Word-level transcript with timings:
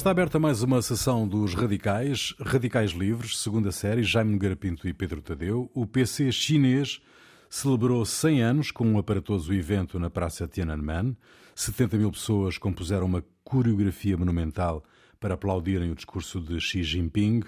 Está 0.00 0.12
aberta 0.12 0.38
mais 0.38 0.62
uma 0.62 0.80
sessão 0.80 1.28
dos 1.28 1.52
Radicais, 1.52 2.34
Radicais 2.40 2.92
Livres, 2.92 3.36
segunda 3.36 3.70
série, 3.70 4.02
Jaime 4.02 4.32
Nogueira 4.32 4.56
Pinto 4.56 4.88
e 4.88 4.94
Pedro 4.94 5.20
Tadeu. 5.20 5.70
O 5.74 5.86
PC 5.86 6.32
chinês 6.32 7.02
celebrou 7.50 8.02
100 8.06 8.42
anos 8.42 8.70
com 8.70 8.86
um 8.86 8.96
aparatoso 8.96 9.52
evento 9.52 9.98
na 9.98 10.08
Praça 10.08 10.48
Tiananmen. 10.48 11.14
70 11.54 11.98
mil 11.98 12.10
pessoas 12.10 12.56
compuseram 12.56 13.04
uma 13.04 13.22
coreografia 13.44 14.16
monumental 14.16 14.82
para 15.20 15.34
aplaudirem 15.34 15.90
o 15.90 15.94
discurso 15.94 16.40
de 16.40 16.58
Xi 16.58 16.82
Jinping. 16.82 17.42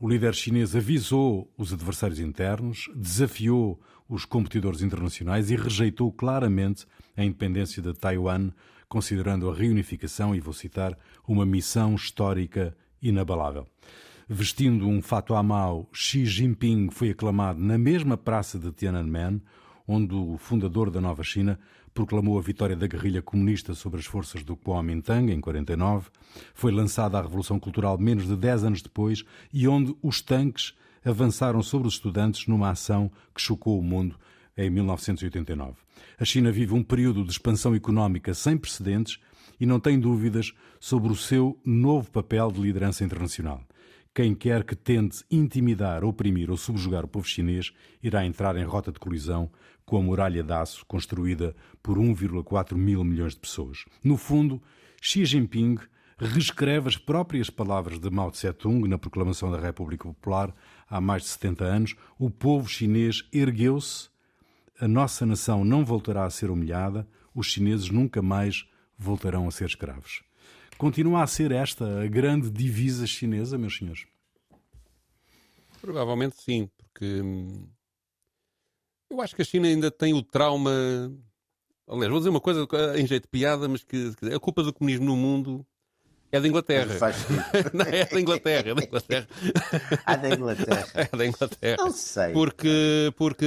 O 0.00 0.08
líder 0.08 0.34
chinês 0.34 0.74
avisou 0.74 1.48
os 1.56 1.72
adversários 1.72 2.18
internos, 2.18 2.90
desafiou 2.96 3.80
os 4.08 4.24
competidores 4.24 4.82
internacionais 4.82 5.52
e 5.52 5.54
rejeitou 5.54 6.10
claramente 6.10 6.84
a 7.16 7.22
independência 7.22 7.80
de 7.80 7.94
Taiwan 7.94 8.50
considerando 8.92 9.48
a 9.48 9.54
reunificação, 9.54 10.34
e 10.34 10.40
vou 10.40 10.52
citar, 10.52 10.98
uma 11.26 11.46
missão 11.46 11.94
histórica 11.94 12.76
inabalável. 13.00 13.66
Vestindo 14.28 14.88
um 14.88 15.02
fato 15.02 15.34
à 15.34 15.42
mão, 15.42 15.86
Xi 15.92 16.24
Jinping 16.24 16.90
foi 16.90 17.10
aclamado 17.10 17.60
na 17.60 17.76
mesma 17.76 18.16
praça 18.16 18.58
de 18.58 18.72
Tiananmen, 18.72 19.42
onde 19.86 20.14
o 20.14 20.38
fundador 20.38 20.90
da 20.90 21.00
nova 21.00 21.22
China 21.22 21.58
proclamou 21.92 22.38
a 22.38 22.42
vitória 22.42 22.74
da 22.74 22.86
guerrilha 22.86 23.20
comunista 23.20 23.74
sobre 23.74 24.00
as 24.00 24.06
forças 24.06 24.42
do 24.42 24.56
Kuomintang 24.56 25.30
em 25.30 25.40
49, 25.40 26.08
foi 26.54 26.72
lançada 26.72 27.18
a 27.18 27.22
Revolução 27.22 27.60
Cultural 27.60 27.98
menos 27.98 28.26
de 28.26 28.36
10 28.36 28.64
anos 28.64 28.82
depois 28.82 29.24
e 29.52 29.68
onde 29.68 29.94
os 30.02 30.22
tanques 30.22 30.74
avançaram 31.04 31.62
sobre 31.62 31.88
os 31.88 31.94
estudantes 31.94 32.46
numa 32.46 32.70
ação 32.70 33.10
que 33.34 33.42
chocou 33.42 33.78
o 33.78 33.82
mundo 33.82 34.16
em 34.56 34.70
1989. 34.70 35.74
A 36.18 36.24
China 36.24 36.52
vive 36.52 36.74
um 36.74 36.82
período 36.82 37.24
de 37.24 37.32
expansão 37.32 37.74
económica 37.74 38.32
sem 38.34 38.56
precedentes 38.56 39.18
e 39.62 39.66
não 39.66 39.78
tem 39.78 39.96
dúvidas 39.96 40.52
sobre 40.80 41.12
o 41.12 41.14
seu 41.14 41.56
novo 41.64 42.10
papel 42.10 42.50
de 42.50 42.60
liderança 42.60 43.04
internacional. 43.04 43.62
Quem 44.12 44.34
quer 44.34 44.64
que 44.64 44.74
tente 44.74 45.24
intimidar, 45.30 46.02
oprimir 46.02 46.50
ou 46.50 46.56
subjugar 46.56 47.04
o 47.04 47.08
povo 47.08 47.28
chinês 47.28 47.72
irá 48.02 48.26
entrar 48.26 48.56
em 48.56 48.64
rota 48.64 48.90
de 48.90 48.98
colisão 48.98 49.48
com 49.86 49.98
a 49.98 50.02
muralha 50.02 50.42
de 50.42 50.52
aço 50.52 50.84
construída 50.84 51.54
por 51.80 51.96
1,4 51.96 52.74
mil 52.74 53.04
milhões 53.04 53.34
de 53.34 53.38
pessoas. 53.38 53.84
No 54.02 54.16
fundo, 54.16 54.60
Xi 55.00 55.24
Jinping 55.24 55.78
reescreve 56.18 56.88
as 56.88 56.96
próprias 56.96 57.48
palavras 57.48 58.00
de 58.00 58.10
Mao 58.10 58.32
Tse-tung 58.32 58.88
na 58.88 58.98
proclamação 58.98 59.48
da 59.48 59.60
República 59.60 60.08
Popular 60.08 60.52
há 60.90 61.00
mais 61.00 61.22
de 61.22 61.28
70 61.28 61.64
anos. 61.64 61.94
O 62.18 62.28
povo 62.28 62.68
chinês 62.68 63.22
ergueu-se 63.32 64.10
a 64.80 64.88
nossa 64.88 65.24
nação 65.24 65.64
não 65.64 65.84
voltará 65.84 66.24
a 66.24 66.30
ser 66.30 66.50
humilhada, 66.50 67.06
os 67.32 67.46
chineses 67.46 67.90
nunca 67.90 68.20
mais 68.20 68.66
voltarão 69.02 69.48
a 69.48 69.50
ser 69.50 69.66
escravos. 69.66 70.22
Continua 70.78 71.22
a 71.22 71.26
ser 71.26 71.52
esta 71.52 72.02
a 72.02 72.06
grande 72.06 72.50
divisa 72.50 73.06
chinesa, 73.06 73.58
meus 73.58 73.76
senhores? 73.76 74.06
Provavelmente 75.80 76.36
sim, 76.40 76.70
porque 76.76 77.20
hum, 77.20 77.66
eu 79.10 79.20
acho 79.20 79.36
que 79.36 79.42
a 79.42 79.44
China 79.44 79.68
ainda 79.68 79.90
tem 79.90 80.14
o 80.14 80.22
trauma. 80.22 80.72
Aliás, 81.86 82.10
vou 82.10 82.18
dizer 82.18 82.30
uma 82.30 82.40
coisa 82.40 82.66
em 82.96 83.06
jeito 83.06 83.24
de 83.24 83.28
piada, 83.28 83.68
mas 83.68 83.84
que 83.84 84.12
a 84.34 84.40
culpa 84.40 84.62
do 84.62 84.72
comunismo 84.72 85.04
no 85.04 85.16
mundo 85.16 85.66
é 86.32 86.40
da 86.40 86.48
Inglaterra. 86.48 86.94
Não, 87.74 87.84
é 87.84 88.06
da 88.06 88.20
Inglaterra, 88.20 88.70
é 88.70 88.74
da 88.74 88.82
Inglaterra. 88.82 89.28
Ah, 90.06 90.16
da 90.16 90.28
Inglaterra. 90.30 90.86
É 91.12 91.16
da 91.16 91.26
Inglaterra. 91.26 91.76
Não 91.78 91.90
sei. 91.90 92.32
Porque, 92.32 93.12
porque 93.16 93.46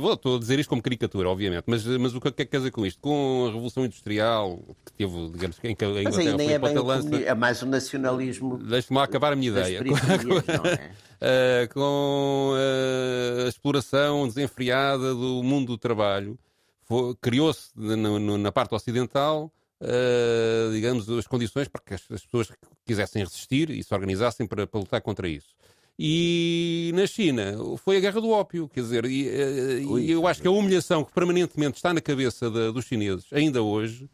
vou, 0.00 0.14
estou 0.14 0.36
a 0.36 0.38
dizer 0.40 0.58
isto 0.58 0.68
como 0.68 0.82
caricatura, 0.82 1.28
obviamente, 1.28 1.64
mas, 1.66 1.86
mas 1.86 2.14
o 2.14 2.20
que 2.20 2.28
é 2.28 2.32
que 2.32 2.44
quer 2.46 2.58
dizer 2.58 2.72
com 2.72 2.84
isto? 2.84 3.00
Com 3.00 3.44
a 3.46 3.52
Revolução 3.52 3.84
Industrial, 3.84 4.58
que 4.84 4.92
teve, 4.92 5.28
digamos, 5.30 5.58
em 5.62 5.74
que 5.74 5.84
a 5.84 5.88
Mas 5.88 5.98
Inglaterra 5.98 6.30
aí 6.30 6.36
nem 6.36 6.46
foi 6.46 6.54
é 6.54 6.58
bem 6.58 6.78
lança. 6.78 7.16
é 7.16 7.34
mais 7.34 7.62
o 7.62 7.66
nacionalismo 7.66 8.58
Deixe-me 8.58 8.98
lá 8.98 9.04
acabar 9.04 9.32
a 9.32 9.36
minha 9.36 9.50
ideia. 9.50 9.82
não 10.26 10.70
é? 10.70 10.90
Uh, 11.22 11.72
com 11.72 12.54
uh, 12.54 13.44
a 13.46 13.48
exploração 13.48 14.26
desenfreada 14.26 15.14
do 15.14 15.42
mundo 15.44 15.68
do 15.68 15.78
trabalho, 15.78 16.36
criou-se 17.20 17.70
na, 17.76 18.18
na 18.38 18.52
parte 18.52 18.74
ocidental, 18.74 19.52
uh, 19.82 20.72
digamos, 20.72 21.08
as 21.10 21.26
condições 21.26 21.68
para 21.68 21.82
que 21.84 21.94
as, 21.94 22.02
as 22.10 22.22
pessoas 22.24 22.48
quisessem 22.86 23.22
resistir 23.22 23.70
e 23.70 23.82
se 23.82 23.92
organizassem 23.92 24.46
para, 24.46 24.66
para 24.66 24.80
lutar 24.80 25.00
contra 25.02 25.28
isso. 25.28 25.54
E 25.98 26.90
na 26.94 27.06
China 27.06 27.54
foi 27.84 27.98
a 27.98 28.00
guerra 28.00 28.20
do 28.20 28.30
ópio, 28.30 28.68
quer 28.68 28.80
dizer, 28.80 29.04
e, 29.04 29.84
Ui, 29.86 30.02
e 30.02 30.10
eu 30.10 30.26
acho 30.26 30.40
que 30.40 30.48
a 30.48 30.50
humilhação 30.50 31.04
que 31.04 31.12
permanentemente 31.12 31.76
está 31.76 31.92
na 31.92 32.00
cabeça 32.00 32.50
da- 32.50 32.70
dos 32.70 32.86
chineses, 32.86 33.26
ainda 33.30 33.62
hoje, 33.62 34.08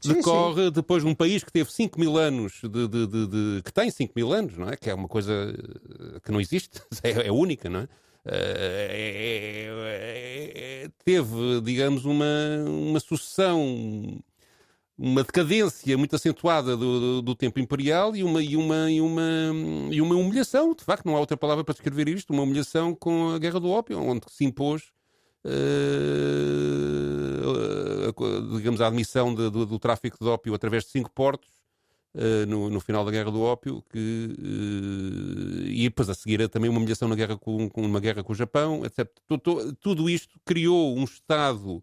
Sim, 0.00 0.14
decorre 0.14 0.70
depois 0.70 1.02
de 1.02 1.08
um 1.08 1.14
país 1.14 1.42
que 1.42 1.50
teve 1.50 1.72
5 1.72 1.98
mil 1.98 2.16
anos, 2.16 2.60
de, 2.62 2.68
de- 2.86 3.06
de- 3.08 3.26
de- 3.26 3.62
que 3.64 3.72
tem 3.72 3.90
5 3.90 4.12
mil 4.14 4.32
anos, 4.32 4.56
não 4.56 4.68
é? 4.68 4.76
Que 4.76 4.90
é 4.90 4.94
uma 4.94 5.08
coisa 5.08 5.32
eh, 5.34 6.20
que 6.24 6.30
não 6.30 6.40
existe, 6.40 6.80
é, 7.02 7.26
é 7.26 7.32
única, 7.32 7.68
não 7.68 7.80
é? 7.80 7.88
Eh, 8.24 8.88
é- 8.92 10.82
é- 10.82 10.84
é- 10.84 10.88
teve, 11.04 11.60
digamos, 11.64 12.04
uma, 12.04 12.24
uma 12.64 13.00
sucessão, 13.00 14.20
uma 14.98 15.22
decadência 15.22 15.96
muito 15.96 16.16
acentuada 16.16 16.76
do, 16.76 17.22
do- 17.22 17.34
tempo 17.36 17.60
imperial 17.60 18.16
e 18.16 18.24
uma, 18.24 18.42
e, 18.42 18.56
uma, 18.56 18.90
e, 18.90 19.00
uma, 19.00 19.22
e 19.92 20.00
uma 20.00 20.16
humilhação, 20.16 20.74
de 20.74 20.82
facto, 20.84 21.06
não 21.06 21.16
há 21.16 21.20
outra 21.20 21.36
palavra 21.36 21.62
para 21.62 21.72
descrever 21.74 22.08
isto, 22.08 22.32
uma 22.32 22.42
humilhação 22.42 22.94
com 22.94 23.30
a 23.30 23.38
Guerra 23.38 23.60
do 23.60 23.70
Ópio, 23.70 23.98
onde 24.00 24.22
se 24.28 24.44
impôs 24.44 24.90
a- 28.08 28.56
digamos, 28.56 28.80
a 28.80 28.86
admissão 28.88 29.34
de- 29.34 29.50
do, 29.50 29.66
do 29.66 29.78
tráfico 29.78 30.16
de 30.20 30.28
ópio 30.28 30.54
através 30.54 30.84
de 30.84 30.90
cinco 30.90 31.10
portos 31.12 31.48
eh, 32.14 32.46
no, 32.46 32.70
no 32.70 32.80
final 32.80 33.04
da 33.04 33.10
Guerra 33.10 33.30
do 33.30 33.40
Ópio, 33.40 33.82
que, 33.90 34.34
eh, 34.38 35.68
e 35.70 35.82
depois 35.84 36.08
a 36.08 36.14
seguir 36.14 36.48
também 36.48 36.68
uma 36.70 36.78
humilhação 36.78 37.06
na 37.08 37.14
guerra 37.14 37.36
com, 37.36 37.68
com 37.68 37.82
uma 37.82 38.00
guerra 38.00 38.24
com 38.24 38.32
o 38.32 38.36
Japão, 38.36 38.84
etc. 38.84 39.06
Tu- 39.28 39.38
tu- 39.38 39.72
Tudo 39.76 40.08
isto 40.10 40.40
criou 40.44 40.96
um 40.96 41.04
Estado 41.04 41.82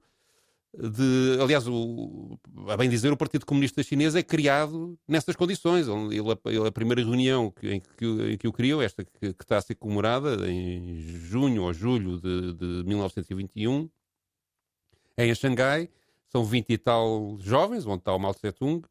de. 0.78 1.38
Aliás, 1.42 1.68
o, 1.68 2.38
a 2.68 2.78
bem 2.78 2.90
dizer, 2.90 3.12
o 3.12 3.18
Partido 3.18 3.46
Comunista 3.46 3.82
Chinês 3.84 4.16
é 4.16 4.24
criado 4.24 4.98
nessas 5.08 5.36
condições. 5.36 5.88
Ele, 5.88 6.68
a 6.68 6.72
primeira 6.72 7.02
reunião 7.04 7.54
em, 7.64 7.80
que, 7.98 8.06
em 8.34 8.38
que 8.38 8.48
o 8.48 8.54
criou, 8.54 8.82
esta 8.82 9.04
que, 9.04 9.34
que 9.34 9.44
está 9.44 9.58
a 9.58 9.62
ser 9.62 9.76
comemorada 9.76 10.50
em 10.50 11.00
junho 11.00 11.64
ou 11.64 11.74
julho 11.74 12.20
de, 12.20 12.54
de 12.54 12.84
1921, 12.88 13.90
é 15.18 15.26
em 15.28 15.36
Xangai. 15.36 15.90
São 16.28 16.44
20 16.44 16.70
e 16.72 16.78
tal 16.78 17.38
jovens, 17.40 17.86
onde 17.86 18.00
está 18.00 18.14
o 18.14 18.20
Mao 18.20 18.34
Tse-tung, 18.34 18.84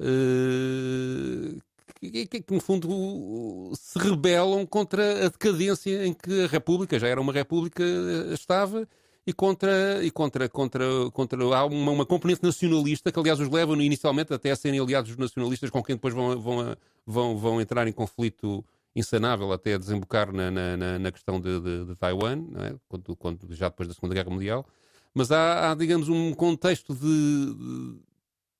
eh, 0.00 1.58
que, 2.00 2.26
que- 2.26 2.42
que, 2.42 2.54
no 2.54 2.60
fundo 2.60 3.72
se 3.74 3.98
rebelam 3.98 4.66
contra 4.66 5.26
a 5.26 5.28
decadência 5.28 6.06
em 6.06 6.12
que 6.12 6.42
a 6.44 6.46
República, 6.46 6.98
já 6.98 7.06
era 7.08 7.20
uma 7.20 7.32
República, 7.32 7.82
eh, 7.84 8.34
estava 8.34 8.88
e 9.28 9.32
contra, 9.34 10.02
e 10.02 10.10
contra, 10.10 10.48
contra, 10.48 10.86
contra 11.12 11.44
há 11.54 11.66
uma, 11.66 11.92
uma 11.92 12.06
componente 12.06 12.42
nacionalista 12.42 13.12
que, 13.12 13.18
aliás, 13.18 13.38
os 13.38 13.50
leva 13.50 13.74
inicialmente 13.74 14.32
até 14.32 14.50
a 14.50 14.56
serem 14.56 14.80
aliados 14.80 15.10
dos 15.10 15.18
nacionalistas 15.18 15.68
com 15.68 15.82
quem 15.82 15.96
depois 15.96 16.14
vão, 16.14 16.40
vão, 16.40 16.76
vão, 17.06 17.36
vão 17.36 17.60
entrar 17.60 17.86
em 17.86 17.92
conflito 17.92 18.64
insanável 18.96 19.52
até 19.52 19.78
desembocar 19.78 20.32
na, 20.32 20.50
na, 20.50 20.98
na- 20.98 21.12
questão 21.12 21.38
de, 21.38 21.60
de, 21.60 21.84
de 21.84 21.94
Taiwan, 21.96 22.42
é? 22.56 22.74
quando, 22.88 23.16
quando, 23.16 23.54
já 23.54 23.68
depois 23.68 23.86
da 23.86 23.94
Segunda 23.94 24.14
Guerra 24.14 24.30
Mundial. 24.30 24.66
Mas 25.12 25.30
há, 25.30 25.72
há, 25.72 25.74
digamos, 25.74 26.08
um 26.08 26.32
contexto 26.32 26.94
de, 26.94 27.54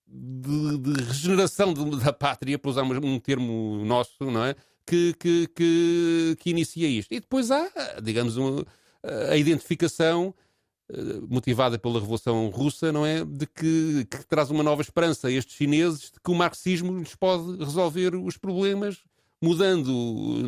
de, 0.06 1.02
regeneração 1.04 1.72
da 1.72 2.12
pátria, 2.12 2.58
para 2.58 2.70
usar 2.70 2.82
um 2.82 3.18
termo 3.18 3.82
nosso, 3.86 4.30
não 4.30 4.44
é? 4.44 4.54
Que, 4.84 5.14
que, 5.14 5.48
que, 5.48 6.36
que 6.38 6.50
inicia 6.50 6.88
isto. 6.88 7.10
E 7.14 7.20
depois 7.20 7.50
há, 7.50 7.70
digamos, 8.02 8.36
a 9.30 9.36
identificação 9.36 10.34
motivada 11.28 11.78
pela 11.78 12.00
Revolução 12.00 12.48
Russa, 12.48 12.90
não 12.92 13.04
é? 13.04 13.24
De 13.24 13.46
que, 13.46 14.06
que 14.10 14.26
traz 14.26 14.50
uma 14.50 14.62
nova 14.62 14.80
esperança 14.82 15.28
a 15.28 15.30
estes 15.30 15.54
chineses 15.56 16.10
de 16.12 16.20
que 16.22 16.30
o 16.30 16.34
marxismo 16.34 16.98
lhes 16.98 17.14
pode 17.14 17.58
resolver 17.58 18.14
os 18.14 18.36
problemas, 18.36 18.98
mudando 19.42 19.92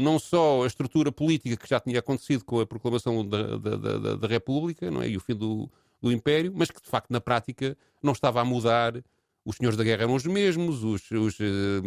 não 0.00 0.18
só 0.18 0.64
a 0.64 0.66
estrutura 0.66 1.12
política 1.12 1.56
que 1.56 1.68
já 1.68 1.78
tinha 1.78 1.98
acontecido 2.00 2.44
com 2.44 2.60
a 2.60 2.66
proclamação 2.66 3.26
da, 3.26 3.56
da, 3.56 3.76
da- 3.76 3.98
da- 3.98 4.16
da 4.16 4.26
República, 4.28 4.90
não 4.90 5.02
é? 5.02 5.08
E 5.08 5.16
o 5.16 5.20
fim 5.20 5.34
do, 5.34 5.70
do 6.02 6.10
Império, 6.10 6.52
mas 6.54 6.70
que 6.70 6.80
de 6.82 6.88
facto 6.88 7.10
na 7.10 7.20
prática 7.20 7.76
não 8.02 8.12
estava 8.12 8.40
a 8.40 8.44
mudar. 8.44 8.94
Os 9.50 9.56
senhores 9.56 9.76
da 9.76 9.84
guerra 9.84 10.02
eram 10.04 10.14
os 10.14 10.24
mesmos, 10.24 10.82
os, 10.84 11.02
os, 11.10 11.40
eh, 11.40 11.80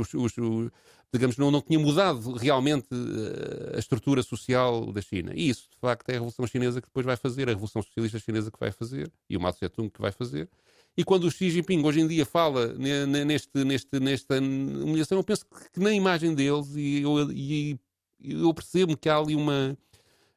os- 0.00 0.14
os- 0.14 0.38
os- 0.38 0.70
digamos, 1.12 1.36
não, 1.36 1.50
não 1.50 1.60
tinha 1.60 1.78
mudado 1.78 2.32
realmente 2.34 2.86
eh, 2.92 3.76
a 3.76 3.78
estrutura 3.78 4.22
social 4.22 4.92
da 4.92 5.00
China. 5.00 5.32
E 5.34 5.48
isso, 5.48 5.68
de 5.70 5.76
facto, 5.78 6.08
é 6.08 6.12
a 6.12 6.14
Revolução 6.14 6.46
Chinesa 6.46 6.80
que 6.80 6.86
depois 6.86 7.04
vai 7.04 7.16
fazer, 7.16 7.48
a 7.48 7.52
Revolução 7.52 7.82
Socialista 7.82 8.18
Chinesa 8.18 8.50
que 8.50 8.58
vai 8.60 8.70
fazer, 8.70 9.10
e 9.28 9.36
o 9.36 9.40
Mao 9.40 9.52
Tse-tung 9.52 9.90
que 9.90 10.00
vai 10.00 10.12
fazer. 10.12 10.48
E 10.96 11.04
quando 11.04 11.24
o 11.24 11.30
Xi 11.30 11.50
Jinping 11.50 11.84
hoje 11.84 12.00
em 12.00 12.06
dia 12.06 12.26
fala 12.26 12.74
ne- 12.74 13.06
ne- 13.06 13.24
neste, 13.24 13.64
neste, 13.64 14.00
nesta 14.00 14.38
humilhação, 14.38 15.18
eu 15.18 15.24
penso 15.24 15.44
que 15.72 15.80
na 15.80 15.92
imagem 15.92 16.34
deles, 16.34 16.74
e 16.76 17.02
eu, 17.02 17.30
e 17.32 17.78
eu 18.22 18.52
percebo 18.54 18.96
que 18.96 19.08
há 19.08 19.16
ali 19.16 19.34
uma, 19.34 19.76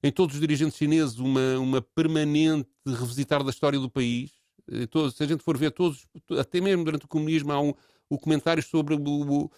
em 0.04 0.12
todos 0.12 0.36
os 0.36 0.42
dirigentes 0.42 0.78
chineses, 0.78 1.18
uma, 1.18 1.58
uma 1.60 1.82
permanente 1.82 2.70
revisitar 2.86 3.44
da 3.44 3.50
história 3.50 3.80
do 3.80 3.90
país. 3.90 4.32
Eh, 4.72 4.88
se 5.12 5.24
a 5.24 5.28
gente 5.28 5.44
for 5.44 5.58
ver 5.58 5.72
todos, 5.72 6.08
até 6.40 6.62
mesmo 6.62 6.84
durante 6.84 7.06
o 7.06 7.08
comunismo, 7.08 7.52
há 7.52 7.62
um, 7.62 7.74
o 8.10 8.18
comentário 8.18 8.62
sobre 8.64 8.96
o, 8.96 9.50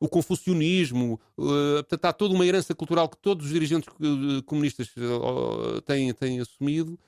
o 0.00 0.08
confucionismo, 0.08 1.20
uh, 1.36 1.84
portanto, 1.84 2.04
há 2.06 2.12
toda 2.12 2.34
uma 2.34 2.46
herança 2.46 2.74
cultural 2.74 3.08
que 3.08 3.18
todos 3.18 3.46
os 3.46 3.52
dirigentes 3.52 3.88
uh, 3.88 4.42
comunistas 4.44 4.88
uh, 4.96 5.80
têm, 5.82 6.12
têm 6.14 6.40
assumido 6.40 6.98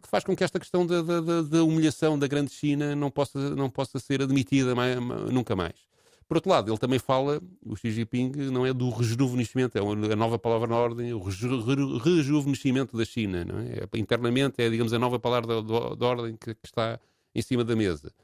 que 0.00 0.08
faz 0.08 0.24
com 0.24 0.34
que 0.34 0.42
esta 0.42 0.58
questão 0.58 0.86
da, 0.86 1.02
da, 1.02 1.42
da 1.42 1.62
humilhação 1.62 2.18
da 2.18 2.26
grande 2.26 2.50
China 2.50 2.96
não 2.96 3.10
possa, 3.10 3.54
não 3.54 3.68
possa 3.68 3.98
ser 3.98 4.22
admitida 4.22 4.74
mais, 4.74 4.96
nunca 5.30 5.54
mais. 5.54 5.89
Por 6.30 6.36
outro 6.36 6.48
lado, 6.48 6.70
ele 6.70 6.78
também 6.78 7.00
fala, 7.00 7.42
o 7.66 7.74
Xi 7.74 7.90
Jinping, 7.90 8.30
não 8.52 8.64
é 8.64 8.72
do 8.72 8.88
rejuvenescimento, 8.88 9.76
é 9.76 9.80
a 9.80 10.14
nova 10.14 10.38
palavra 10.38 10.68
na 10.68 10.76
ordem, 10.76 11.12
o 11.12 11.18
rejuvenescimento 11.18 12.96
da 12.96 13.04
China. 13.04 13.44
Não 13.44 13.58
é? 13.58 13.80
é? 13.80 13.98
Internamente 13.98 14.62
é, 14.62 14.70
digamos, 14.70 14.92
a 14.92 14.98
nova 15.00 15.18
palavra 15.18 15.60
da, 15.60 15.94
da 15.96 16.06
ordem 16.06 16.36
que, 16.36 16.54
que 16.54 16.66
está 16.66 17.00
em 17.34 17.42
cima 17.42 17.64
da 17.64 17.74
mesa. 17.74 18.14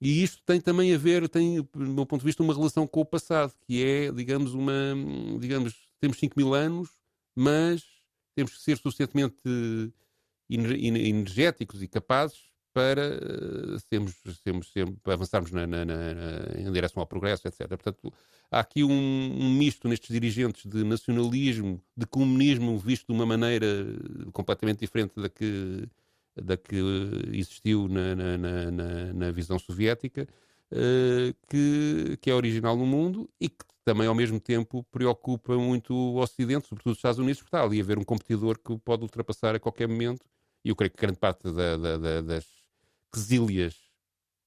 E 0.00 0.24
isto 0.24 0.42
tem 0.44 0.60
também 0.60 0.92
a 0.92 0.98
ver, 0.98 1.28
tem, 1.28 1.62
do 1.62 1.68
meu 1.72 2.04
ponto 2.04 2.22
de 2.22 2.26
vista, 2.26 2.42
uma 2.42 2.52
relação 2.52 2.84
com 2.84 3.02
o 3.02 3.04
passado, 3.04 3.54
que 3.64 3.80
é, 3.80 4.10
digamos, 4.10 4.54
uma. 4.54 4.72
Digamos, 5.38 5.76
temos 6.00 6.18
5 6.18 6.34
mil 6.36 6.54
anos, 6.54 6.88
mas 7.32 7.84
temos 8.34 8.56
que 8.56 8.60
ser 8.60 8.76
suficientemente 8.76 9.36
energéticos 10.50 11.80
e 11.80 11.86
capazes 11.86 12.51
para 12.72 13.02
uh, 13.02 13.78
sermos, 13.88 14.14
sermos, 14.42 14.72
sermos, 14.72 14.96
avançarmos 15.04 15.50
na, 15.50 15.66
na, 15.66 15.84
na, 15.84 15.94
em 16.56 16.70
direção 16.72 17.00
ao 17.00 17.06
progresso, 17.06 17.46
etc. 17.46 17.68
Portanto, 17.68 18.12
há 18.50 18.60
aqui 18.60 18.82
um, 18.82 18.90
um, 18.90 19.50
misto 19.54 19.88
nestes 19.88 20.08
dirigentes 20.08 20.70
de 20.70 20.84
nacionalismo, 20.84 21.82
de 21.96 22.06
comunismo 22.06 22.78
visto 22.78 23.06
de 23.06 23.12
uma 23.12 23.26
maneira 23.26 23.66
completamente 24.32 24.80
diferente 24.80 25.12
da 25.16 25.28
que 25.28 25.88
da 26.34 26.56
que 26.56 26.76
existiu 27.32 27.88
na, 27.88 29.30
visão 29.30 29.58
soviética, 29.58 30.26
uh, 30.72 31.34
que, 31.46 32.16
que 32.20 32.30
é 32.30 32.34
original 32.34 32.74
no 32.74 32.86
mundo 32.86 33.28
e 33.38 33.50
que 33.50 33.64
também, 33.84 34.06
ao 34.06 34.14
mesmo 34.14 34.38
tempo, 34.38 34.84
preocupa 34.90 35.56
muito 35.56 35.92
o 35.92 36.18
Ocidente, 36.18 36.68
sobretudo 36.68 36.92
os 36.92 36.98
Estados 36.98 37.18
Unidos, 37.18 37.38
porque 37.38 37.48
está 37.48 37.64
ali 37.64 37.80
a 37.80 37.82
haver 37.82 37.98
um 37.98 38.04
competidor 38.04 38.58
que 38.58 38.78
pode 38.78 39.02
ultrapassar 39.02 39.54
a 39.54 39.60
qualquer 39.60 39.88
momento. 39.88 40.24
E 40.64 40.68
eu 40.68 40.76
creio 40.76 40.90
que 40.92 41.00
grande 41.00 41.18
parte 41.18 41.50
da, 41.50 41.76
da, 41.76 41.96
da, 41.96 42.20
das 42.20 42.46
quesílias 43.12 43.74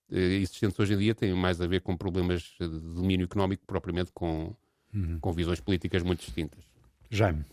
uh, 0.10 0.16
existentes 0.16 0.80
hoje 0.80 0.94
em 0.94 0.98
dia 0.98 1.16
tem 1.16 1.34
mais 1.34 1.62
a 1.62 1.68
ver 1.68 1.82
com 1.82 1.96
problemas 1.96 2.56
de 2.60 2.68
domínio 2.68 3.26
económico, 3.26 3.64
propriamente 3.66 4.12
com, 4.14 4.56
uhum. 4.94 5.20
com 5.20 5.32
visões 5.32 5.60
políticas 5.60 6.04
muito 6.04 6.20
distintas. 6.20 6.64
Jaime. 7.10 7.46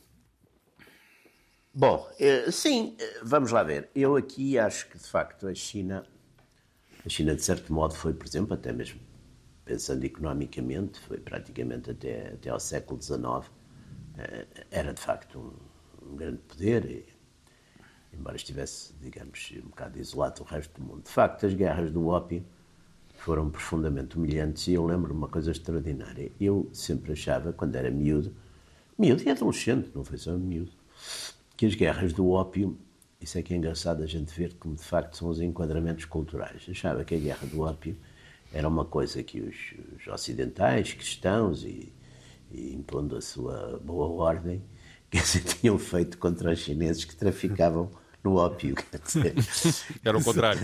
Bom, 1.74 2.06
eh, 2.20 2.50
sim, 2.50 2.94
eh, 2.98 3.20
vamos 3.22 3.50
lá 3.50 3.62
ver. 3.62 3.88
Eu 3.94 4.14
aqui 4.16 4.58
acho 4.58 4.88
que, 4.90 4.98
de 4.98 5.06
facto, 5.06 5.48
a 5.48 5.54
China, 5.54 6.04
a 7.04 7.08
China, 7.08 7.34
de 7.34 7.42
certo 7.42 7.72
modo, 7.72 7.94
foi, 7.94 8.12
por 8.12 8.26
exemplo, 8.26 8.52
até 8.52 8.72
mesmo 8.72 9.00
pensando 9.64 10.04
economicamente, 10.04 11.00
foi 11.00 11.18
praticamente 11.18 11.90
até, 11.90 12.34
até 12.34 12.50
ao 12.50 12.60
século 12.60 13.00
XIX, 13.00 13.50
eh, 14.18 14.46
era, 14.70 14.92
de 14.92 15.00
facto, 15.00 15.38
um, 16.02 16.12
um 16.12 16.16
grande 16.16 16.42
poder, 16.42 17.06
embora 18.12 18.36
estivesse, 18.36 18.92
digamos, 19.00 19.52
um 19.56 19.68
bocado 19.68 19.98
isolado 19.98 20.42
do 20.42 20.44
resto 20.44 20.80
do 20.80 20.86
mundo. 20.86 21.02
De 21.02 21.10
facto, 21.10 21.46
as 21.46 21.54
guerras 21.54 21.90
do 21.90 22.06
ópio 22.08 22.44
foram 23.14 23.50
profundamente 23.50 24.16
humilhantes 24.16 24.66
e 24.66 24.74
eu 24.74 24.84
lembro 24.84 25.14
uma 25.14 25.28
coisa 25.28 25.50
extraordinária. 25.50 26.30
Eu 26.40 26.68
sempre 26.72 27.12
achava, 27.12 27.52
quando 27.52 27.76
era 27.76 27.90
miúdo, 27.90 28.34
miúdo 28.98 29.22
e 29.22 29.30
adolescente, 29.30 29.90
não 29.94 30.04
foi 30.04 30.18
só 30.18 30.32
miúdo, 30.32 30.72
que 31.56 31.66
as 31.66 31.74
guerras 31.74 32.12
do 32.12 32.28
ópio, 32.30 32.76
isso 33.20 33.38
é 33.38 33.42
que 33.42 33.54
é 33.54 33.56
engraçado 33.56 34.02
a 34.02 34.06
gente 34.06 34.32
ver 34.34 34.54
como 34.54 34.74
de 34.74 34.82
facto 34.82 35.16
são 35.16 35.28
os 35.28 35.40
enquadramentos 35.40 36.04
culturais. 36.04 36.66
Achava 36.68 37.04
que 37.04 37.14
a 37.14 37.18
guerra 37.18 37.46
do 37.46 37.60
ópio 37.60 37.96
era 38.52 38.68
uma 38.68 38.84
coisa 38.84 39.22
que 39.22 39.40
os, 39.40 39.56
os 39.96 40.06
ocidentais, 40.08 40.92
cristãos 40.92 41.62
e, 41.64 41.92
e, 42.50 42.74
impondo 42.74 43.16
a 43.16 43.20
sua 43.20 43.80
boa 43.84 44.08
ordem, 44.08 44.62
que 45.10 45.20
tinham 45.20 45.78
feito 45.78 46.18
contra 46.18 46.50
os 46.50 46.58
chineses 46.58 47.04
que 47.04 47.14
traficavam 47.14 47.90
no 48.22 48.36
ópio. 48.36 48.74
Dizer, 49.04 49.34
era 50.04 50.16
o 50.16 50.22
contrário. 50.22 50.60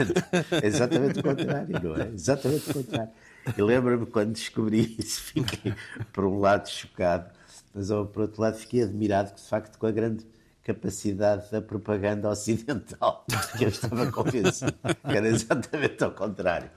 exatamente 0.62 1.20
o 1.20 1.22
contrário, 1.22 1.80
não 1.82 1.96
é? 1.96 2.08
Exatamente 2.14 2.70
o 2.70 2.74
contrário. 2.74 3.10
Eu 3.56 3.66
lembro-me 3.66 4.06
quando 4.06 4.32
descobri 4.32 4.96
isso, 4.98 5.20
fiquei 5.22 5.74
por 6.12 6.24
um 6.24 6.38
lado 6.38 6.68
chocado, 6.68 7.30
mas 7.74 7.88
por 7.88 8.22
outro 8.22 8.42
lado 8.42 8.56
fiquei 8.56 8.82
admirado 8.82 9.32
que 9.32 9.40
de 9.40 9.48
facto 9.48 9.78
com 9.78 9.86
a 9.86 9.90
grande 9.90 10.26
capacidade 10.62 11.50
da 11.50 11.62
propaganda 11.62 12.28
ocidental, 12.28 13.24
que 13.56 13.64
eu 13.64 13.68
estava 13.68 14.10
convencido 14.12 14.72
que 14.72 15.16
era 15.16 15.26
exatamente 15.26 16.04
ao 16.04 16.10
contrário. 16.10 16.70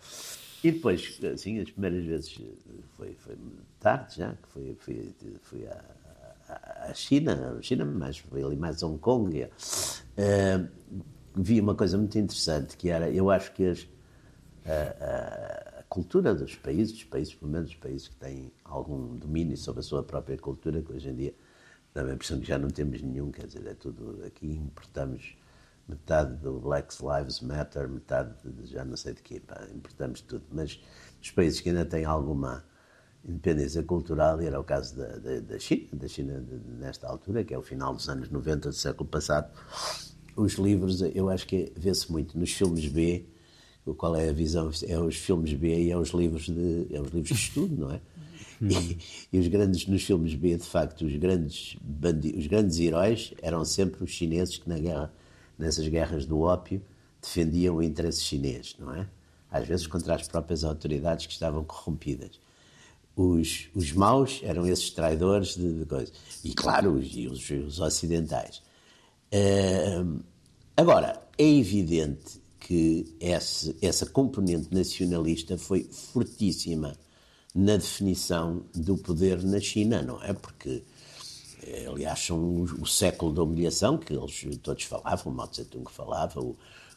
E 0.64 0.72
depois, 0.72 1.20
assim, 1.34 1.60
as 1.60 1.72
primeiras 1.72 2.06
vezes 2.06 2.40
foi, 2.96 3.14
foi 3.16 3.36
tarde 3.80 4.18
já, 4.18 4.32
que 4.34 4.48
fui, 4.48 4.78
fui, 4.80 5.14
fui 5.42 5.68
à, 5.68 5.84
à 6.90 6.94
China, 6.94 7.56
à 7.58 7.62
China, 7.62 7.86
foi 8.30 8.44
ali 8.44 8.56
mais 8.56 8.82
Hong 8.84 8.98
Kong. 9.00 9.44
Uh, 9.44 10.68
vi 11.36 11.60
uma 11.60 11.76
coisa 11.76 11.98
muito 11.98 12.18
interessante, 12.18 12.76
que 12.78 12.90
era, 12.90 13.10
eu 13.10 13.30
acho 13.30 13.54
que 13.54 13.66
as, 13.66 13.88
a, 14.66 15.80
a, 15.80 15.84
cultura 15.84 16.34
dos 16.34 16.56
países, 16.56 16.94
dos 16.94 17.04
países, 17.06 17.34
pelo 17.34 17.52
menos 17.52 17.70
os 17.70 17.76
países 17.76 18.08
que 18.08 18.16
têm 18.16 18.52
algum 18.64 19.16
domínio 19.16 19.58
sobre 19.58 19.82
a 19.82 19.84
sua 19.84 20.04
própria 20.04 20.38
cultura, 20.38 20.82
que 20.82 20.92
hoje 20.92 21.10
em 21.10 21.16
dia 21.16 21.36
dá 21.94 22.04
a 22.04 22.14
impressão 22.14 22.40
que 22.40 22.48
já 22.48 22.58
não 22.58 22.70
temos 22.70 23.02
nenhum, 23.02 23.32
quer 23.32 23.48
dizer, 23.48 23.66
é 23.68 23.74
tudo 23.74 24.24
aqui 24.26 24.48
importamos 24.48 25.36
metade 25.88 26.36
do 26.38 26.60
Black 26.60 26.96
Lives 27.02 27.42
Matter, 27.42 27.90
metade 27.90 28.34
de, 28.44 28.68
já 28.68 28.86
não 28.86 28.96
sei 28.96 29.14
de 29.14 29.22
quê, 29.22 29.40
pá, 29.40 29.68
importamos 29.74 30.22
tudo. 30.22 30.46
Mas 30.52 30.82
os 31.22 31.32
países 31.32 31.60
que 31.60 31.70
ainda 31.70 31.86
têm 31.86 32.06
alguma 32.06 32.64
independência 33.28 33.84
cultural, 33.84 34.42
e 34.42 34.46
era 34.46 34.60
o 34.60 34.64
caso 34.64 34.98
da, 34.98 35.18
da, 35.18 35.40
da 35.40 35.60
China, 35.60 35.88
da 35.94 36.08
China 36.08 36.44
nesta 36.80 37.08
altura, 37.08 37.44
que 37.44 37.54
é 37.54 37.58
o 37.58 37.62
final 37.62 37.94
dos 37.94 38.10
anos 38.10 38.30
90 38.30 38.70
do 38.70 38.76
século 38.76 39.08
passado, 39.08 39.52
os 40.36 40.54
livros, 40.54 41.02
eu 41.02 41.30
acho 41.30 41.46
que 41.46 41.72
vê-se 41.76 42.12
muito 42.12 42.38
nos 42.38 42.52
filmes 42.52 42.88
B, 42.88 43.26
qual 43.98 44.16
é 44.16 44.30
a 44.30 44.34
visão? 44.34 44.72
É 44.88 44.98
os 45.00 45.16
filmes 45.16 45.54
B 45.54 45.86
e 45.86 45.92
é 45.92 45.98
os 45.98 46.10
livros 46.10 46.46
de, 46.46 46.88
é 46.92 47.02
os 47.02 47.12
livros 47.12 47.28
de 47.28 47.34
estudo, 47.34 47.76
não 47.76 47.92
é? 47.92 48.02
E, 48.62 48.98
e, 49.34 49.40
os 49.40 49.48
grandes, 49.48 49.88
nos 49.88 50.04
filmes 50.04 50.36
B, 50.36 50.56
de 50.56 50.64
facto, 50.64 51.04
os 51.04 51.16
grandes, 51.16 51.76
bandi 51.82 52.36
os 52.38 52.46
grandes 52.46 52.80
heróis 52.80 53.34
eram 53.42 53.66
sempre 53.66 54.04
os 54.04 54.12
chineses 54.12 54.58
que 54.58 54.70
na 54.70 54.78
guerra, 54.78 55.12
nessas 55.58 55.88
guerras 55.88 56.26
do 56.26 56.42
ópio 56.42 56.80
defendiam 57.20 57.78
o 57.78 57.84
interesse 57.84 58.22
chinês, 58.22 58.76
não 58.78 58.94
é? 58.94 59.08
Às 59.50 59.68
vezes 59.68 59.88
contra 59.88 60.14
as 60.14 60.28
próprias 60.28 60.64
autoridades 60.64 61.26
que 61.26 61.34
estavam 61.34 61.64
corrompidas. 61.64 62.40
Os, 63.16 63.68
os 63.76 63.92
maus 63.92 64.40
eram 64.44 64.66
esses 64.66 64.90
traidores 64.90 65.56
de, 65.56 65.80
de 65.80 65.86
coisas. 65.86 66.14
E, 66.44 66.54
claro, 66.54 66.94
os, 66.94 67.16
os, 67.16 67.50
os 67.50 67.80
ocidentais. 67.80 68.62
Uh, 69.34 70.24
agora, 70.76 71.22
é 71.38 71.48
evidente 71.48 72.42
que 72.60 73.16
esse, 73.20 73.76
essa 73.82 74.06
componente 74.06 74.74
nacionalista 74.74 75.58
foi 75.58 75.84
fortíssima 75.84 76.96
na 77.54 77.76
definição 77.76 78.64
do 78.74 78.98
poder 78.98 79.44
na 79.44 79.60
China, 79.60 80.02
não 80.02 80.24
é? 80.24 80.32
Porque, 80.32 80.84
eh, 81.64 81.88
aliás, 81.88 82.20
são 82.20 82.62
o, 82.62 82.86
século 82.86 83.34
da 83.34 83.44
humilhação 83.44 83.98
que 83.98 84.14
eles 84.14 84.46
todos 84.62 84.84
falavam, 84.84 85.34
o 85.34 85.36
Mao 85.36 85.48
Tse-tung 85.48 85.90
falava, 85.92 86.40
o, 86.40 86.56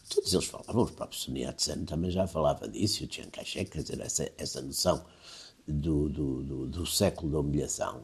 todos 0.09 0.33
eles 0.33 0.47
falavam, 0.47 0.83
o 0.83 0.93
próprio 0.93 1.19
Sun 1.19 1.37
Yat-sen 1.37 1.85
também 1.85 2.11
já 2.11 2.27
falava 2.27 2.69
disso, 2.69 3.05
o 3.05 3.13
Chiang 3.13 3.31
Kai-shek, 3.31 3.71
quer 3.71 3.83
dizer, 3.83 4.01
essa, 4.01 4.31
essa 4.39 4.63
noção 4.63 5.05
do, 5.67 6.09
do, 6.09 6.43
do, 6.43 6.67
do 6.67 6.87
século 6.87 7.33
da 7.33 7.39
humilhação. 7.39 8.03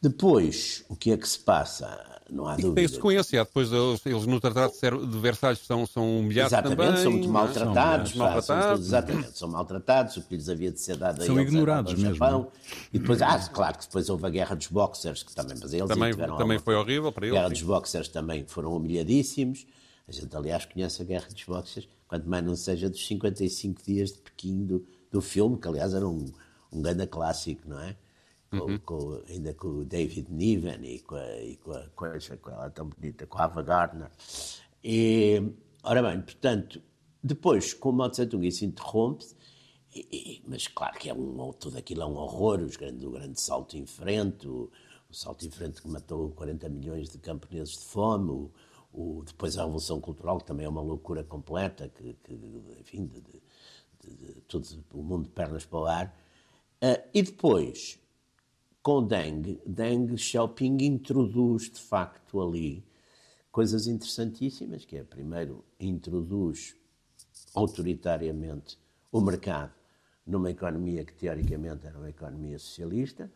Depois, 0.00 0.84
o 0.88 0.96
que 0.96 1.12
é 1.12 1.16
que 1.16 1.28
se 1.28 1.38
passa? 1.38 2.20
não 2.32 2.46
há 2.46 2.56
dúvida. 2.56 2.74
Tem 2.74 2.88
sequência, 2.88 3.44
depois 3.44 3.72
eles, 3.72 4.06
eles 4.06 4.26
no 4.26 4.40
Tratado 4.40 4.72
de 4.72 5.18
Versalhes 5.18 5.60
são, 5.60 5.86
são 5.86 6.20
humilhados 6.20 6.52
exatamente, 6.52 6.78
também. 6.78 7.02
são 7.02 7.12
muito 7.12 7.28
maltratados. 7.28 8.10
São 8.10 8.18
maltratados. 8.18 8.86
exatamente, 8.86 9.38
são 9.38 9.48
maltratados, 9.48 10.16
o 10.16 10.22
que 10.22 10.36
lhes 10.36 10.48
havia 10.48 10.70
de 10.70 10.80
ser 10.80 10.96
dado 10.96 11.24
São 11.24 11.40
ignorados 11.40 11.94
mesmo. 11.94 12.14
Japão. 12.14 12.50
E 12.92 12.98
depois, 12.98 13.20
ah, 13.22 13.38
claro 13.52 13.78
que 13.78 13.86
depois 13.86 14.08
houve 14.08 14.26
a 14.26 14.30
guerra 14.30 14.54
dos 14.54 14.68
boxers, 14.68 15.22
que 15.22 15.34
também, 15.34 15.56
mas 15.60 15.72
eles 15.72 15.88
também, 15.88 16.14
também 16.14 16.58
foi 16.58 16.74
horrível 16.74 17.12
para 17.12 17.26
eles. 17.26 17.36
A 17.36 17.40
guerra 17.40 17.52
dos 17.52 17.62
boxers 17.62 18.08
também 18.08 18.44
foram 18.46 18.74
humilhadíssimos. 18.76 19.66
A 20.08 20.12
gente, 20.12 20.34
aliás, 20.36 20.64
conhece 20.64 21.02
a 21.02 21.04
guerra 21.04 21.28
dos 21.28 21.44
boxers, 21.44 21.88
quanto 22.08 22.28
mais 22.28 22.44
não 22.44 22.56
seja 22.56 22.88
dos 22.88 23.06
55 23.06 23.82
dias 23.84 24.12
de 24.12 24.18
Pequim 24.18 24.64
do, 24.64 24.84
do 25.10 25.20
filme, 25.20 25.56
que 25.56 25.68
aliás 25.68 25.94
era 25.94 26.06
um, 26.06 26.32
um 26.72 26.82
grande 26.82 27.06
clássico, 27.06 27.68
não 27.68 27.80
é? 27.80 27.96
uhum. 28.52 28.78
com, 28.78 29.22
ainda 29.28 29.54
com 29.54 29.68
o 29.68 29.84
David 29.84 30.30
Niven 30.30 30.84
e 30.84 31.00
com 31.00 31.14
a, 31.14 31.40
e 31.40 31.56
com 31.56 31.72
a 31.72 31.86
coisa, 31.90 32.36
com 32.36 32.50
ela 32.50 32.70
tão 32.70 32.88
bonita, 32.88 33.26
com 33.26 33.38
a 33.38 33.44
Ava 33.44 33.62
Gardner. 33.62 34.10
E, 34.82 35.42
ora 35.82 36.02
bem, 36.02 36.20
portanto, 36.20 36.82
depois, 37.22 37.74
com 37.74 37.90
o 37.90 37.92
Mao 37.92 38.10
Tse-tung 38.10 38.46
isso 38.46 38.64
interrompe-se, 38.64 39.36
mas 40.46 40.66
claro 40.68 40.98
que 40.98 41.08
é 41.08 41.14
um, 41.14 41.52
tudo 41.52 41.78
aquilo 41.78 42.02
é 42.02 42.06
um 42.06 42.16
horror, 42.16 42.60
os 42.60 42.76
grande, 42.76 43.06
o 43.06 43.10
grande 43.10 43.40
salto 43.40 43.76
em 43.76 43.86
frente, 43.86 44.48
o, 44.48 44.70
o, 45.08 45.14
salto 45.14 45.44
em 45.46 45.50
frente 45.50 45.82
que 45.82 45.88
matou 45.88 46.30
40 46.30 46.68
milhões 46.68 47.08
de 47.08 47.18
camponeses 47.18 47.74
de 47.74 47.84
fome, 47.84 48.30
o, 48.30 48.50
o, 48.92 49.22
depois 49.24 49.58
a 49.58 49.62
Revolução 49.62 50.00
Cultural, 50.00 50.38
que 50.38 50.46
também 50.46 50.64
é 50.64 50.68
uma 50.68 50.80
loucura 50.80 51.24
completa, 51.24 51.88
que, 51.88 52.14
que 52.24 52.32
enfim, 52.80 53.06
de, 53.06 53.20
de, 53.20 53.42
de, 54.02 54.16
de, 54.16 54.40
todo 54.42 54.66
o 54.92 55.02
mundo 55.02 55.24
de 55.24 55.30
pernas 55.30 55.66
para 55.66 55.78
o 55.78 55.86
ar. 55.86 56.19
Uh, 56.82 57.02
e 57.12 57.22
depois, 57.22 57.98
com 58.82 59.06
Deng, 59.06 59.60
Deng 59.66 60.16
Xiaoping 60.16 60.78
introduz 60.80 61.70
de 61.70 61.78
facto 61.78 62.40
ali 62.40 62.82
coisas 63.52 63.86
interessantíssimas, 63.86 64.86
que 64.86 64.96
é, 64.96 65.04
primeiro, 65.04 65.62
introduz 65.78 66.74
autoritariamente 67.54 68.78
o 69.12 69.20
mercado 69.20 69.74
numa 70.26 70.50
economia 70.50 71.04
que 71.04 71.12
teoricamente 71.12 71.86
era 71.86 71.98
uma 71.98 72.08
economia 72.08 72.58
socialista 72.58 73.30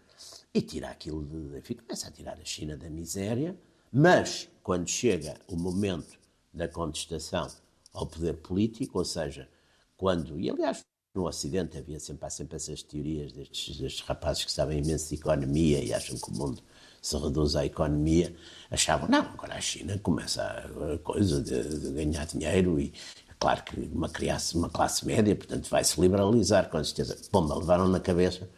e 0.54 0.62
tira 0.62 0.88
aquilo 0.88 1.24
de, 1.26 1.58
enfim, 1.58 1.74
começa 1.74 2.08
a 2.08 2.10
tirar 2.10 2.38
a 2.40 2.44
China 2.44 2.76
da 2.76 2.88
miséria, 2.88 3.58
mas 3.92 4.48
quando 4.62 4.88
chega 4.88 5.38
o 5.48 5.56
momento 5.56 6.18
da 6.52 6.68
contestação 6.68 7.48
ao 7.92 8.06
poder 8.06 8.38
político, 8.38 8.98
ou 8.98 9.04
seja, 9.04 9.48
quando, 9.96 10.38
e 10.38 10.48
aliás 10.48 10.84
no 11.14 11.26
Ocidente 11.26 11.78
havia 11.78 12.00
sempre, 12.00 12.26
há 12.26 12.30
sempre 12.30 12.56
essas 12.56 12.82
teorias 12.82 13.32
destes, 13.32 13.78
destes 13.78 14.04
rapazes 14.04 14.44
que 14.44 14.52
sabem 14.52 14.78
imenso 14.80 15.08
de 15.10 15.14
economia 15.14 15.82
e 15.82 15.94
acham 15.94 16.18
que 16.18 16.28
o 16.28 16.34
mundo 16.34 16.60
se 17.00 17.16
reduz 17.16 17.54
à 17.54 17.64
economia, 17.64 18.34
achavam, 18.70 19.08
não, 19.08 19.20
agora 19.20 19.54
a 19.54 19.60
China 19.60 19.96
começa 20.02 20.42
a 20.42 20.98
coisa 20.98 21.40
de, 21.40 21.80
de 21.80 21.90
ganhar 21.92 22.26
dinheiro 22.26 22.80
e 22.80 22.92
claro 23.38 23.62
que 23.62 23.78
uma, 23.92 24.08
criasse, 24.08 24.56
uma 24.56 24.68
classe 24.68 25.06
média, 25.06 25.36
portanto 25.36 25.68
vai-se 25.70 26.00
liberalizar, 26.00 26.68
com 26.68 26.82
certeza. 26.82 27.16
Bom, 27.30 27.46
levaram 27.58 27.86
na 27.88 28.00
cabeça 28.00 28.48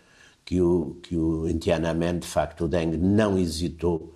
que 0.44 0.60
o, 0.60 0.98
que 1.02 1.16
o 1.16 1.52
Tiananmen, 1.58 2.20
de 2.20 2.26
facto, 2.26 2.64
o 2.64 2.68
Deng 2.68 2.96
não 2.96 3.36
hesitou 3.36 4.14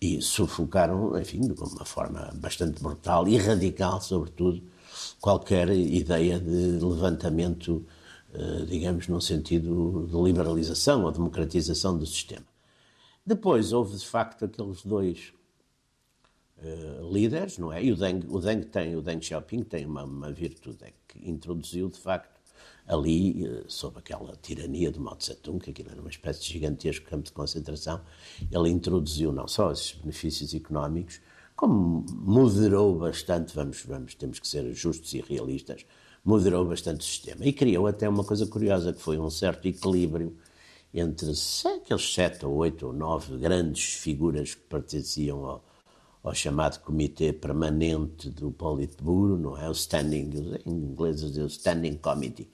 e 0.00 0.20
sufocaram, 0.22 1.18
enfim, 1.18 1.40
de 1.40 1.52
uma 1.52 1.84
forma 1.84 2.30
bastante 2.34 2.82
brutal 2.82 3.26
e 3.26 3.36
radical, 3.36 4.00
sobretudo, 4.00 4.62
qualquer 5.20 5.70
ideia 5.70 6.38
de 6.38 6.78
levantamento, 6.84 7.86
eh, 8.32 8.64
digamos, 8.66 9.08
num 9.08 9.20
sentido 9.20 10.06
de 10.10 10.16
liberalização 10.16 11.04
ou 11.04 11.12
democratização 11.12 11.96
do 11.96 12.06
sistema. 12.06 12.46
Depois 13.24 13.72
houve, 13.72 13.96
de 13.96 14.06
facto, 14.06 14.44
aqueles 14.44 14.82
dois 14.82 15.32
uh, 16.62 17.12
líderes, 17.12 17.58
não 17.58 17.72
é? 17.72 17.84
E 17.84 17.92
o 17.92 17.96
Deng, 17.96 18.26
o 18.28 18.40
Deng 18.40 18.62
tem, 18.62 18.96
o 18.96 19.02
Deng 19.02 19.20
Xiaoping 19.22 19.62
tem 19.62 19.86
uma, 19.86 20.04
uma 20.04 20.32
virtude, 20.32 20.78
é 20.84 20.92
que 21.06 21.28
introduziu, 21.28 21.88
de 21.88 21.98
facto, 21.98 22.40
ali, 22.86 23.46
uh, 23.46 23.64
sob 23.68 23.98
aquela 23.98 24.34
tirania 24.36 24.90
de 24.90 24.98
Mao 24.98 25.16
Tse-tung, 25.16 25.60
que 25.60 25.70
aquilo 25.70 25.90
era 25.90 26.00
uma 26.00 26.10
espécie 26.10 26.40
de 26.40 26.48
gigantesco 26.48 27.06
campo 27.06 27.24
de 27.24 27.32
concentração, 27.32 28.00
ele 28.50 28.70
introduziu 28.70 29.32
não 29.32 29.46
só 29.46 29.70
esses 29.70 29.92
benefícios 29.92 30.54
económicos, 30.54 31.20
como 31.60 32.06
moderou 32.10 32.98
bastante, 32.98 33.54
vamos, 33.54 33.84
vamos, 33.84 34.14
temos 34.14 34.38
que 34.38 34.48
ser 34.48 34.72
justos 34.72 35.12
e 35.12 35.20
realistas, 35.20 35.84
moderou 36.24 36.64
bastante 36.64 37.00
o 37.00 37.04
sistema. 37.04 37.44
E 37.44 37.52
criou 37.52 37.86
até 37.86 38.08
uma 38.08 38.24
coisa 38.24 38.46
curiosa, 38.46 38.94
que 38.94 39.02
foi 39.02 39.18
um 39.18 39.28
certo 39.28 39.68
equilíbrio 39.68 40.34
entre 40.94 41.30
aqueles 41.30 42.00
sete 42.00 42.46
ou 42.46 42.54
oito 42.54 42.86
ou 42.86 42.92
nove 42.94 43.36
grandes 43.36 43.92
figuras 43.92 44.54
que 44.54 44.62
pertenciam 44.62 45.44
ao, 45.44 45.64
ao 46.22 46.34
chamado 46.34 46.80
Comitê 46.80 47.32
Permanente 47.32 48.28
do 48.30 48.50
Politburo, 48.50 49.38
não 49.38 49.56
é? 49.56 49.68
O 49.68 49.72
Standing, 49.72 50.58
em 50.66 50.72
inglês 50.72 51.22
o 51.22 51.46
Standing 51.46 51.96
Committee. 51.96 52.48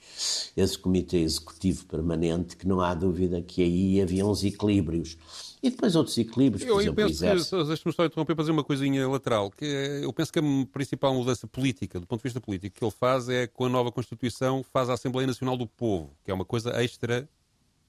Esse 0.56 0.78
Comitê 0.78 1.18
Executivo 1.18 1.84
Permanente, 1.86 2.56
que 2.56 2.66
não 2.66 2.80
há 2.80 2.94
dúvida 2.94 3.42
que 3.42 3.62
aí 3.62 4.00
havia 4.00 4.24
uns 4.24 4.44
equilíbrios 4.44 5.16
e 5.66 5.70
depois 5.70 5.96
outros 5.96 6.16
equilíbrios, 6.16 6.62
por 6.62 6.70
eu, 6.70 6.80
exemplo, 6.80 7.00
eu 7.00 7.08
penso, 7.08 7.64
Deixe-me 7.64 7.92
só 7.92 8.04
interromper 8.04 8.34
para 8.34 8.44
fazer 8.44 8.52
uma 8.52 8.62
coisinha 8.62 9.08
lateral, 9.08 9.50
que 9.50 9.64
é, 9.64 10.04
eu 10.04 10.12
penso 10.12 10.32
que 10.32 10.38
a 10.38 10.42
principal 10.72 11.12
mudança 11.12 11.46
política, 11.46 11.98
do 11.98 12.06
ponto 12.06 12.20
de 12.20 12.24
vista 12.24 12.40
político, 12.40 12.78
que 12.78 12.84
ele 12.84 12.92
faz 12.92 13.28
é 13.28 13.48
com 13.48 13.64
a 13.64 13.68
nova 13.68 13.90
Constituição, 13.90 14.64
faz 14.72 14.88
a 14.88 14.94
Assembleia 14.94 15.26
Nacional 15.26 15.56
do 15.56 15.66
Povo, 15.66 16.12
que 16.24 16.30
é 16.30 16.34
uma 16.34 16.44
coisa 16.44 16.70
extra 16.82 17.28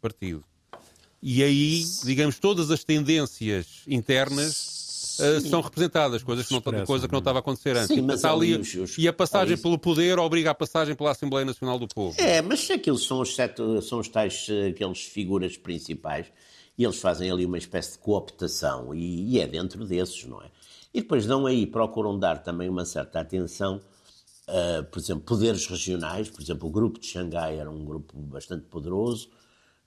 partido. 0.01 0.43
E 1.21 1.43
aí, 1.43 1.83
digamos, 2.03 2.39
todas 2.39 2.71
as 2.71 2.83
tendências 2.83 3.83
internas 3.87 4.66
uh, 5.19 5.41
são 5.41 5.61
representadas, 5.61 6.23
coisas 6.23 6.47
que 6.47 6.53
não, 6.53 6.61
coisa 6.85 7.07
que 7.07 7.11
não 7.11 7.19
estava 7.19 7.39
a 7.39 7.41
acontecer 7.41 7.75
antes. 7.75 7.87
Sim, 7.87 8.01
mas 8.01 8.23
ali, 8.23 8.55
os, 8.55 8.73
os, 8.73 8.97
e 8.97 9.07
a 9.07 9.13
passagem 9.13 9.57
pelo 9.57 9.77
poder 9.77 10.19
obriga 10.19 10.51
a 10.51 10.55
passagem 10.55 10.95
pela 10.95 11.11
Assembleia 11.11 11.45
Nacional 11.45 11.79
do 11.79 11.87
Povo. 11.87 12.15
É, 12.19 12.41
mas 12.41 12.69
aqueles 12.69 13.03
são 13.03 13.21
os, 13.21 13.35
sete, 13.35 13.61
são 13.81 13.99
os 13.99 14.07
tais 14.07 14.47
eh, 14.49 14.67
aqueles 14.69 15.01
figuras 15.01 15.57
principais 15.57 16.27
e 16.77 16.83
eles 16.83 16.99
fazem 16.99 17.31
ali 17.31 17.45
uma 17.45 17.57
espécie 17.57 17.93
de 17.93 17.97
cooptação, 17.99 18.93
e, 18.93 19.31
e, 19.31 19.39
é 19.39 19.47
dentro 19.47 19.83
desses, 19.85 20.25
não 20.25 20.41
é? 20.41 20.51
E 20.93 21.01
depois 21.01 21.25
dão 21.25 21.45
aí, 21.45 21.65
procuram 21.65 22.17
dar 22.17 22.43
também 22.43 22.69
uma 22.69 22.85
certa 22.85 23.19
atenção, 23.19 23.81
uh, 24.47 24.83
por 24.85 24.99
exemplo, 24.99 25.23
poderes 25.23 25.65
regionais, 25.65 26.29
por 26.29 26.41
exemplo, 26.41 26.67
o 26.69 26.71
grupo 26.71 26.99
de 26.99 27.07
Xangai 27.07 27.57
era 27.57 27.69
um 27.69 27.83
grupo 27.83 28.15
bastante 28.17 28.65
poderoso, 28.65 29.29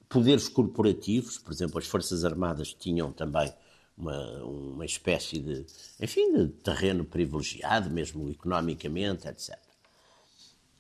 poderes 0.09 0.49
corporativos, 0.49 1.39
por 1.39 1.53
exemplo, 1.53 1.79
as 1.79 1.87
Forças 1.87 2.25
Armadas 2.25 2.75
tinham 2.75 3.13
também 3.13 3.51
uma, 4.01 4.43
uma 4.45 4.85
espécie 4.85 5.39
de, 5.39 5.65
enfim, 6.01 6.33
de 6.33 6.49
terreno 6.49 7.05
privilegiado, 7.05 7.91
mesmo 7.91 8.31
economicamente, 8.31 9.29
etc. 9.29 9.59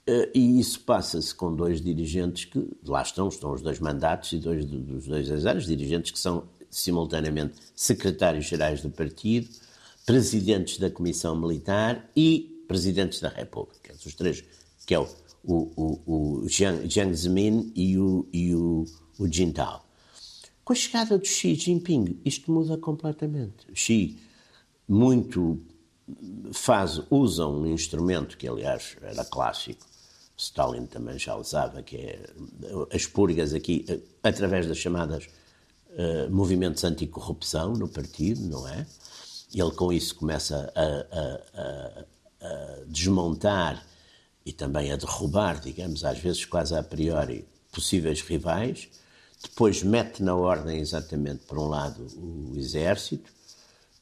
Eh, 0.06 0.30
e 0.34 0.60
isso 0.60 0.80
passa-se 0.80 1.34
com 1.34 1.54
dois 1.54 1.80
dirigentes 1.80 2.44
que 2.46 2.68
lá 2.84 3.02
estão, 3.02 3.28
estão 3.28 3.52
os 3.52 3.62
dois 3.62 3.78
mandatos 3.78 4.32
e 4.32 4.38
dois 4.38 4.64
dos 4.64 5.06
dois 5.06 5.28
exércitos, 5.28 5.66
dirigentes 5.66 6.10
que 6.10 6.18
são 6.18 6.48
simultaneamente 6.70 7.54
secretários-gerais 7.74 8.82
do 8.82 8.90
partido, 8.90 9.48
presidentes 10.06 10.78
da 10.78 10.90
Comissão 10.90 11.38
Militar 11.38 12.08
e 12.16 12.64
presidentes 12.66 13.20
da 13.20 13.28
República. 13.28 13.94
Os 13.94 14.14
três, 14.14 14.42
que 14.86 14.94
é 14.94 14.98
o, 14.98 15.08
o, 15.44 15.72
o, 15.76 16.42
o 16.44 16.48
Jiang, 16.48 16.88
Jiang 16.88 17.14
Zemin 17.14 17.72
e 17.74 17.98
o, 17.98 18.26
e 18.32 18.54
o, 18.54 18.84
o 19.18 19.28
Jintao. 19.28 19.89
Com 20.70 20.74
a 20.74 20.76
chegada 20.76 21.18
do 21.18 21.26
Xi 21.26 21.56
Jinping, 21.56 22.20
isto 22.24 22.52
muda 22.52 22.78
completamente. 22.78 23.68
O 23.72 23.74
Xi, 23.74 24.16
muito 24.86 25.60
faz, 26.52 27.02
usa 27.10 27.44
um 27.44 27.66
instrumento 27.66 28.38
que, 28.38 28.46
aliás, 28.46 28.96
era 29.02 29.24
clássico, 29.24 29.84
Stalin 30.36 30.86
também 30.86 31.18
já 31.18 31.34
usava, 31.34 31.82
que 31.82 31.96
é 31.96 32.24
as 32.94 33.04
purgas 33.04 33.52
aqui, 33.52 33.84
através 34.22 34.68
das 34.68 34.78
chamadas 34.78 35.26
uh, 35.88 36.30
movimentos 36.30 36.84
anticorrupção 36.84 37.72
no 37.72 37.88
partido, 37.88 38.40
não 38.42 38.68
é? 38.68 38.86
Ele 39.52 39.72
com 39.72 39.92
isso 39.92 40.14
começa 40.14 40.72
a, 40.76 40.84
a, 41.18 41.62
a, 41.62 42.46
a 42.46 42.84
desmontar 42.86 43.84
e 44.46 44.52
também 44.52 44.92
a 44.92 44.96
derrubar, 44.96 45.60
digamos, 45.60 46.04
às 46.04 46.20
vezes 46.20 46.44
quase 46.44 46.76
a 46.76 46.82
priori, 46.84 47.44
possíveis 47.72 48.20
rivais. 48.20 48.88
Depois 49.42 49.82
mete 49.82 50.22
na 50.22 50.34
ordem 50.34 50.78
exatamente, 50.80 51.44
por 51.46 51.58
um 51.58 51.68
lado, 51.68 52.06
o 52.16 52.56
exército, 52.56 53.32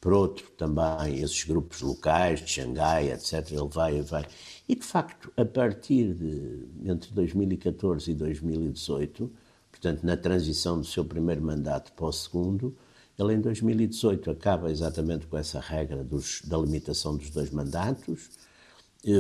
por 0.01 0.13
outro 0.13 0.51
também 0.57 1.21
esses 1.21 1.45
grupos 1.45 1.81
locais 1.81 2.41
de 2.41 2.51
Xangai, 2.51 3.13
etc. 3.13 3.53
Ele 3.53 3.69
vai 3.69 3.99
e 3.99 4.03
vai. 4.03 4.27
E, 4.69 4.75
de 4.75 4.85
facto, 4.85 5.33
a 5.37 5.45
partir 5.45 6.15
de 6.15 6.67
entre 6.85 7.13
2014 7.13 8.11
e 8.11 8.15
2018, 8.15 9.31
portanto, 9.71 10.05
na 10.05 10.17
transição 10.17 10.79
do 10.81 10.87
seu 10.87 11.05
primeiro 11.05 11.43
mandato 11.43 11.93
para 11.93 12.07
o 12.07 12.13
segundo, 12.13 12.77
ele 13.19 13.35
em 13.35 13.41
2018 13.41 14.31
acaba 14.31 14.71
exatamente 14.71 15.27
com 15.27 15.37
essa 15.37 15.59
regra 15.59 16.05
dos, 16.05 16.43
da 16.43 16.57
limitação 16.57 17.17
dos 17.17 17.31
dois 17.31 17.51
mandatos, 17.51 18.31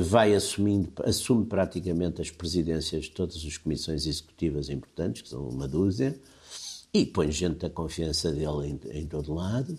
vai 0.03 0.35
assumindo, 0.35 0.93
assume 1.05 1.47
praticamente 1.47 2.21
as 2.21 2.31
presidências 2.31 3.05
de 3.05 3.11
todas 3.13 3.37
as 3.37 3.57
comissões 3.57 4.07
executivas 4.07 4.69
importantes, 4.69 5.23
que 5.23 5.29
são 5.29 5.49
uma 5.49 5.69
dúzia, 5.69 6.19
e 6.93 7.07
põe 7.07 7.31
gente 7.31 7.59
da 7.59 7.71
confiança 7.71 8.33
dele 8.33 8.67
em, 8.67 9.01
em 9.01 9.07
todo 9.07 9.35
lado, 9.35 9.79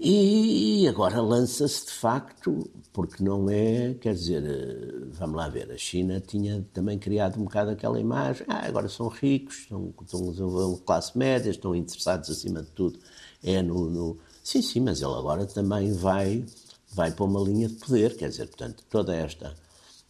e 0.00 0.86
agora 0.86 1.20
lança-se 1.20 1.86
de 1.86 1.90
facto, 1.90 2.70
porque 2.92 3.20
não 3.20 3.50
é, 3.50 3.94
quer 3.94 4.14
dizer, 4.14 4.44
eh, 4.44 5.06
vamos 5.10 5.36
lá 5.36 5.48
ver, 5.48 5.72
a 5.72 5.76
China 5.76 6.20
tinha 6.20 6.64
também 6.72 6.96
criado 7.00 7.36
um 7.40 7.42
bocado 7.42 7.72
aquela 7.72 7.98
imagem, 7.98 8.46
ah, 8.48 8.64
agora 8.64 8.88
são 8.88 9.08
ricos, 9.08 9.62
estão, 9.62 9.92
estão 10.00 10.76
classe 10.86 11.18
média, 11.18 11.50
estão 11.50 11.74
interessados 11.74 12.30
acima 12.30 12.62
de 12.62 12.70
tudo, 12.70 12.96
é 13.42 13.60
no, 13.60 13.90
no... 13.90 14.18
Sim, 14.44 14.62
sim, 14.62 14.78
mas 14.78 15.02
ele 15.02 15.14
agora 15.14 15.44
também 15.46 15.92
vai, 15.92 16.44
vai 16.92 17.10
para 17.10 17.24
uma 17.24 17.40
linha 17.40 17.68
de 17.68 17.74
poder, 17.74 18.16
quer 18.16 18.28
dizer, 18.28 18.46
portanto, 18.46 18.84
toda 18.88 19.14
esta, 19.14 19.54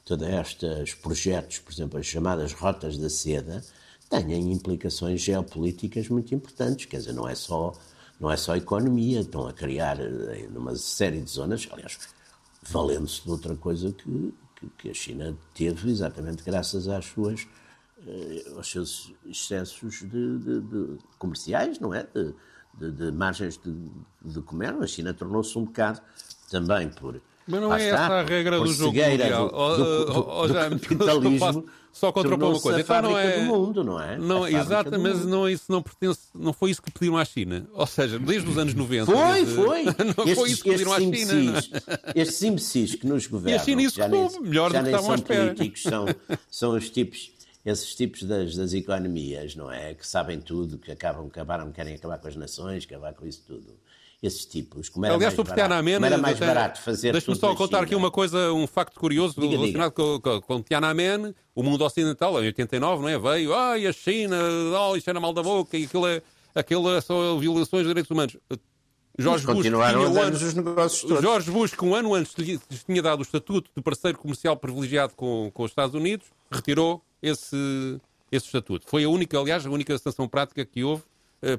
toda 0.05 0.29
estes 0.41 0.95
projetos, 0.95 1.59
por 1.59 1.73
exemplo, 1.73 1.99
as 1.99 2.07
chamadas 2.07 2.53
rotas 2.53 2.97
da 2.97 3.11
seda, 3.11 3.65
têm 4.09 4.53
implicações 4.53 5.21
geopolíticas 5.21 6.09
muito 6.09 6.35
importantes, 6.35 6.87
quer 6.87 6.99
dizer, 6.99 7.13
não 7.13 7.29
é 7.29 7.35
só 7.35 7.75
não 8.19 8.31
é 8.31 8.37
só 8.37 8.57
economia, 8.57 9.21
estão 9.21 9.47
a 9.47 9.53
criar 9.53 10.01
eh, 10.01 10.49
numa 10.51 10.75
série 10.77 11.21
de 11.21 11.31
zonas, 11.31 11.69
aliás, 11.71 11.99
valendo-se 12.63 13.23
de 13.23 13.31
outra 13.31 13.55
coisa 13.57 13.93
que, 13.93 14.35
que, 14.77 14.91
a 14.91 14.95
China 14.95 15.37
teve 15.55 15.91
exatamente 15.91 16.43
graças 16.43 16.89
às 16.89 17.05
suas, 17.07 17.47
eh, 18.07 18.45
aos 18.57 18.69
seus 18.69 19.13
excessos 19.25 20.01
de, 20.01 20.39
de, 20.39 20.61
de 20.61 20.99
comerciais, 21.19 21.79
não 21.79 21.95
é? 21.95 22.09
De, 22.75 22.91
de 22.91 23.13
margens 23.13 23.59
de, 23.59 24.43
comércio. 24.43 24.83
A 24.83 24.87
China 24.87 25.15
tornou-se 25.15 25.57
um 25.59 25.65
bocado, 25.65 26.01
também 26.51 26.89
por, 26.89 27.21
Mas 27.47 27.61
não 27.61 27.75
é 27.75 27.89
essa 27.89 28.15
a 28.15 28.23
regra 28.23 28.59
do 28.59 28.73
jogo 28.73 28.99
mundial. 28.99 29.49
Do, 29.49 29.77
do, 29.77 30.05
do, 30.05 30.49
do 30.49 30.55
capitalismo 30.81 31.67
só 31.99 32.13
contrapor 32.13 32.51
uma 32.51 32.61
coisa. 32.61 32.81
Então 32.81 33.03
não 33.03 33.19
é 33.19 33.39
do 33.39 33.45
mundo, 33.45 33.83
não 33.83 34.01
é? 34.01 34.17
Não, 34.17 34.47
exato, 34.47 34.99
mas 35.01 35.25
não, 35.25 35.49
isso 35.49 35.65
não 35.69 35.83
pertence, 35.83 36.21
não 36.33 36.53
foi 36.53 36.71
isso 36.71 36.81
que 36.81 36.93
pediram 36.93 37.17
à 37.17 37.25
China. 37.25 37.67
Ou 37.73 37.87
seja, 37.87 38.19
desde 38.21 38.49
os 38.49 38.57
anos 38.57 38.75
90. 38.75 39.07
Foi, 39.07 39.47
foi. 39.47 39.85
Não 40.17 40.25
estes, 40.25 40.35
foi 40.35 40.51
isso 40.51 40.63
que 40.63 40.71
pediram 40.71 40.93
à 40.93 41.01
China. 41.01 41.59
Estes 42.15 42.43
imbecis 42.43 42.95
que 42.95 43.07
nos 43.07 43.27
governam. 43.27 43.59
E 43.59 43.61
a 43.61 43.65
China 43.65 43.83
isso 43.83 43.97
já 43.97 44.07
nem, 44.07 44.41
melhor 44.41 44.71
já 44.71 44.79
do 44.79 44.85
que 44.85 44.91
estavam 44.91 45.11
à 45.11 45.15
espera. 45.17 45.55
políticos, 45.55 45.83
são, 45.83 46.07
são 46.51 46.77
os 46.77 46.89
tipos 46.89 47.33
esses 47.67 47.95
tipos 47.95 48.23
das, 48.23 48.57
das, 48.57 48.73
economias, 48.73 49.55
não 49.55 49.71
é? 49.71 49.93
Que 49.93 50.07
sabem 50.07 50.41
tudo, 50.41 50.79
que 50.79 50.91
acabam, 50.91 51.27
acabaram, 51.27 51.71
querem 51.71 51.97
acabar 51.97 52.19
com 52.19 52.29
as 52.29 52.37
nações, 52.37 52.85
acabar 52.85 53.13
com 53.13 53.27
isso 53.27 53.43
tudo 53.47 53.75
esses 54.23 54.45
tipos. 54.45 54.89
Como 54.89 55.07
era 55.07 55.15
Aliás, 55.15 55.33
mais 55.33 55.37
sobre 55.37 55.51
barato, 55.53 55.69
Tiananmen, 55.69 55.95
como 55.95 56.07
era 56.07 56.19
mais 56.19 56.39
barato 56.39 56.83
fazer 56.83 57.13
Deixa-me 57.13 57.37
só 57.37 57.55
contar 57.55 57.83
aqui 57.83 57.95
uma 57.95 58.11
coisa, 58.11 58.53
um 58.53 58.67
facto 58.67 58.99
curioso 58.99 59.41
diga, 59.41 59.57
relacionado 59.57 59.91
diga. 59.91 60.21
Com, 60.21 60.21
com, 60.21 60.41
com, 60.41 60.63
Tiananmen. 60.63 61.35
O 61.55 61.63
mundo 61.63 61.85
ocidental, 61.85 62.43
em 62.43 62.47
89, 62.47 63.03
não 63.03 63.09
é? 63.09 63.19
Veio, 63.19 63.55
ai, 63.55 63.87
a 63.87 63.93
China, 63.93 64.37
oh, 64.81 64.97
isto 64.97 65.09
era 65.11 65.19
mal 65.19 65.33
da 65.33 65.43
boca, 65.43 65.77
e 65.77 65.85
aquilo, 65.85 66.07
é, 66.07 66.23
aquilo 66.55 67.01
são 67.01 67.39
violações 67.39 67.83
de 67.83 67.89
direitos 67.89 68.11
humanos. 68.11 68.37
Jorge 69.19 69.45
Bush, 69.45 69.57
continuaram 69.57 69.99
tinha 69.99 70.11
um 70.11 70.23
ano, 70.23 70.37
os 70.37 70.55
negócios 70.55 71.03
todos. 71.03 71.21
Jorge 71.21 71.51
Bush, 71.51 71.75
que 71.75 71.85
um 71.85 71.93
ano 71.93 72.15
antes 72.15 72.33
lhe 72.35 72.61
tinha 72.87 73.03
dado 73.03 73.19
o 73.19 73.23
estatuto 73.23 73.69
de 73.77 73.83
parceiro 73.83 74.17
comercial 74.17 74.57
privilegiado 74.57 75.15
com, 75.17 75.51
com 75.53 75.65
os 75.65 75.73
Estados 75.73 75.93
Unidos, 75.97 76.29
retirou 76.49 77.03
esse, 77.21 78.01
esse 78.31 78.47
estatuto. 78.47 78.87
Foi 78.89 79.03
a 79.03 79.09
única, 79.09 79.37
aliás, 79.37 79.67
a 79.67 79.71
única 79.71 79.99
sanção 79.99 80.29
prática 80.29 80.65
que 80.65 80.85
houve 80.85 81.03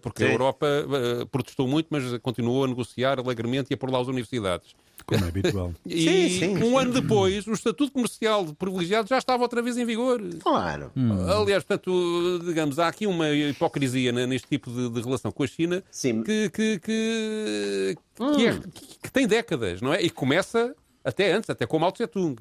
porque 0.02 0.24
Sim. 0.24 0.30
a 0.30 0.34
Europa 0.34 0.68
uh, 0.68 1.26
protestou 1.28 1.68
muito, 1.68 1.88
mas 1.90 2.18
continuou 2.20 2.66
a 2.66 2.68
negociar 2.68 3.20
alegremente 3.20 3.68
e 3.72 3.74
a 3.74 3.78
pôr 3.78 3.90
lá 3.92 4.00
as 4.00 4.08
universidades. 4.08 4.76
Como 5.06 5.24
é 5.24 5.28
habitual. 5.30 5.74
E 5.86 6.04
Sim, 6.04 6.40
sim, 6.40 6.58
um 6.58 6.70
sim. 6.72 6.76
ano 6.78 6.94
depois, 6.94 7.48
o 7.48 7.54
Estatuto 7.54 7.92
Comercial 7.92 8.46
de 8.46 8.54
Privilegiado 8.54 9.08
já 9.08 9.18
estava 9.18 9.42
outra 9.42 9.62
vez 9.62 9.78
em 9.78 9.86
vigor. 9.86 10.22
Claro. 10.42 10.92
Aliás, 11.42 11.64
portanto, 11.64 12.42
digamos, 12.46 12.78
há 12.78 12.88
aqui 12.90 13.08
uma 13.08 13.30
hipocrisia 13.30 14.12
neste 14.12 14.48
tipo 14.48 14.70
de, 14.70 14.90
de 14.90 15.02
relação 15.02 15.32
com 15.32 15.42
a 15.44 15.48
China 15.48 15.82
que, 16.26 16.50
que, 16.50 16.80
que, 16.80 17.98
que, 18.36 18.46
é- 18.48 18.60
que 19.02 19.12
tem 19.12 19.26
décadas, 19.26 19.82
não 19.82 19.94
é? 19.94 20.02
E 20.02 20.10
começa 20.10 20.76
até 21.04 21.32
antes, 21.32 21.50
até 21.50 21.66
com 21.66 21.80
Mao 21.80 21.92
Tse-Tung. 21.92 22.36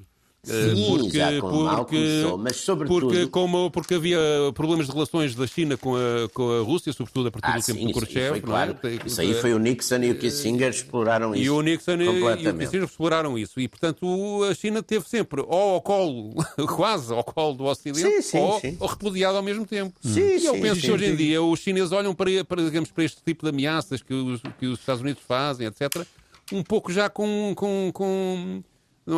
Sim, 0.44 1.10
já 1.10 1.40
com 1.40 1.64
Mao 1.64 1.84
começou, 1.84 2.38
mas 2.38 2.56
sobretudo- 2.56 3.08
porque, 3.08 3.26
como, 3.26 3.70
porque 3.70 3.94
havia 3.94 4.18
problemas 4.54 4.86
de 4.86 4.92
relações 4.92 5.34
da 5.34 5.46
China 5.46 5.76
com 5.76 5.96
a, 5.96 6.28
com 6.32 6.50
a 6.52 6.60
Rússia, 6.62 6.92
sobretudo 6.92 7.28
a 7.28 7.30
partir 7.32 7.48
Ah, 7.50 7.58
do 7.58 7.64
tempo 7.66 7.78
sim, 7.78 7.84
do 7.84 7.90
isso 7.90 7.98
aí 7.98 8.04
Khrushchev. 8.06 8.30
não 8.30 8.36
é? 8.36 8.40
claro. 8.40 8.74
Tem- 8.74 8.98
Isso 9.04 9.20
aí 9.20 9.34
foi 9.34 9.52
o 9.52 9.58
Nixon 9.58 9.96
e 10.04 10.10
o 10.12 10.14
Kissinger 10.18 10.70
exploraram 10.70 11.34
isso 11.34 11.44
e 11.44 11.50
o 11.50 11.60
Nixon 11.60 11.96
e- 12.00 12.04
e 12.04 12.48
o. 12.48 12.54
Kissinger 12.56 12.84
exploraram 12.84 13.36
isso. 13.38 13.60
E, 13.60 13.68
portanto, 13.68 14.06
a 14.48 14.54
China 14.54 14.82
teve 14.82 15.06
sempre 15.08 15.42
ou 15.42 15.74
ao 15.74 15.82
colo, 15.82 16.32
quase 16.76 17.12
ao 17.12 17.24
colo 17.24 17.54
do 17.54 17.64
Ocidente, 17.64 18.00
Sim, 18.00 18.22
sim, 18.22 18.38
ou, 18.38 18.60
sim. 18.60 18.78
repudiado 18.80 19.36
ao 19.36 19.42
mesmo 19.42 19.66
tempo. 19.66 19.92
Sim, 20.00 20.20
e 20.38 20.46
eu 20.46 20.54
penso 20.60 20.80
que 20.80 20.90
hoje 20.90 21.06
em 21.06 21.16
dia 21.16 21.42
os 21.42 21.58
chineses 21.60 21.92
olham 21.92 22.14
para, 22.14 22.44
para, 22.44 22.62
digamos, 22.62 22.90
para 22.90 23.04
este 23.04 23.20
tipo 23.22 23.44
de 23.44 23.50
ameaças 23.50 24.02
que 24.02 24.14
os, 24.14 24.40
que 24.58 24.66
os 24.66 24.78
Estados 24.78 25.02
Unidos 25.02 25.22
fazem, 25.26 25.66
etc., 25.66 26.06
um 26.52 26.62
pouco 26.62 26.90
já 26.90 27.10
com... 27.10 27.52
com, 27.54 27.90
com 27.92 28.62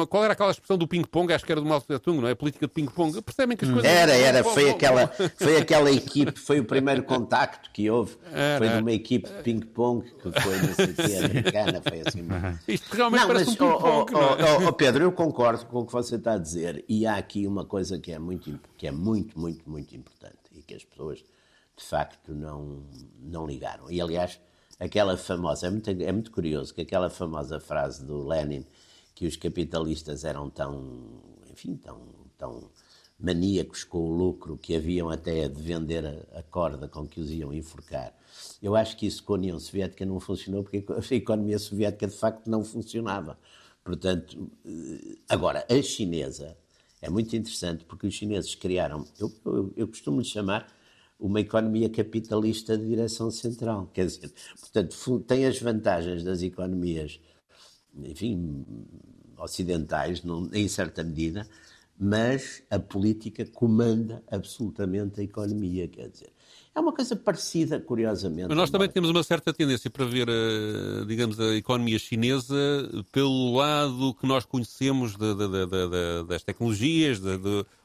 qual 0.09 0.23
era 0.23 0.35
aquela 0.35 0.51
expressão 0.53 0.79
do 0.79 0.87
ping-pong? 0.87 1.33
Acho 1.33 1.45
que 1.45 1.51
era 1.51 1.61
do 1.61 1.67
Mao 1.67 1.81
Tse-Tung, 1.81 2.21
não 2.21 2.29
é? 2.29 2.33
A 2.33 2.37
política 2.37 2.67
de 2.67 2.73
ping-pong. 2.73 3.21
Percebem 3.23 3.57
que 3.57 3.65
as 3.65 3.71
coisas... 3.71 3.91
Era, 3.91 4.13
era, 4.13 4.45
foi 4.45 4.71
aquela, 4.71 5.09
foi 5.37 5.57
aquela 5.57 5.91
equipe, 5.91 6.39
foi 6.39 6.61
o 6.61 6.65
primeiro 6.65 7.03
contacto 7.03 7.71
que 7.73 7.91
houve, 7.91 8.17
Era. 8.33 8.59
foi 8.59 8.69
de 8.69 8.83
uma 8.83 8.93
equipe 8.93 9.29
de 9.29 9.43
ping-pong 9.43 10.09
que 10.09 10.41
foi, 10.41 10.57
não 10.59 10.75
sei 10.75 11.19
americana, 11.25 11.83
foi 11.83 12.03
assim. 12.07 12.27
Isto 12.69 12.95
realmente 12.95 13.21
Não, 13.21 13.27
parece 13.27 13.51
mas, 13.51 13.61
um 13.61 13.65
oh, 13.65 13.79
ping-pong, 13.79 14.13
oh, 14.15 14.19
não 14.19 14.47
é? 14.47 14.59
oh, 14.59 14.69
oh, 14.69 14.73
Pedro, 14.73 15.05
eu 15.05 15.13
concordo 15.13 15.67
com 15.67 15.81
o 15.81 15.87
que 15.87 15.93
você 15.93 16.15
está 16.15 16.35
a 16.35 16.39
dizer 16.39 16.85
e 16.89 17.05
há 17.05 17.17
aqui 17.17 17.47
uma 17.47 17.65
coisa 17.65 17.99
que 17.99 18.13
é 18.13 18.19
muito, 18.19 18.61
que 18.77 18.87
é 18.87 18.93
muito, 18.93 19.39
muito, 19.39 19.69
muito 19.69 19.97
importante 19.97 20.39
e 20.53 20.63
que 20.63 20.75
as 20.75 20.85
pessoas, 20.85 21.19
de 21.19 21.85
facto, 21.85 22.33
não, 22.33 22.85
não 23.21 23.45
ligaram. 23.45 23.91
E, 23.91 24.01
aliás, 24.01 24.41
aquela 24.79 25.17
famosa, 25.17 25.67
é 25.67 25.71
muito, 25.71 25.91
é 25.91 26.13
muito 26.13 26.31
curioso 26.31 26.73
que 26.73 26.81
aquela 26.81 27.11
famosa 27.11 27.59
frase 27.59 28.05
do 28.05 28.25
Lenin 28.27 28.65
que 29.21 29.27
os 29.27 29.37
capitalistas 29.37 30.25
eram 30.25 30.49
tão, 30.49 31.21
enfim, 31.53 31.77
tão, 31.77 32.01
tão 32.39 32.71
maníacos 33.19 33.85
com 33.85 33.99
o 33.99 34.17
lucro 34.17 34.57
que 34.57 34.75
haviam 34.75 35.11
até 35.11 35.47
de 35.47 35.61
vender 35.61 36.07
a, 36.33 36.43
corda 36.45 36.89
com 36.89 37.07
que 37.07 37.21
os 37.21 37.31
iam 37.31 37.53
enforcar. 37.53 38.15
Eu 38.63 38.75
acho 38.75 38.97
que 38.97 39.07
isso 39.07 39.23
com 39.23 39.35
a 39.35 39.37
União 39.37 39.61
Soviética 39.61 40.07
não 40.07 40.19
funcionou 40.21 40.63
porque 40.65 40.83
a 40.89 41.05
economia 41.15 41.59
soviética 41.59 42.07
de 42.07 42.17
facto 42.17 42.49
não 42.49 42.65
funcionava. 42.65 43.39
Portanto, 43.85 44.51
eh, 44.65 45.19
agora, 45.29 45.67
a 45.69 45.83
chinesa 45.83 46.57
é 47.03 47.11
muito 47.11 47.37
interessante 47.37 47.85
porque 47.85 48.07
os 48.07 48.15
chineses 48.15 48.55
criaram, 48.55 49.07
eu, 49.19 49.31
eu, 49.45 49.73
eu 49.77 49.87
costumo 49.87 50.21
lhe 50.21 50.27
chamar 50.27 50.67
uma 51.19 51.43
economia 51.43 51.91
capitalista 51.91 52.79
de 52.79 52.87
direção 52.87 53.31
central. 53.31 53.91
Quer 53.93 54.07
dizer, 54.07 54.33
portanto, 54.59 55.21
tem 55.29 55.45
as 55.45 55.61
vantagens 55.61 56.25
das 56.25 56.41
economias, 56.41 57.21
enfim, 57.97 58.65
ocidentais, 59.39 60.23
em 60.53 60.69
certa 60.69 61.03
medida, 61.03 61.47
mas 61.99 62.63
a 62.71 62.79
política 62.79 63.45
comanda 63.47 64.23
absolutamente 64.31 65.21
a 65.21 65.25
economia, 65.25 65.87
quer 65.89 66.09
dizer. 66.09 66.31
É 66.75 66.81
uma 66.81 66.93
coisa 66.93 67.17
parecida, 67.17 67.81
curiosamente. 67.81 68.49
Mas 68.49 68.57
nós 68.57 68.71
também 68.71 68.85
embora- 68.87 68.93
temos 68.95 69.11
uma 69.11 69.23
certa 69.23 69.53
tendência 69.53 69.91
para 69.91 70.05
ver, 70.07 70.29
eh, 70.29 71.05
digamos, 71.07 71.39
a 71.41 71.55
economia 71.57 71.99
chinesa 71.99 72.55
pelo 73.13 73.57
lado 73.57 74.15
que 74.15 74.27
nós 74.27 74.45
conhecemos 74.45 75.17
de- 75.17 75.35
de- 75.35 75.49
de- 75.49 76.25
das 76.29 76.43
tecnologias, 76.45 77.19
de- 77.21 77.39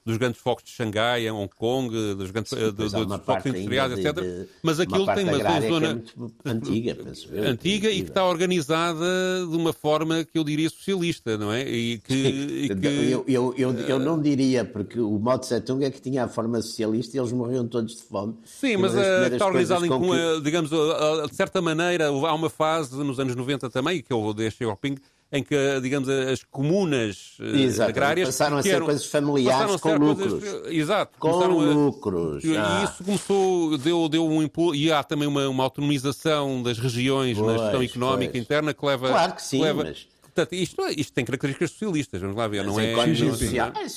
dos 0.06 0.18
grandes 0.18 0.40
focos 0.40 0.64
de 0.64 0.70
Xangai, 0.70 1.26
em 1.28 1.32
Hong 1.32 1.50
Kong, 1.56 1.90
dos 2.16 2.30
grandes 2.30 2.54
eh, 2.54 2.72
do- 2.72 2.84
há 2.84 2.86
dos 2.86 2.94
uma 2.94 3.18
focos 3.18 3.46
industriais, 3.48 3.92
etc. 3.94 4.14
de- 4.22 4.48
Mas 4.62 4.80
aquilo 4.80 5.06
tem 5.16 5.24
uma 5.24 5.38
que 5.40 5.68
zona 5.68 6.04
é 6.46 6.50
antiga, 6.52 6.96
penso 6.96 7.28
eu, 7.34 7.44
antiga 7.48 7.90
e 7.90 8.02
que 8.04 8.10
está 8.10 8.24
organizada 8.26 9.06
de 9.50 9.56
uma 9.56 9.74
forma 9.74 10.24
que 10.24 10.38
eu 10.38 10.44
diria 10.44 10.70
socialista, 10.70 11.38
não 11.38 11.52
é? 11.52 11.68
E 11.68 11.98
que, 11.98 12.14
e 12.14 12.70
que- 12.76 12.88
Eu, 12.88 13.26
eu, 13.28 13.54
eu, 13.58 13.72
eu 13.80 14.00
não 14.00 14.22
diria, 14.22 14.64
porque 14.64 15.00
o 15.00 15.18
Mao 15.18 15.40
Tse 15.40 15.60
Tung 15.62 15.84
é 15.84 15.90
que 15.90 16.00
tinha 16.02 16.26
a 16.26 16.28
forma 16.28 16.62
socialista 16.62 17.18
e 17.18 17.20
eles 17.20 17.32
morriam 17.32 17.68
todos 17.68 17.96
de 17.96 18.04
fome. 18.04 18.36
Sim, 18.44 18.78
mas 18.78 18.96
eh, 18.96 19.30
está 19.34 19.48
organizado 19.48 19.86
em, 19.86 19.90
eh, 19.90 20.40
digamos, 20.44 20.72
eh, 20.72 20.76
eh, 20.76 21.28
de 21.28 21.36
certa 21.36 21.62
maneira, 21.62 22.08
há 22.10 22.34
uma 22.34 22.50
fase 22.50 22.96
nos 23.04 23.20
anos 23.20 23.36
90 23.36 23.70
também, 23.70 24.02
que 24.04 24.14
é 24.14 24.16
o 24.16 24.34
de 24.34 24.52
Xiaoping, 24.52 24.98
em 25.38 25.44
que, 25.44 25.56
digamos, 25.82 26.08
as 26.10 26.44
comunas 26.44 27.38
eh, 27.40 27.62
Exato, 27.64 27.90
agrárias 27.90 28.28
passaram 28.30 28.58
a 28.58 28.64
ser 28.64 28.76
eram- 28.76 28.86
coisas 28.86 29.06
familiares 29.06 29.76
com 29.82 29.90
ser 29.90 30.00
coisas- 30.00 30.32
lucros. 30.34 30.72
exato. 30.74 31.20
Com 31.20 31.30
a- 31.44 31.48
lucros. 31.48 32.44
E 32.44 32.56
ah. 32.58 32.84
isso 32.90 33.04
começou, 33.04 33.78
deu, 33.78 34.08
deu 34.10 34.26
um 34.28 34.42
impulso, 34.42 34.76
e 34.76 34.92
há 34.92 35.04
também 35.04 35.28
uma, 35.28 35.48
uma 35.50 35.64
autonomização 35.64 36.62
das 36.64 36.78
regiões 36.80 37.38
na 37.38 37.44
Pois, 37.44 37.62
gestão 37.62 37.82
económica 37.84 38.32
pois. 38.32 38.44
interna 38.44 38.74
que 38.74 38.86
leva... 38.86 39.10
Claro 39.10 39.34
que 39.36 39.42
sim, 39.44 39.62
leva- 39.62 39.84
mas- 39.84 40.08
Portanto, 40.24 40.54
isto, 40.54 40.82
é- 40.82 40.92
isto 40.92 41.14
tem 41.14 41.24
características 41.24 41.72
socialistas, 41.72 42.20
vamos 42.20 42.36
lá 42.36 42.46
ver, 42.48 42.64
não 42.66 42.76
Mas 42.76 42.84
é... 42.86 42.92
economia 42.92 43.16
Xi 43.16 43.22
Jinping. 43.24 43.38
social- 43.38 43.72
Ah, 43.74 43.84
é 43.84 43.88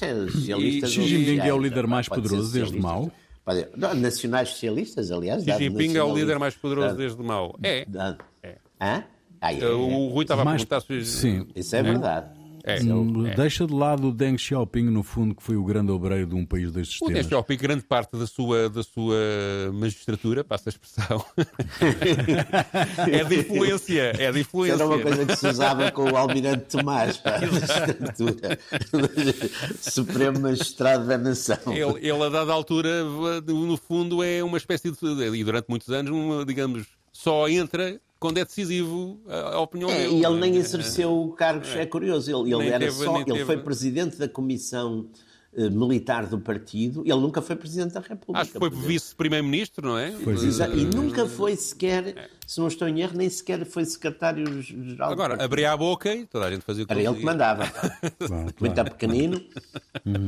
Xi 0.86 1.02
Jinping 1.08 1.40
é 1.40 1.52
o 1.54 1.58
líder 1.58 1.86
mais 1.88 2.08
poderoso 2.08 2.52
desde. 2.52 2.78
Mao? 2.78 3.10
Não, 3.76 3.94
nacionais 3.94 4.50
socialistas, 4.50 5.10
aliás. 5.10 5.42
Xi 5.42 5.52
Jinping 5.58 5.96
é 5.96 6.02
o 6.04 6.14
líder 6.14 6.38
mais 6.38 6.54
poderoso 6.54 6.94
desde 6.94 7.20
Mao. 7.22 7.58
É. 7.62 7.84
É. 8.42 8.56
Hã? 8.80 9.02
Ah, 9.40 9.52
é, 9.52 9.64
O 9.68 10.08
Rui 10.08 10.24
estava 10.24 10.42
a 10.42 10.44
Mais- 10.44 10.64
perguntar 10.64 10.80
se... 10.86 11.04
Sim. 11.04 11.46
Isso 11.54 11.74
é 11.76 11.82
verdade. 11.82 12.38
É. 12.64 12.82
Hum, 12.82 13.22
Deixa 13.34 13.66
de 13.66 13.72
lado 13.72 14.08
o 14.08 14.12
Deng 14.12 14.36
Xiaoping, 14.36 14.82
no 14.90 15.02
fundo, 15.02 15.34
que 15.34 15.42
foi 15.42 15.56
o 15.56 15.64
grande 15.64 15.90
obreiro 15.90 16.26
de 16.26 16.34
um 16.34 16.44
país 16.44 16.70
destes 16.70 17.00
O 17.00 17.06
Deng 17.06 17.14
temas. 17.14 17.28
Xiaoping, 17.28 17.56
grande 17.56 17.82
parte 17.84 18.14
da 18.18 18.26
sua, 18.26 18.68
da 18.68 18.82
sua 18.82 19.16
magistratura, 19.72 20.44
passa 20.44 20.68
a 20.68 20.70
expressão, 20.72 21.24
é 23.10 23.24
de 23.24 23.38
influência. 23.40 24.12
É 24.18 24.30
de 24.32 24.40
Isso 24.40 24.48
influência. 24.48 24.74
era 24.74 24.86
uma 24.86 24.98
coisa 24.98 25.24
que 25.24 25.36
se 25.36 25.48
usava 25.48 25.90
com 25.92 26.10
o 26.10 26.16
Almirante 26.16 26.64
Tomás 26.76 27.16
para 27.16 27.36
a 27.36 27.40
magistratura. 27.50 28.58
Supremo 29.80 30.40
Magistrado 30.40 31.06
da 31.06 31.16
Nação. 31.16 31.56
Ele, 31.68 32.06
ele, 32.06 32.22
a 32.22 32.28
dada 32.28 32.52
altura, 32.52 33.02
no 33.46 33.76
fundo, 33.76 34.22
é 34.22 34.42
uma 34.42 34.58
espécie 34.58 34.90
de. 34.90 34.98
E 35.34 35.44
durante 35.44 35.66
muitos 35.68 35.88
anos, 35.90 36.10
uma, 36.12 36.44
digamos, 36.44 36.84
só 37.12 37.48
entra 37.48 37.98
quando 38.20 38.38
é 38.38 38.44
decisivo 38.44 39.20
a, 39.28 39.60
opinião 39.60 39.90
É, 39.90 39.98
dele. 40.02 40.16
e 40.20 40.24
ele 40.24 40.38
nem 40.40 40.54
É, 40.54 40.58
exerceu 40.58 41.34
cargos, 41.36 41.68
é, 41.76 41.86
curioso, 41.86 42.30
ele, 42.30 42.52
ele 42.52 42.58
Nem 42.64 42.68
era 42.68 42.78
teve- 42.86 43.04
só, 43.04 43.12
nem 43.12 43.22
ele 43.22 43.32
teve- 43.32 43.44
foi 43.44 43.58
presidente 43.58 44.16
da 44.16 44.28
comissão 44.28 45.08
eh, 45.56 45.70
militar 45.70 46.26
do 46.26 46.38
partido, 46.38 47.02
ele 47.06 47.18
nunca 47.20 47.40
foi 47.40 47.56
presidente 47.56 47.94
da 47.94 48.00
República. 48.00 48.40
Acho 48.42 48.52
que 48.52 48.58
foi 48.58 48.68
vice-primeiro-ministro, 48.68 49.88
não 49.88 49.96
é? 49.98 50.10
E 50.76 50.84
nunca 50.94 51.26
foi 51.26 51.56
sequer, 51.56 52.28
se 52.46 52.60
não 52.60 52.68
estou 52.68 52.86
em 52.86 53.00
erro, 53.00 53.16
nem 53.16 53.30
sequer 53.30 53.64
foi 53.64 53.84
secretário-geral. 53.86 55.10
Agora, 55.10 55.42
abria 55.42 55.72
a 55.72 55.76
boca 55.76 56.14
e 56.14 56.26
toda 56.26 56.46
a 56.46 56.50
gente 56.50 56.62
fazia 56.62 56.84
o 56.84 56.86
que 56.86 56.92
Era 56.92 57.02
ele 57.02 57.14
que 57.14 57.24
mandava. 57.24 57.64
Claro, 58.18 58.44
Muito 58.60 58.74
claro. 58.74 58.90
pequenino. 58.90 59.40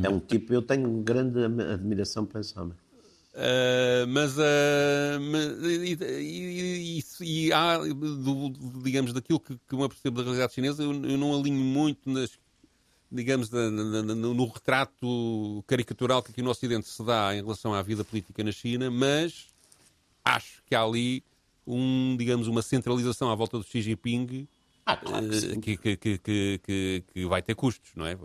É 0.03 0.09
um 0.09 0.19
tipo, 0.21 0.55
eu 0.55 0.63
tenho 0.63 0.89
grande 1.03 1.39
admiração 1.45 2.25
para 2.25 2.41
esse 2.41 2.59
homem. 2.59 2.75
Uh, 3.33 4.07
mas, 4.09 4.37
uh, 4.37 5.63
e, 5.63 5.97
e, 6.21 6.99
e, 6.99 7.47
e, 7.47 7.53
há, 7.53 7.79
do, 7.79 8.51
digamos, 8.83 9.13
daquilo 9.13 9.39
que, 9.39 9.57
que 9.57 9.75
eu 9.75 9.89
percebo 9.89 10.19
da 10.19 10.25
realidade 10.25 10.53
chinesa, 10.53 10.83
eu, 10.83 10.93
eu 10.93 11.17
não 11.17 11.39
alinho 11.39 11.61
muito 11.61 12.11
nas, 12.11 12.33
digamos, 13.11 13.49
na, 13.51 13.71
na, 13.71 14.03
no, 14.03 14.35
no, 14.35 14.47
retrato 14.47 15.65
caricatural 15.67 16.23
que 16.23 16.33
aqui 16.33 16.43
no 16.43 16.51
Ocidente 16.51 16.89
se 16.89 17.05
dá 17.05 17.35
em 17.35 17.41
relação 17.41 17.73
à 17.73 17.83
vida 17.83 18.05
política 18.05 18.43
na 18.43 18.51
China, 18.51 18.91
mas 18.91 19.47
acho 20.25 20.61
que 20.67 20.75
há 20.75 20.83
ali 20.83 21.23
um, 21.65 22.17
digamos, 22.17 22.49
uma 22.49 22.63
centralização 22.63 23.31
à 23.31 23.35
volta 23.37 23.59
do 23.59 23.65
Xi 23.65 23.81
Jinping 23.81 24.49
ah, 24.87 24.97
claro 24.97 25.29
que, 25.61 25.97
que, 25.97 27.03
que, 27.13 27.27
vai 27.27 27.43
ter 27.43 27.55
custos, 27.55 27.93
não 27.95 28.07
é? 28.07 28.17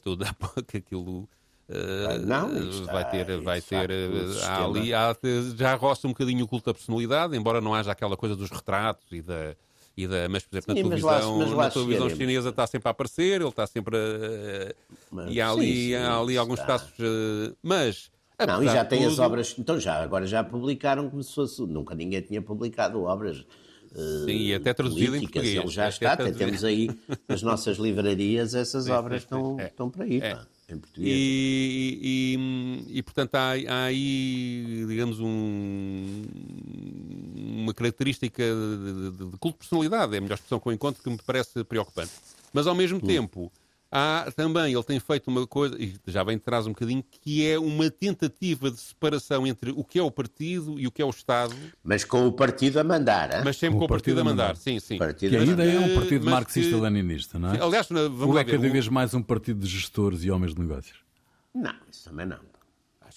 Tudo 0.00 0.24
que 0.68 0.76
aquilo 0.76 1.28
Uh, 1.68 2.24
não, 2.24 2.48
vai 2.86 3.10
ter, 3.10 3.40
vai 3.40 3.60
ter, 3.60 3.90
há 4.44 4.64
ali, 4.64 4.94
há, 4.94 5.16
já 5.56 5.74
roça 5.74 6.06
um 6.06 6.10
bocadinho 6.10 6.44
o 6.44 6.48
culto 6.48 6.66
da 6.66 6.74
personalidade, 6.74 7.36
embora 7.36 7.60
não 7.60 7.74
haja 7.74 7.90
aquela 7.90 8.16
coisa 8.16 8.36
dos 8.36 8.50
retratos 8.50 9.04
e 9.10 9.20
da, 9.20 9.56
e 9.96 10.06
da, 10.06 10.28
mas, 10.28 10.44
por 10.44 10.56
exemplo, 10.56 10.74
na 10.74 10.76
sim, 10.76 10.82
televisão, 10.82 11.56
lá, 11.56 11.64
na 11.64 11.70
televisão 11.70 12.10
chinesa 12.10 12.50
está 12.50 12.66
sempre 12.68 12.88
a 12.88 12.90
aparecer, 12.90 13.40
ele 13.40 13.48
está 13.48 13.66
sempre 13.66 13.96
a. 13.96 14.74
Mas, 15.10 15.34
e 15.34 15.40
há 15.40 15.50
ali, 15.50 15.66
sim, 15.66 15.86
sim, 15.88 15.94
há 15.94 16.18
ali 16.20 16.36
alguns 16.36 16.60
passos. 16.60 16.90
Uh, 16.98 17.56
mas. 17.62 18.10
Não, 18.46 18.62
e 18.62 18.66
já 18.66 18.84
tem 18.84 19.00
tudo... 19.00 19.12
as 19.12 19.18
obras. 19.18 19.54
Então 19.58 19.80
já, 19.80 20.02
agora 20.02 20.26
já 20.26 20.44
publicaram 20.44 21.08
como 21.08 21.22
se 21.22 21.34
fosse. 21.34 21.62
Nunca 21.62 21.94
ninguém 21.94 22.20
tinha 22.20 22.42
publicado 22.42 23.02
obras. 23.02 23.44
Sim, 24.24 24.36
e 24.36 24.54
até 24.54 24.74
traduzido 24.74 25.16
em 25.16 25.20
português. 25.20 25.56
Ele 25.56 25.68
já 25.68 25.88
está, 25.88 26.12
até 26.12 26.30
temos 26.30 26.62
aí 26.62 26.90
nas 27.26 27.42
nossas 27.42 27.78
livrarias, 27.78 28.54
essas 28.54 28.88
obras 28.90 29.22
estão, 29.22 29.58
é, 29.58 29.66
estão 29.66 29.90
para 29.90 30.04
aí. 30.04 30.20
É. 30.20 30.38
Em 30.68 30.78
português. 30.78 31.16
E, 31.16 32.36
e, 32.88 32.98
e 32.98 33.02
portanto, 33.02 33.34
há, 33.36 33.52
há, 33.68 33.84
aí, 33.84 34.84
digamos, 34.88 35.20
um, 35.20 36.24
uma 37.36 37.72
característica 37.72 38.42
de, 38.42 39.10
de, 39.10 39.30
de, 39.30 39.38
culto 39.38 39.52
de 39.52 39.58
personalidade, 39.58 40.14
é 40.14 40.18
a 40.18 40.20
melhor 40.20 40.34
expressão 40.34 40.58
que 40.58 40.68
eu 40.68 40.72
encontro, 40.72 41.02
que 41.02 41.08
me 41.08 41.18
parece 41.24 41.62
preocupante. 41.62 42.12
Mas, 42.52 42.66
ao 42.66 42.74
mesmo 42.74 42.98
hum. 42.98 43.06
tempo, 43.06 43.52
há 43.90 44.30
também, 44.34 44.72
ele 44.72 44.82
tem 44.82 44.98
feito 44.98 45.28
uma 45.28 45.46
coisa, 45.46 45.76
e 45.80 45.94
já 46.06 46.22
vem 46.22 46.36
de 46.36 46.42
trás 46.42 46.66
um 46.66 46.70
bocadinho, 46.70 47.04
que 47.22 47.46
é 47.46 47.58
uma 47.58 47.90
tentativa 47.90 48.70
de 48.70 48.80
separação 48.80 49.46
entre 49.46 49.70
o 49.70 49.84
que 49.84 49.98
é 49.98 50.02
o 50.02 50.10
partido 50.10 50.78
e 50.78 50.86
o 50.86 50.90
que 50.90 51.02
é 51.02 51.04
o 51.04 51.10
Estado. 51.10 51.54
Mas 51.82 52.04
com 52.04 52.26
o 52.26 52.32
partido 52.32 52.78
a 52.78 52.84
mandar, 52.84 53.32
hein? 53.32 53.42
Mas 53.44 53.56
sempre 53.56 53.78
com 53.78 53.84
o 53.84 53.88
partido, 53.88 54.16
partido 54.16 54.20
a 54.20 54.24
mandar, 54.24 54.48
mandar. 54.48 54.56
sim, 54.56 54.80
sim. 54.80 54.98
Partido 54.98 55.30
que 55.30 55.36
ainda 55.36 55.64
é 55.64 55.78
um 55.78 55.94
partido 55.94 56.30
marxista-leninista, 56.30 57.38
não 57.38 57.54
é? 57.54 57.62
Aliás, 57.62 57.88
vamos 57.88 58.22
Ou 58.22 58.38
é 58.38 58.44
ver, 58.44 58.52
cada 58.52 58.68
vez 58.68 58.88
mais 58.88 59.14
um 59.14 59.22
partido 59.22 59.60
de 59.60 59.66
gestores 59.66 60.24
e 60.24 60.30
homens 60.30 60.54
de 60.54 60.60
negócios? 60.60 60.98
Não, 61.54 61.74
isso 61.90 62.08
também 62.08 62.26
não 62.26 62.38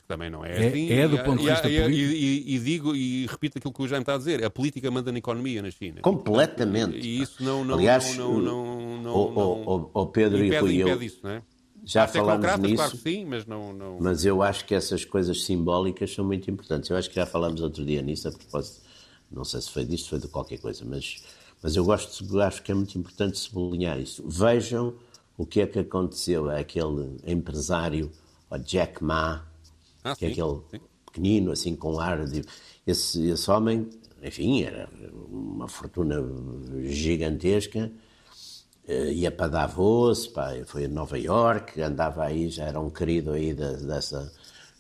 também 0.10 0.28
não 0.28 0.44
é, 0.44 0.50
é 0.50 0.68
assim. 0.68 0.92
É 0.92 1.08
do 1.08 1.20
ponto 1.20 1.44
de 1.44 1.50
vista 1.50 1.70
e, 1.70 1.80
político. 1.80 2.12
E, 2.12 2.52
e, 2.52 2.56
e, 2.56 2.60
digo 2.60 2.96
e 2.96 3.28
repito 3.28 3.60
aquilo 3.60 3.72
que 3.72 3.82
o 3.84 3.88
Jaime 3.88 4.02
está 4.02 4.16
a 4.16 4.18
dizer: 4.18 4.44
a 4.44 4.50
política 4.50 4.90
manda 4.90 5.12
na 5.12 5.20
economia 5.20 5.62
na 5.62 5.70
China. 5.70 6.02
Completamente. 6.02 6.98
E 6.98 7.22
isso 7.22 7.44
não. 7.44 7.64
não 7.64 7.76
Aliás, 7.76 8.18
não, 8.18 8.40
não, 8.40 9.02
não, 9.04 9.14
o, 9.14 9.92
o, 9.94 10.02
o, 10.02 10.06
Pedro 10.08 10.44
impede, 10.44 10.56
e 10.56 10.60
Rui, 10.60 10.82
impede 10.82 11.06
isso, 11.06 11.20
não 11.22 11.30
é? 11.30 11.44
já 11.86 12.08
falámos 12.08 12.58
nisso. 12.58 12.76
Claro 12.76 12.98
sim, 12.98 13.26
mas 13.26 13.46
não, 13.46 13.72
não. 13.72 14.00
Mas 14.00 14.26
eu 14.26 14.42
acho 14.42 14.66
que 14.66 14.74
essas 14.74 15.06
coisas 15.06 15.44
simbólicas 15.44 16.12
são 16.12 16.26
muito 16.26 16.50
importantes. 16.50 16.90
Eu 16.90 16.98
acho 16.98 17.08
que 17.08 17.16
já 17.16 17.28
falámos 17.28 17.62
outro 17.62 17.86
dia 17.86 18.02
nisso, 18.02 18.28
a 18.28 18.32
propósito. 18.32 18.82
Não 19.32 19.44
sei 19.44 19.62
se 19.62 19.70
foi 19.70 19.86
disto, 19.86 20.10
foi 20.10 20.20
de 20.20 20.28
qualquer 20.28 20.58
coisa, 20.58 20.84
mas, 20.84 21.24
mas 21.62 21.76
eu 21.76 21.86
gosto, 21.86 22.42
acho 22.42 22.64
que 22.64 22.72
é 22.72 22.76
muito 22.76 22.98
importante 22.98 23.38
sublinhar 23.38 24.00
isso. 24.00 24.24
Vejam 24.28 24.96
o 25.38 25.46
que 25.46 25.62
é 25.62 25.68
que 25.68 25.78
aconteceu 25.78 26.50
àquele 26.50 27.16
empresário, 27.28 28.12
o 28.50 28.58
Jack 28.58 29.04
Ma, 29.04 29.49
ah, 30.12 30.16
que 30.16 30.26
é 30.26 30.34
sim, 30.34 30.42
aquele 30.42 30.62
sim. 30.72 30.88
pequenino, 31.06 31.52
assim, 31.52 31.76
com 31.76 32.00
ar 32.00 32.26
de. 32.26 32.44
Esse, 32.86 33.30
esse 33.30 33.52
homem, 33.52 33.90
enfim, 34.22 34.64
era 34.64 34.90
uma 35.30 35.68
fortuna 35.68 36.16
gigantesca, 36.86 37.92
uh, 38.88 39.12
ia 39.12 39.32
para 39.32 39.48
Davos, 39.48 40.28
pá, 40.28 40.52
foi 40.66 40.86
a 40.86 40.90
Nova 40.90 41.18
York, 41.18 41.80
andava 41.82 42.24
aí, 42.24 42.50
já 42.50 42.66
era 42.66 42.80
um 42.80 42.90
querido 42.90 43.32
aí 43.32 43.54
da, 43.54 43.74
dessa 43.74 44.32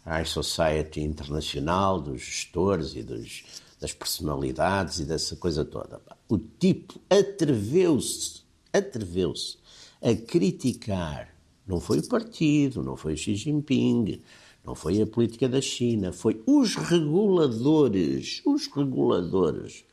High 0.05 0.25
Society 0.25 1.01
internacional, 1.01 2.01
dos 2.01 2.21
gestores 2.21 2.95
e 2.95 3.03
dos, 3.03 3.43
das 3.79 3.93
personalidades 3.93 4.99
e 4.99 5.05
dessa 5.05 5.35
coisa 5.35 5.63
toda. 5.63 6.01
O 6.27 6.37
tipo 6.37 6.99
atreveu-se, 7.09 8.41
atreveu-se 8.73 9.57
a 10.01 10.15
criticar, 10.15 11.33
não 11.67 11.79
foi 11.79 11.99
o 11.99 12.07
partido, 12.07 12.81
não 12.81 12.97
foi 12.97 13.13
o 13.13 13.17
Xi 13.17 13.35
Jinping, 13.35 14.21
não 14.69 14.75
foi 14.75 15.01
a 15.01 15.07
política 15.07 15.49
da 15.49 15.59
China, 15.59 16.13
foi 16.13 16.43
os 16.45 16.75
reguladores, 16.75 18.39
os 18.45 18.67
reguladores. 18.67 19.83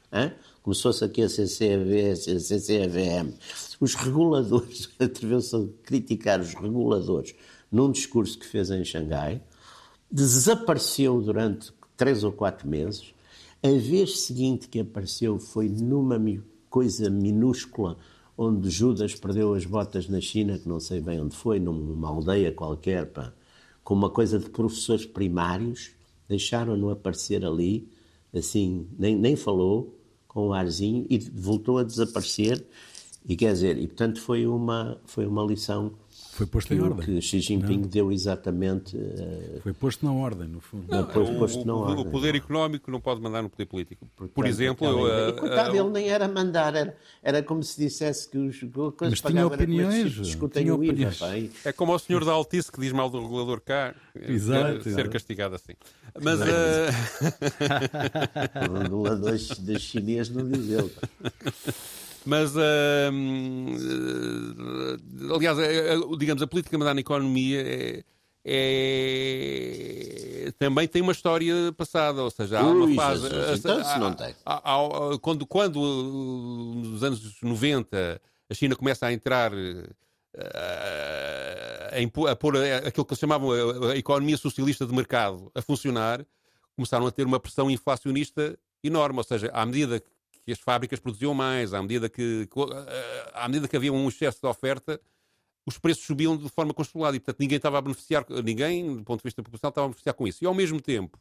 Começou-se 0.62 1.02
aqui 1.02 1.22
a 1.22 1.30
CCV, 1.30 2.10
a 2.10 2.16
CCVM. 2.16 3.32
Os 3.80 3.94
reguladores, 3.94 4.90
atreveu-se 5.00 5.56
a 5.56 5.64
criticar 5.82 6.40
os 6.40 6.52
reguladores 6.52 7.34
num 7.72 7.90
discurso 7.90 8.38
que 8.38 8.44
fez 8.44 8.70
em 8.70 8.84
Xangai, 8.84 9.42
desapareceu 10.10 11.22
durante 11.22 11.72
três 11.96 12.22
ou 12.22 12.30
quatro 12.30 12.68
meses. 12.68 13.14
A 13.62 13.70
vez 13.70 14.20
seguinte 14.26 14.68
que 14.68 14.80
apareceu 14.80 15.38
foi 15.38 15.70
numa 15.70 16.20
coisa 16.68 17.08
minúscula 17.08 17.96
onde 18.36 18.68
Judas 18.68 19.14
perdeu 19.14 19.54
as 19.54 19.64
botas 19.64 20.06
na 20.06 20.20
China, 20.20 20.58
que 20.58 20.68
não 20.68 20.80
sei 20.80 21.00
bem 21.00 21.18
onde 21.18 21.34
foi, 21.34 21.58
numa 21.58 22.08
aldeia 22.08 22.52
qualquer, 22.52 23.06
pá 23.06 23.32
com 23.87 23.94
uma 23.94 24.11
coisa 24.11 24.37
de 24.37 24.51
professores 24.51 25.07
primários, 25.07 25.92
deixaram-no 26.29 26.90
aparecer 26.90 27.44
ali, 27.44 27.88
assim, 28.35 28.88
nem, 28.99 29.14
nem 29.14 29.37
falou, 29.37 29.96
com 30.27 30.49
um 30.49 30.53
arzinho, 30.53 31.07
e 31.09 31.20
voltou 31.20 31.79
a 31.79 31.85
desaparecer. 31.85 32.66
E 33.29 33.37
quer 33.37 33.53
dizer, 33.53 33.79
e 33.79 33.87
portanto 33.87 34.20
foi 34.20 34.44
uma, 34.44 35.01
foi 35.05 35.25
uma 35.25 35.44
lição 35.44 35.92
foi 36.37 36.46
posto 36.46 36.68
que, 36.68 36.75
em 36.75 36.81
ordem. 36.81 37.07
que 37.07 37.20
Xi 37.22 37.40
Jinping 37.40 37.79
não. 37.79 37.88
deu 37.88 38.12
exatamente. 38.12 38.94
Uh, 38.94 39.59
foi 39.62 39.72
posto 39.72 40.05
na 40.05 40.12
ordem, 40.12 40.46
no 40.46 40.61
fundo. 40.61 40.85
Não, 40.87 41.09
foi 41.09 41.22
o, 41.22 41.38
posto 41.38 41.64
na 41.64 41.75
o, 41.75 41.79
ordem. 41.79 42.07
O 42.07 42.11
poder 42.11 42.35
económico 42.35 42.90
não 42.90 43.01
pode 43.01 43.22
mandar 43.22 43.42
no 43.42 43.49
poder 43.49 43.64
político. 43.64 44.07
Portanto, 44.14 44.35
Por 44.35 44.46
exemplo. 44.46 44.87
Aquela, 44.87 45.31
uh, 45.31 45.33
coitado, 45.35 45.72
uh, 45.72 45.77
ele 45.77 45.88
nem 45.88 46.11
era 46.11 46.29
mandar, 46.29 46.75
era, 46.75 46.94
era 47.22 47.42
como 47.42 47.62
se 47.62 47.81
dissesse 47.81 48.29
que 48.29 48.37
os 48.37 48.61
coisas 48.61 49.18
Mas 49.18 49.33
tinha 49.33 49.46
opiniões. 49.46 50.12
Discutem 50.12 50.70
o 50.70 50.85
IVA. 50.85 51.11
É 51.64 51.72
como 51.72 51.94
o 51.94 51.99
senhor 51.99 52.22
da 52.22 52.33
Altice 52.33 52.70
que 52.70 52.81
diz 52.81 52.92
mal 52.92 53.09
do 53.09 53.18
regulador 53.22 53.62
cá. 53.62 53.94
Exato. 54.14 54.83
Ser 54.83 54.90
exato. 54.90 55.11
castigado 55.11 55.55
assim. 55.55 55.72
Mas. 56.22 56.38
o 58.68 58.79
regulador 58.83 59.38
da 59.61 59.79
chinês 59.79 60.29
não 60.29 60.46
diz 60.46 60.68
ele. 60.68 60.90
Mas, 62.26 62.54
uh, 62.56 62.60
aliás, 65.32 65.56
uh, 65.56 66.16
digamos, 66.18 66.42
a 66.42 66.46
política 66.46 66.76
mandar 66.76 66.92
na 66.92 67.00
economia 67.00 67.62
é, 67.62 68.04
é, 68.44 69.72
também 70.58 70.86
tem 70.88 71.00
uma 71.02 71.12
história 71.12 71.72
passada, 71.76 72.24
ou 72.24 72.30
seja, 72.30 72.58
há 72.58 72.66
uma 72.66 72.92
fase. 72.94 73.28
então, 73.54 73.84
se 73.84 73.98
não 73.98 74.12
tem. 74.12 74.34
Quando, 75.20 75.46
quando, 75.46 75.80
nos 75.80 77.04
anos 77.04 77.36
90, 77.40 78.20
a 78.50 78.54
China 78.54 78.74
começa 78.74 79.06
a 79.06 79.12
entrar. 79.12 79.52
A, 80.36 81.94
a 82.30 82.36
pôr 82.36 82.56
aquilo 82.84 83.06
que 83.06 83.16
chamavam 83.16 83.52
a, 83.52 83.92
a 83.92 83.96
economia 83.96 84.36
socialista 84.36 84.84
de 84.84 84.92
mercado 84.92 85.50
a 85.54 85.62
funcionar, 85.62 86.26
começaram 86.74 87.06
a 87.06 87.10
ter 87.10 87.24
uma 87.24 87.40
pressão 87.40 87.70
inflacionista 87.70 88.58
enorme. 88.84 89.16
Ou 89.18 89.24
seja, 89.24 89.50
à 89.52 89.64
medida 89.64 89.98
que 89.98 90.10
que 90.46 90.52
as 90.52 90.61
fábricas 90.61 91.00
produziam 91.00 91.35
mais, 91.35 91.74
à 91.74 91.82
medida 91.82 92.09
que, 92.09 92.48
eh, 92.88 93.30
à 93.35 93.48
medida 93.48 93.66
que 93.66 93.76
havia 93.76 93.92
um 93.92 94.09
excesso 94.09 94.40
de 94.40 94.46
oferta, 94.46 95.00
os 95.66 95.76
preços 95.76 96.04
subiam 96.04 96.37
de 96.37 96.48
forma 96.48 96.72
controlada 96.72 97.16
e, 97.16 97.20
portanto, 97.20 97.40
ninguém 97.40 97.56
estava 97.56 97.78
a 97.78 97.82
beneficiar, 97.82 98.24
ninguém, 98.44 98.94
do 98.98 99.02
ponto 99.02 99.18
de 99.18 99.24
vista 99.24 99.42
populacional, 99.42 99.70
estava 99.70 99.87
a 99.87 99.88
beneficiar 99.88 100.14
com 100.14 100.28
isso. 100.28 100.44
E, 100.44 100.46
ao 100.46 100.54
mesmo 100.54 100.80
tempo, 100.80 101.18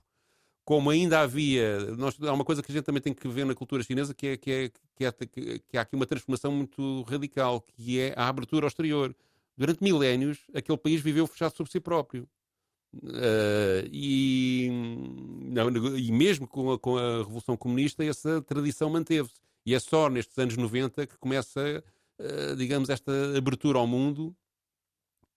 como 0.63 0.91
ainda 0.91 1.21
havia, 1.21 1.79
nós, 1.97 2.15
há 2.21 2.33
uma 2.33 2.45
coisa 2.45 2.61
que 2.61 2.71
a 2.71 2.75
gente 2.75 2.83
também 2.83 3.01
tem 3.01 3.15
que 3.15 3.27
ver 3.27 3.47
na 3.47 3.55
cultura 3.55 3.81
chinesa, 3.81 4.13
que 4.13 4.27
é 4.27 4.37
que, 4.37 4.51
é, 4.51 4.71
que, 4.95 5.05
é, 5.05 5.59
que 5.67 5.75
há 5.75 5.81
aqui 5.81 5.95
uma 5.95 6.05
transformação 6.05 6.51
muito 6.51 7.01
radical, 7.09 7.61
que 7.61 7.99
é 7.99 8.13
a 8.15 8.27
abertura 8.27 8.67
ao 8.67 8.67
exterior. 8.67 9.15
Durante 9.57 9.83
milénios, 9.83 10.37
aquele 10.53 10.77
país 10.77 11.01
viveu 11.01 11.25
fechado 11.25 11.57
sobre 11.57 11.71
si 11.71 11.79
próprio. 11.79 12.29
Uh, 13.03 13.89
e, 13.91 14.69
e 15.97 16.11
mesmo 16.11 16.47
com 16.47 16.71
a, 16.71 16.79
com 16.79 16.97
a, 16.97 17.17
Revolução 17.19 17.55
Comunista, 17.57 18.03
essa 18.03 18.41
tradição 18.41 18.89
manteve-se. 18.89 19.35
E 19.65 19.73
é 19.73 19.79
só 19.79 20.09
nestes 20.09 20.37
anos 20.37 20.55
90 20.55 21.07
que 21.07 21.17
começa, 21.17 21.83
uh, 22.19 22.55
digamos, 22.55 22.89
esta 22.89 23.11
abertura 23.37 23.79
ao 23.79 23.87
mundo 23.87 24.35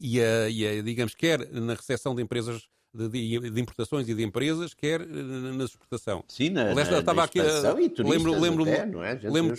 e, 0.00 0.20
a, 0.20 0.48
e 0.50 0.66
a, 0.66 0.82
digamos, 0.82 1.14
quer 1.14 1.50
na 1.50 1.74
recepção 1.74 2.14
de 2.14 2.22
empresas 2.22 2.68
de, 2.94 3.08
de, 3.50 3.60
importações 3.60 4.08
e 4.08 4.14
de 4.14 4.22
empresas, 4.24 4.74
quer 4.74 5.06
na 5.06 5.64
exportação. 5.64 6.24
Sim, 6.26 6.50
na, 6.50 6.70
Aliás, 6.70 6.90
na, 6.90 6.98
estava 6.98 7.22
aqui, 7.22 7.40
lembro, 7.40 8.40
lembro, 8.40 8.62
até, 8.62 8.86
não 8.86 9.04
é? 9.04 9.14
lembro, 9.22 9.54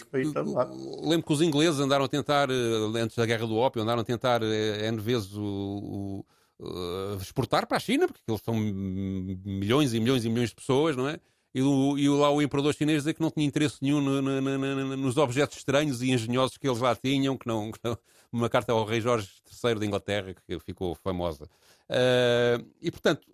lembro 1.04 1.26
que 1.26 1.34
os 1.34 1.41
ingleses 1.41 1.80
andaram 1.80 2.06
a 2.06 2.08
tentar, 2.08 2.50
eh, 2.50 3.00
antes 3.00 3.15
da 3.15 3.26
Guerra 3.26 3.45
do 3.45 3.56
Ópio, 3.56 3.82
andaram 3.82 4.02
a 4.02 4.04
tentar 4.04 4.41
N 4.41 4.98
vezes 5.00 5.34
o, 5.36 5.41
o 5.41 6.26
uh, 6.60 7.17
exportar 7.22 7.67
para 7.67 7.78
a 7.78 7.80
China, 7.80 8.08
porque 8.08 8.22
eles 8.28 8.41
são 8.41 8.56
milhões 8.56 9.93
e 9.93 10.00
milhões 10.00 10.26
e 10.26 10.30
milhões 10.30 10.50
de 10.50 10.56
pessoas, 10.56 10.95
não 10.95 11.08
é? 11.08 11.19
E, 11.54 11.62
o, 11.63 11.98
e 11.98 12.08
lá 12.08 12.30
o 12.30 12.41
imperador 12.41 12.76
chinês 12.76 13.00
dizer 13.00 13.15
que 13.15 13.22
não 13.22 13.32
tinha 13.32 13.45
interesse 13.45 13.78
nenhum 13.82 14.00
no, 14.00 14.22
no, 14.22 14.41
no, 14.41 14.98
nos 14.98 15.17
objetos 15.17 15.58
estranhos 15.58 16.02
e 16.02 16.12
engenhosos 16.12 16.58
que 16.58 16.67
eles 16.67 16.80
lá 16.80 16.95
tinham, 16.95 17.36
que 17.36 17.48
não, 17.48 17.72
que 17.72 17.80
não 17.84 17.98
uma 18.32 18.50
carta 18.50 18.72
ao 18.72 18.86
rei 18.86 19.02
Jorge 19.02 19.28
III 19.63 19.76
da 19.76 19.86
Inglaterra, 19.86 20.34
que 20.34 20.60
ficou 20.60 20.93
famosa. 20.95 21.45
Uh, 21.89 22.63
e, 22.80 22.91
portanto, 22.91 23.28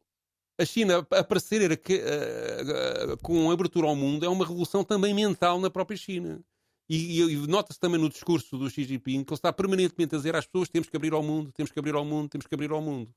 a 0.57 0.63
China 0.63 1.05
aparecer 1.11 1.69
uh, 1.71 3.17
com 3.21 3.51
abertura 3.51 3.87
ao 3.87 3.95
mundo 3.95 4.25
é 4.25 4.29
uma 4.29 4.45
revolução 4.45 4.83
também 4.83 5.13
mental 5.13 5.59
na 5.59 5.69
própria 5.69 5.97
China. 5.97 6.41
E, 6.89 7.21
e, 7.21 7.33
e 7.33 7.47
nota-se 7.47 7.79
também 7.79 7.99
no 7.99 8.09
discurso 8.09 8.57
do 8.57 8.69
Xi 8.69 8.83
Jinping 8.83 9.23
que 9.23 9.31
ele 9.31 9.37
está 9.37 9.51
permanentemente 9.51 10.15
a 10.15 10.17
dizer 10.17 10.35
às 10.35 10.45
pessoas 10.45 10.69
temos 10.69 10.87
que 10.87 10.95
abrir 10.95 11.13
ao 11.13 11.23
mundo, 11.23 11.51
temos 11.51 11.71
que 11.71 11.79
abrir 11.79 11.95
ao 11.95 12.05
mundo, 12.05 12.29
temos 12.29 12.45
que 12.45 12.53
abrir 12.53 12.71
ao 12.71 12.81
mundo. 12.81 13.09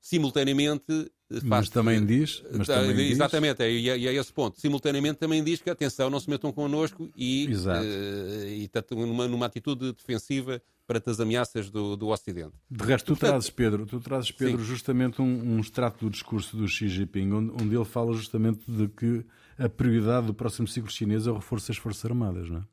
Simultaneamente... 0.00 1.10
Mas 1.44 1.70
também 1.70 2.04
diz... 2.04 2.42
Mas 2.52 2.66
também 2.66 3.10
exatamente, 3.12 3.58
diz... 3.58 3.66
É, 3.66 3.70
e, 3.70 3.88
é, 3.88 3.98
e 3.98 4.08
é 4.08 4.14
esse 4.14 4.32
ponto. 4.32 4.60
Simultaneamente 4.60 5.20
também 5.20 5.42
diz 5.42 5.62
que, 5.62 5.70
atenção, 5.70 6.10
não 6.10 6.18
se 6.18 6.28
metam 6.28 6.52
connosco 6.52 7.08
e, 7.16 7.46
Exato. 7.46 7.84
uh, 7.84 8.48
e 8.48 8.64
está 8.64 8.84
numa, 8.90 9.28
numa 9.28 9.46
atitude 9.46 9.92
defensiva 9.92 10.60
perante 10.86 11.08
as 11.08 11.20
ameaças 11.20 11.70
do, 11.70 11.96
do 11.96 12.08
Ocidente. 12.08 12.52
De 12.68 12.84
resto, 12.84 13.14
tu 13.14 13.18
trazes, 13.18 13.48
Pedro, 13.48 13.86
tu 13.86 14.00
trazes, 14.00 14.32
Pedro 14.32 14.58
Sim. 14.58 14.64
justamente 14.64 15.22
um, 15.22 15.54
um 15.54 15.60
extrato 15.60 16.04
do 16.04 16.10
discurso 16.10 16.56
do 16.56 16.66
Xi 16.66 16.88
Jinping, 16.88 17.32
onde, 17.32 17.52
onde 17.62 17.74
ele 17.74 17.84
fala 17.84 18.12
justamente 18.12 18.60
de 18.70 18.88
que 18.88 19.24
a 19.56 19.68
prioridade 19.68 20.26
do 20.26 20.34
próximo 20.34 20.66
ciclo 20.66 20.90
chinês 20.90 21.28
é 21.28 21.30
o 21.30 21.36
reforço 21.36 21.68
das 21.68 21.76
Forças 21.76 22.04
Armadas, 22.04 22.50
não 22.50 22.58
é? 22.58 22.64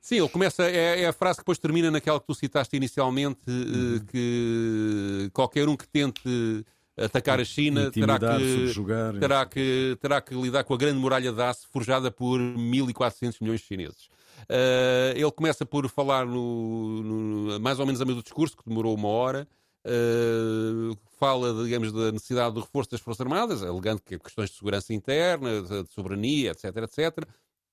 Sim, 0.00 0.16
ele 0.16 0.28
começa, 0.28 0.64
é, 0.64 1.02
é, 1.02 1.06
a 1.06 1.12
frase 1.12 1.36
que 1.36 1.42
depois 1.42 1.58
termina 1.58 1.90
naquela 1.90 2.18
que 2.18 2.26
tu 2.26 2.34
citaste 2.34 2.74
inicialmente, 2.74 3.40
eh, 3.46 3.50
uhum. 3.50 4.00
que 4.06 5.30
qualquer 5.32 5.68
um 5.68 5.76
que 5.76 5.86
tente 5.86 6.64
atacar 6.96 7.38
a 7.38 7.44
China 7.44 7.90
terá 7.90 8.18
que, 8.18 8.74
terá, 9.18 9.46
que, 9.46 9.98
terá 10.00 10.20
que 10.20 10.34
lidar 10.34 10.64
com 10.64 10.74
a 10.74 10.76
grande 10.76 10.98
muralha 10.98 11.32
de 11.32 11.42
aço 11.42 11.68
forjada 11.70 12.10
por 12.10 12.40
1.400 12.40 13.36
milhões 13.40 13.60
de 13.60 13.66
chineses. 13.66 14.06
Uh, 14.42 15.12
ele 15.14 15.30
começa 15.32 15.66
por 15.66 15.88
falar 15.88 16.26
no, 16.26 17.02
no, 17.02 17.60
mais 17.60 17.78
ou 17.78 17.86
menos 17.86 18.00
a 18.00 18.04
meio 18.04 18.16
do 18.16 18.22
discurso, 18.22 18.56
que 18.56 18.66
demorou 18.66 18.94
uma 18.94 19.08
hora, 19.08 19.46
uh, 19.86 20.96
fala, 21.18 21.62
digamos, 21.62 21.92
da 21.92 22.10
necessidade 22.10 22.54
do 22.54 22.60
reforço 22.60 22.90
das 22.90 23.00
Forças 23.00 23.20
Armadas, 23.20 23.62
alegando 23.62 24.00
que 24.00 24.18
questões 24.18 24.50
de 24.50 24.56
segurança 24.56 24.94
interna, 24.94 25.62
de, 25.62 25.86
soberania, 25.92 26.52
etc., 26.52 26.76
etc., 26.78 27.26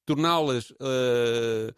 torná-las... 0.05 0.71
Uh, 0.71 1.73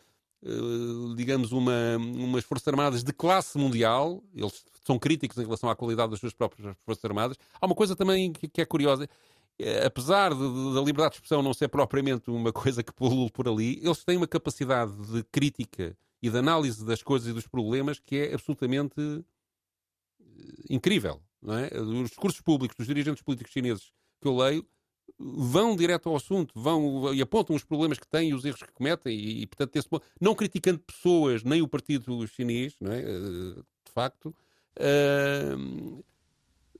digamos, 1.16 1.52
uma, 1.52 1.98
umas 1.98 2.44
Forças 2.44 2.68
Armadas 2.68 3.04
de 3.04 3.12
classe 3.12 3.58
mundial. 3.58 4.24
Eles 4.34 4.64
são 4.86 4.98
críticos 4.98 5.38
em 5.38 5.44
relação 5.44 5.70
à 5.70 5.76
qualidade 5.76 6.12
das 6.12 6.20
suas 6.20 6.34
próprias 6.34 6.76
Forças 6.86 7.06
Armadas. 7.06 7.38
Há 7.60 7.66
uma 7.66 7.76
coisa 7.76 7.96
também 7.96 8.32
que, 8.32 8.48
que 8.48 8.62
é 8.62 8.66
curiosa. 8.66 9.08
Eh, 9.60 9.86
apesar 9.86 10.34
da 10.34 10.82
liberdade 10.82 11.12
de 11.12 11.16
expressão 11.18 11.44
não 11.44 11.54
ser 11.54 11.68
propriamente 11.68 12.32
uma 12.32 12.54
coisa 12.54 12.82
que 12.82 12.94
pulula 12.94 13.30
por 13.30 13.48
ali, 13.48 13.80
eles 13.84 14.04
têm 14.06 14.18
uma 14.18 14.28
capacidade 14.28 14.94
de 15.12 15.24
crítica 15.26 15.98
e 16.22 16.30
de 16.30 16.38
análise 16.38 16.84
das 16.86 17.04
coisas 17.04 17.28
e 17.28 17.34
dos 17.34 17.48
problemas 17.48 18.00
que 18.00 18.16
é 18.16 18.34
absolutamente 18.34 19.00
eh, 20.20 20.26
incrível. 20.70 21.22
Não 21.42 21.58
é? 21.58 21.70
Os 21.80 22.10
discursos 22.10 22.42
públicos 22.42 22.76
dos 22.76 22.88
dirigentes 22.88 23.22
políticos 23.22 23.52
chineses 23.52 23.92
que 24.22 24.28
eu 24.28 24.36
leio 24.36 24.66
vão 25.18 25.76
direto 25.76 26.10
ao 26.10 26.16
assunto, 26.16 26.54
vão 26.56 27.14
e 27.14 27.22
apontam 27.22 27.56
os 27.56 27.64
problemas 27.64 27.98
que 27.98 28.08
têm 28.08 28.30
e 28.30 28.34
os 28.34 28.46
erros 28.46 28.64
que 28.64 28.72
cometem 28.72 29.16
e, 29.18 29.42
e 29.42 29.48
portanto, 29.48 29.76
esse, 29.76 29.88
não 30.20 30.36
criticando 30.36 30.80
pessoas 30.80 31.44
nem 31.44 31.62
o 31.62 31.68
partido 31.68 32.28
chinês, 32.28 32.76
não 32.80 32.92
é? 32.92 33.02
Eh, 33.02 33.62
de 33.86 33.92
facto, 33.94 34.36
uh, 34.78 36.04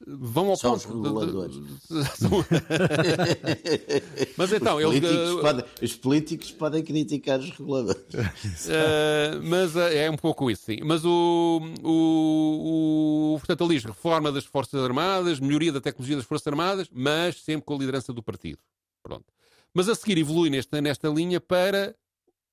vão 0.08 0.50
ao 0.50 0.56
São 0.56 0.72
ponto. 0.72 0.80
Os 0.80 0.86
reguladores. 0.86 1.58
mas 4.38 4.54
então, 4.54 4.78
os, 4.78 4.84
eles, 4.84 5.00
políticos 5.00 5.32
uh, 5.32 5.42
podem, 5.42 5.66
os 5.82 5.96
políticos 5.96 6.52
podem 6.52 6.84
criticar 6.84 7.40
os 7.40 7.50
reguladores. 7.52 8.04
Uh, 8.14 9.44
mas 9.44 9.76
uh, 9.76 9.80
é 9.80 10.10
um 10.10 10.16
pouco 10.16 10.50
isso, 10.50 10.64
sim. 10.64 10.80
Mas 10.84 11.04
o, 11.04 11.62
o, 11.84 13.34
o 13.36 13.40
portanto, 13.40 13.66
ele 13.66 13.76
diz 13.76 13.84
reforma 13.84 14.32
das 14.32 14.46
Forças 14.46 14.82
Armadas, 14.82 15.40
melhoria 15.40 15.72
da 15.72 15.82
tecnologia 15.82 16.16
das 16.16 16.26
Forças 16.26 16.48
Armadas, 16.48 16.88
mas 16.92 17.42
sempre 17.42 17.66
com 17.66 17.76
a 17.76 17.78
liderança 17.78 18.14
do 18.14 18.24
partido. 18.24 18.60
Pronto. 19.04 19.26
Mas 19.74 19.90
a 19.90 19.96
seguir 19.96 20.18
evolui 20.18 20.50
nesta, 20.50 20.82
nesta 20.82 21.10
linha 21.10 21.40
para 21.40 21.96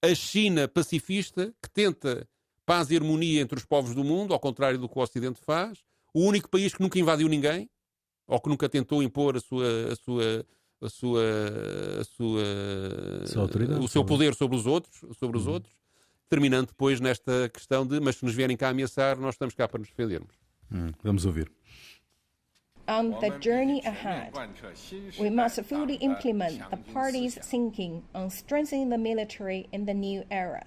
a 0.02 0.14
China 0.14 0.68
pacifista 0.68 1.54
que 1.62 1.70
tenta 1.70 2.28
paz 2.66 2.90
e 2.90 2.96
harmonia 2.96 3.40
entre 3.40 3.56
os 3.56 3.64
povos 3.64 3.94
do 3.94 4.02
mundo, 4.02 4.34
ao 4.34 4.40
contrário 4.40 4.78
do 4.78 4.88
que 4.88 4.98
o 4.98 5.02
Ocidente 5.02 5.40
faz 5.44 5.78
o 6.16 6.20
único 6.20 6.48
país 6.48 6.72
que 6.72 6.80
nunca 6.80 6.98
invadiu 6.98 7.28
ninguém, 7.28 7.68
ou 8.26 8.40
que 8.40 8.48
nunca 8.48 8.70
tentou 8.70 9.02
impor 9.02 9.36
a 9.36 9.40
sua, 9.40 9.66
a 9.92 9.96
sua, 9.96 10.46
a 10.80 10.88
sua, 10.88 11.22
a 12.00 12.04
sua, 12.04 12.42
o 13.82 13.86
seu 13.86 14.02
poder 14.02 14.34
sobre 14.34 14.56
os 14.56 14.64
outros, 14.66 15.04
sobre 15.18 15.36
os 15.36 15.46
uhum. 15.46 15.52
outros, 15.52 15.74
terminando 16.26 16.68
depois 16.68 17.00
nesta 17.00 17.50
questão 17.50 17.86
de, 17.86 18.00
mas 18.00 18.16
se 18.16 18.24
nos 18.24 18.34
vierem 18.34 18.56
cá 18.56 18.70
ameaçar, 18.70 19.18
nós 19.18 19.34
estamos 19.34 19.54
cá 19.54 19.68
para 19.68 19.78
nos 19.78 19.90
defendermos. 19.90 20.34
Hum, 20.72 20.90
vamos 21.04 21.26
ouvir. 21.26 21.52
On 22.88 23.10
the 23.20 23.30
journey 23.40 23.82
ahead, 23.84 24.32
we 25.18 25.28
must 25.28 25.60
fully 25.64 25.94
implement 25.96 26.70
the 26.70 26.76
party's 26.92 27.34
thinking 27.34 28.02
on 28.14 28.30
strengthening 28.30 28.90
the 28.90 28.98
military 28.98 29.68
in 29.72 29.84
the 29.84 29.94
new 29.94 30.24
era. 30.30 30.64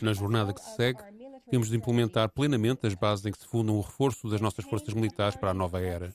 Na 0.00 0.12
jornada 0.12 0.52
que 0.52 0.62
se 0.62 0.76
segue, 0.76 1.02
temos 1.50 1.68
de 1.68 1.76
implementar 1.76 2.28
plenamente 2.28 2.86
as 2.86 2.94
bases 2.94 3.26
em 3.26 3.32
que 3.32 3.38
se 3.38 3.46
fundam 3.46 3.76
o 3.76 3.80
reforço 3.80 4.28
das 4.28 4.40
nossas 4.40 4.64
forças 4.64 4.94
militares 4.94 5.36
para 5.36 5.50
a 5.50 5.54
nova 5.54 5.80
era, 5.80 6.14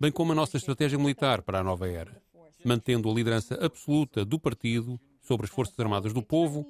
bem 0.00 0.10
como 0.10 0.32
a 0.32 0.34
nossa 0.34 0.56
estratégia 0.56 0.98
militar 0.98 1.42
para 1.42 1.60
a 1.60 1.64
nova 1.64 1.88
era, 1.88 2.20
mantendo 2.64 3.10
a 3.10 3.14
liderança 3.14 3.54
absoluta 3.64 4.24
do 4.24 4.38
partido 4.38 4.98
sobre 5.20 5.46
as 5.46 5.52
Forças 5.52 5.78
Armadas 5.78 6.12
do 6.12 6.22
povo 6.22 6.66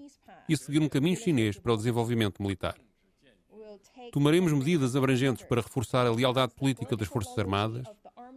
e 0.49 0.57
seguir 0.57 0.81
um 0.81 0.89
caminho 0.89 1.17
chinês 1.17 1.59
para 1.59 1.73
o 1.73 1.77
desenvolvimento 1.77 2.43
militar. 2.43 2.77
Tomaremos 4.13 4.53
medidas 4.53 4.97
abrangentes 4.97 5.45
para 5.45 5.61
reforçar 5.61 6.07
a 6.07 6.13
lealdade 6.13 6.55
política 6.55 6.97
das 6.97 7.09
Forças 7.09 7.37
Armadas, 7.39 7.87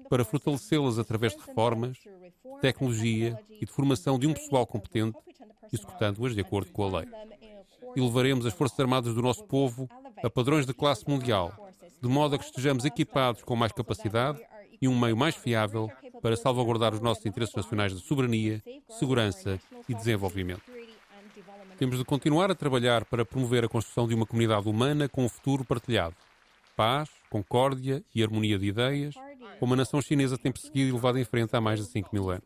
para 0.09 0.25
fortalecê-las 0.25 0.99
através 0.99 1.33
de 1.33 1.41
reformas, 1.45 1.97
tecnologia 2.61 3.39
e 3.49 3.65
de 3.65 3.71
formação 3.71 4.19
de 4.19 4.27
um 4.27 4.33
pessoal 4.33 4.65
competente, 4.67 5.17
executando-as 5.71 6.35
de 6.35 6.41
acordo 6.41 6.71
com 6.71 6.83
a 6.83 6.99
lei. 6.99 7.07
E 7.95 8.01
levaremos 8.01 8.45
as 8.45 8.53
Forças 8.53 8.79
Armadas 8.79 9.13
do 9.13 9.21
nosso 9.21 9.43
povo 9.45 9.89
a 10.23 10.29
padrões 10.29 10.65
de 10.65 10.73
classe 10.73 11.07
mundial, 11.07 11.69
de 12.01 12.07
modo 12.07 12.35
a 12.35 12.37
que 12.37 12.45
estejamos 12.45 12.85
equipados 12.85 13.43
com 13.43 13.55
mais 13.55 13.71
capacidade 13.71 14.41
e 14.81 14.87
um 14.87 14.99
meio 14.99 15.15
mais 15.15 15.35
fiável 15.35 15.89
para 16.21 16.35
salvaguardar 16.35 16.93
os 16.93 16.99
nossos 17.01 17.25
interesses 17.25 17.55
nacionais 17.55 17.93
de 17.93 18.01
soberania, 18.01 18.61
segurança 18.89 19.59
e 19.87 19.93
desenvolvimento. 19.93 20.70
Temos 21.81 21.97
de 21.97 22.05
continuar 22.05 22.51
a 22.51 22.53
trabalhar 22.53 23.05
para 23.05 23.25
promover 23.25 23.65
a 23.65 23.67
construção 23.67 24.07
de 24.07 24.13
uma 24.13 24.23
comunidade 24.23 24.69
humana 24.69 25.09
com 25.09 25.25
um 25.25 25.27
futuro 25.27 25.65
partilhado. 25.65 26.15
Paz, 26.75 27.09
concórdia 27.27 28.03
e 28.13 28.21
harmonia 28.21 28.59
de 28.59 28.67
ideias, 28.67 29.15
como 29.59 29.73
a 29.73 29.77
nação 29.77 29.99
chinesa 29.99 30.37
tem 30.37 30.51
perseguido 30.51 30.89
e 30.89 30.91
levado 30.91 31.17
em 31.17 31.25
frente 31.25 31.55
há 31.55 31.59
mais 31.59 31.79
de 31.79 31.87
5 31.87 32.09
mil 32.13 32.29
anos. 32.29 32.45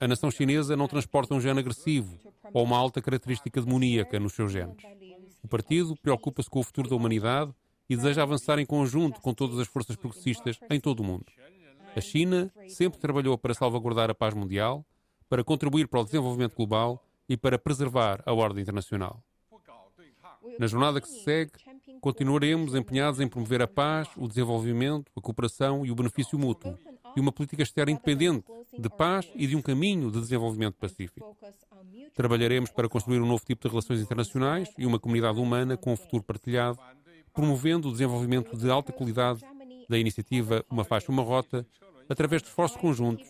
A 0.00 0.08
nação 0.08 0.30
chinesa 0.30 0.74
não 0.74 0.88
transporta 0.88 1.34
um 1.34 1.42
gene 1.42 1.60
agressivo 1.60 2.18
ou 2.54 2.64
uma 2.64 2.78
alta 2.78 3.02
característica 3.02 3.60
demoníaca 3.60 4.18
nos 4.18 4.32
seus 4.32 4.50
genes. 4.50 4.82
O 5.42 5.46
partido 5.46 5.94
preocupa-se 5.94 6.48
com 6.48 6.60
o 6.60 6.64
futuro 6.64 6.88
da 6.88 6.96
humanidade 6.96 7.52
e 7.86 7.94
deseja 7.94 8.22
avançar 8.22 8.58
em 8.58 8.64
conjunto 8.64 9.20
com 9.20 9.34
todas 9.34 9.58
as 9.58 9.68
forças 9.68 9.94
progressistas 9.94 10.58
em 10.70 10.80
todo 10.80 11.00
o 11.00 11.04
mundo. 11.04 11.26
A 11.94 12.00
China 12.00 12.50
sempre 12.66 12.98
trabalhou 12.98 13.36
para 13.36 13.52
salvaguardar 13.52 14.08
a 14.08 14.14
paz 14.14 14.32
mundial, 14.32 14.86
para 15.28 15.44
contribuir 15.44 15.86
para 15.86 16.00
o 16.00 16.04
desenvolvimento 16.04 16.56
global 16.56 17.04
e 17.28 17.36
para 17.36 17.58
preservar 17.58 18.22
a 18.26 18.32
ordem 18.32 18.62
internacional. 18.62 19.22
Na 20.58 20.66
jornada 20.66 21.00
que 21.00 21.08
se 21.08 21.22
segue, 21.22 21.52
continuaremos 22.00 22.74
empenhados 22.74 23.20
em 23.20 23.28
promover 23.28 23.62
a 23.62 23.68
paz, 23.68 24.08
o 24.16 24.26
desenvolvimento, 24.26 25.10
a 25.16 25.20
cooperação 25.20 25.86
e 25.86 25.90
o 25.90 25.94
benefício 25.94 26.38
mútuo, 26.38 26.76
e 27.16 27.20
uma 27.20 27.32
política 27.32 27.62
externa 27.62 27.92
independente, 27.92 28.44
de 28.76 28.88
paz 28.88 29.30
e 29.34 29.46
de 29.46 29.54
um 29.54 29.62
caminho 29.62 30.10
de 30.10 30.20
desenvolvimento 30.20 30.76
pacífico. 30.76 31.36
Trabalharemos 32.14 32.70
para 32.70 32.88
construir 32.88 33.20
um 33.20 33.26
novo 33.26 33.44
tipo 33.44 33.62
de 33.62 33.68
relações 33.68 34.00
internacionais 34.00 34.68
e 34.76 34.84
uma 34.84 34.98
comunidade 34.98 35.38
humana 35.38 35.76
com 35.76 35.92
um 35.92 35.96
futuro 35.96 36.22
partilhado, 36.22 36.78
promovendo 37.32 37.88
o 37.88 37.92
desenvolvimento 37.92 38.56
de 38.56 38.70
alta 38.70 38.92
qualidade 38.92 39.42
da 39.88 39.98
iniciativa 39.98 40.64
Uma 40.70 40.84
Faixa, 40.84 41.12
Uma 41.12 41.22
Rota, 41.22 41.66
através 42.08 42.42
de 42.42 42.48
esforços 42.48 42.76
conjuntos, 42.80 43.26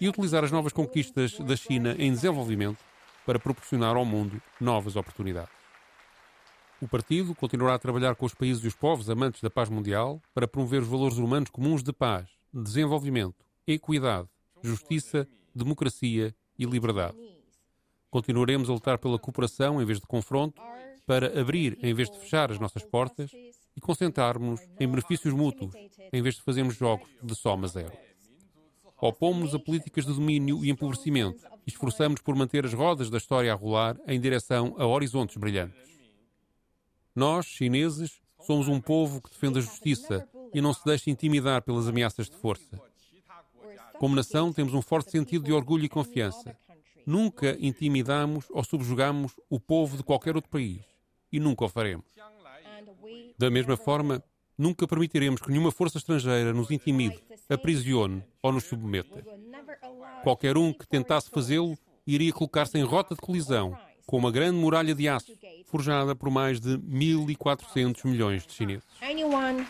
e 0.00 0.08
utilizar 0.08 0.42
as 0.42 0.50
novas 0.50 0.72
conquistas 0.72 1.38
da 1.40 1.56
China 1.56 1.94
em 1.98 2.10
desenvolvimento 2.10 2.78
para 3.24 3.38
proporcionar 3.38 3.96
ao 3.96 4.04
mundo 4.04 4.40
novas 4.60 4.96
oportunidades. 4.96 5.62
O 6.80 6.88
partido 6.88 7.34
continuará 7.34 7.74
a 7.74 7.78
trabalhar 7.78 8.16
com 8.16 8.26
os 8.26 8.34
países 8.34 8.64
e 8.64 8.66
os 8.66 8.74
povos 8.74 9.08
amantes 9.08 9.40
da 9.40 9.48
paz 9.48 9.68
mundial 9.68 10.20
para 10.34 10.48
promover 10.48 10.82
os 10.82 10.88
valores 10.88 11.16
humanos 11.16 11.48
comuns 11.48 11.82
de 11.82 11.92
paz, 11.92 12.28
desenvolvimento, 12.52 13.44
equidade, 13.66 14.28
justiça, 14.62 15.28
democracia 15.54 16.34
e 16.58 16.64
liberdade. 16.64 17.16
Continuaremos 18.10 18.68
a 18.68 18.72
lutar 18.72 18.98
pela 18.98 19.18
cooperação 19.18 19.80
em 19.80 19.84
vez 19.84 20.00
de 20.00 20.06
confronto, 20.06 20.60
para 21.06 21.40
abrir 21.40 21.78
em 21.82 21.94
vez 21.94 22.10
de 22.10 22.18
fechar 22.18 22.50
as 22.50 22.58
nossas 22.58 22.84
portas 22.84 23.30
e 23.76 23.80
concentrarmos-nos 23.80 24.60
em 24.78 24.86
benefícios 24.86 25.32
mútuos, 25.32 25.74
em 26.12 26.22
vez 26.22 26.36
de 26.36 26.42
fazermos 26.42 26.76
jogos 26.76 27.08
de 27.22 27.34
soma 27.34 27.66
zero. 27.66 27.92
Opomos-nos 29.02 29.52
a 29.52 29.58
políticas 29.58 30.06
de 30.06 30.14
domínio 30.14 30.64
e 30.64 30.70
empobrecimento 30.70 31.44
e 31.66 31.70
esforçamos 31.70 32.20
por 32.20 32.36
manter 32.36 32.64
as 32.64 32.72
rodas 32.72 33.10
da 33.10 33.18
história 33.18 33.52
a 33.52 33.56
rolar 33.56 33.98
em 34.06 34.20
direção 34.20 34.76
a 34.78 34.86
horizontes 34.86 35.36
brilhantes. 35.36 35.90
Nós, 37.12 37.46
chineses, 37.46 38.20
somos 38.46 38.68
um 38.68 38.80
povo 38.80 39.20
que 39.20 39.28
defende 39.28 39.58
a 39.58 39.62
justiça 39.62 40.24
e 40.54 40.60
não 40.60 40.72
se 40.72 40.84
deixa 40.84 41.10
intimidar 41.10 41.62
pelas 41.62 41.88
ameaças 41.88 42.30
de 42.30 42.36
força. 42.36 42.80
Como 43.98 44.14
nação, 44.14 44.52
temos 44.52 44.72
um 44.72 44.80
forte 44.80 45.10
sentido 45.10 45.46
de 45.46 45.52
orgulho 45.52 45.84
e 45.84 45.88
confiança. 45.88 46.56
Nunca 47.04 47.56
intimidamos 47.58 48.44
ou 48.50 48.62
subjugamos 48.62 49.32
o 49.50 49.58
povo 49.58 49.96
de 49.96 50.04
qualquer 50.04 50.36
outro 50.36 50.48
país 50.48 50.80
e 51.32 51.40
nunca 51.40 51.64
o 51.64 51.68
faremos. 51.68 52.06
Da 53.36 53.50
mesma 53.50 53.76
forma, 53.76 54.22
nunca 54.56 54.86
permitiremos 54.86 55.40
que 55.40 55.50
nenhuma 55.50 55.72
força 55.72 55.98
estrangeira 55.98 56.52
nos 56.52 56.70
intimide, 56.70 57.20
aprisione 57.48 58.24
ou 58.42 58.52
nos 58.52 58.64
submeta. 58.64 59.24
Qualquer 60.22 60.56
um 60.56 60.72
que 60.72 60.86
tentasse 60.86 61.30
fazê-lo 61.30 61.76
iria 62.06 62.32
colocar-se 62.32 62.78
em 62.78 62.82
rota 62.82 63.14
de 63.14 63.20
colisão 63.20 63.76
com 64.06 64.16
uma 64.16 64.30
grande 64.30 64.56
muralha 64.56 64.94
de 64.94 65.08
aço, 65.08 65.32
forjada 65.66 66.14
por 66.14 66.30
mais 66.30 66.60
de 66.60 66.76
1.400 66.78 68.04
milhões 68.04 68.46
de 68.46 68.52
chineses. 68.52 68.84
Anyone 69.00 69.66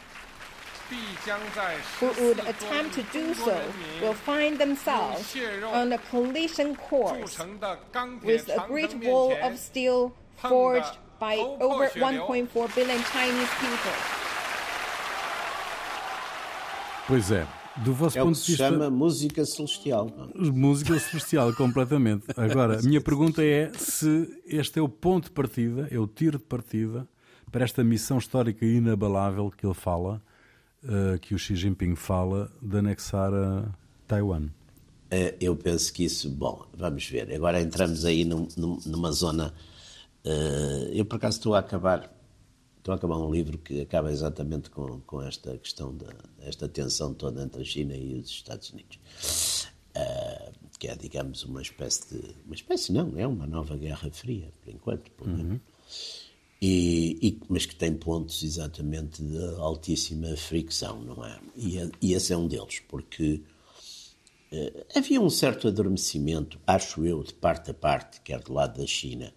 who 2.00 2.06
would 2.22 2.40
attempt 2.40 2.94
to 2.94 3.02
do 3.12 3.34
so 3.34 3.56
will 4.02 4.14
find 4.14 4.58
themselves 4.58 5.34
on 5.72 5.92
a 5.92 5.98
collision 6.10 6.74
course 6.76 7.38
with 8.22 8.48
a 8.50 8.66
great 8.66 8.94
wall 9.06 9.32
of 9.42 9.58
steel 9.58 10.12
forged 10.36 10.98
by 11.18 11.36
over 11.60 11.88
1.4 11.88 12.74
billion 12.74 13.02
Chinese 13.04 13.48
people. 13.60 13.92
Pois 17.06 17.30
é. 17.30 17.46
Do 17.84 17.94
vosso 17.94 18.18
É 18.18 18.22
o 18.22 18.26
ponto 18.26 18.34
que 18.34 18.40
de 18.40 18.44
se 18.46 18.52
vista. 18.52 18.68
chama 18.68 18.90
música 18.90 19.44
celestial. 19.46 20.10
Música 20.34 20.98
celestial, 20.98 21.54
completamente. 21.54 22.26
Agora, 22.36 22.78
a 22.78 22.82
minha 22.82 23.00
pergunta 23.00 23.42
é 23.42 23.70
se 23.78 24.28
este 24.46 24.78
é 24.78 24.82
o 24.82 24.88
ponto 24.88 25.24
de 25.24 25.30
partida, 25.30 25.88
é 25.90 25.98
o 25.98 26.06
tiro 26.06 26.38
de 26.38 26.44
partida 26.44 27.08
para 27.50 27.64
esta 27.64 27.82
missão 27.82 28.18
histórica 28.18 28.64
inabalável 28.66 29.50
que 29.50 29.64
ele 29.66 29.74
fala, 29.74 30.22
eh, 30.84 31.18
que 31.18 31.34
o 31.34 31.38
Xi 31.38 31.54
Jinping 31.56 31.94
fala, 31.94 32.50
de 32.60 32.76
anexar 32.78 33.32
a 33.32 33.64
Taiwan. 34.06 34.48
Eh, 35.10 35.36
Eu 35.40 35.56
penso 35.56 35.92
que 35.92 36.04
isso, 36.04 36.28
bom, 36.30 36.66
vamos 36.76 37.06
ver. 37.06 37.32
Agora 37.34 37.60
entramos 37.60 38.04
aí 38.04 38.24
num- 38.24 38.48
num- 38.56 38.78
numa 38.86 39.12
zona. 39.12 39.52
eh, 40.24 40.90
eu 40.92 41.04
por 41.04 41.16
acaso 41.16 41.38
estou 41.38 41.54
a 41.54 41.58
acabar, 41.58 42.10
estou 42.82 42.92
a 42.92 42.96
acabar 42.96 43.16
um 43.16 43.30
livro 43.32 43.58
que 43.58 43.80
acaba 43.80 44.10
exatamente 44.10 44.68
com, 44.68 45.00
com 45.02 45.22
esta 45.22 45.56
questão 45.56 45.96
da 45.96 46.12
esta 46.40 46.68
tensão 46.68 47.14
toda 47.14 47.42
entre 47.44 47.62
a 47.62 47.64
China 47.64 47.94
e 47.96 48.14
os 48.18 48.28
Estados 48.28 48.70
Unidos, 48.70 48.98
Eh, 49.94 50.52
que 50.78 50.88
é, 50.88 50.96
digamos, 50.96 51.44
uma 51.44 51.60
espécie 51.60 52.08
de, 52.14 52.34
uma 52.46 52.54
espécie 52.54 52.92
não, 52.92 53.12
é 53.18 53.26
uma 53.26 53.46
nova 53.46 53.76
guerra 53.76 54.10
fria, 54.10 54.50
por 54.62 54.72
enquanto, 54.72 55.10
pelo 55.12 55.30
menos. 55.36 55.60
E, 56.60 57.18
e- 57.20 57.40
mas 57.48 57.66
que 57.66 57.74
tem 57.76 57.92
pontos 57.94 58.42
exatamente 58.42 59.22
de 59.22 59.38
altíssima 59.58 60.34
fricção, 60.36 61.02
não 61.02 61.24
é? 61.26 61.38
E, 61.56 61.76
e 62.00 62.14
esse 62.14 62.32
é 62.32 62.36
um 62.36 62.48
deles, 62.48 62.80
porque 62.88 63.42
eh, 64.50 64.86
havia 64.96 65.20
um 65.20 65.28
certo 65.30 65.68
adormecimento, 65.68 66.58
acho 66.66 67.04
eu, 67.04 67.22
de 67.22 67.34
parte 67.34 67.70
a 67.70 67.74
parte, 67.74 68.20
quer 68.22 68.40
do 68.40 68.52
lado 68.54 68.80
da 68.80 68.86
China, 68.86 69.32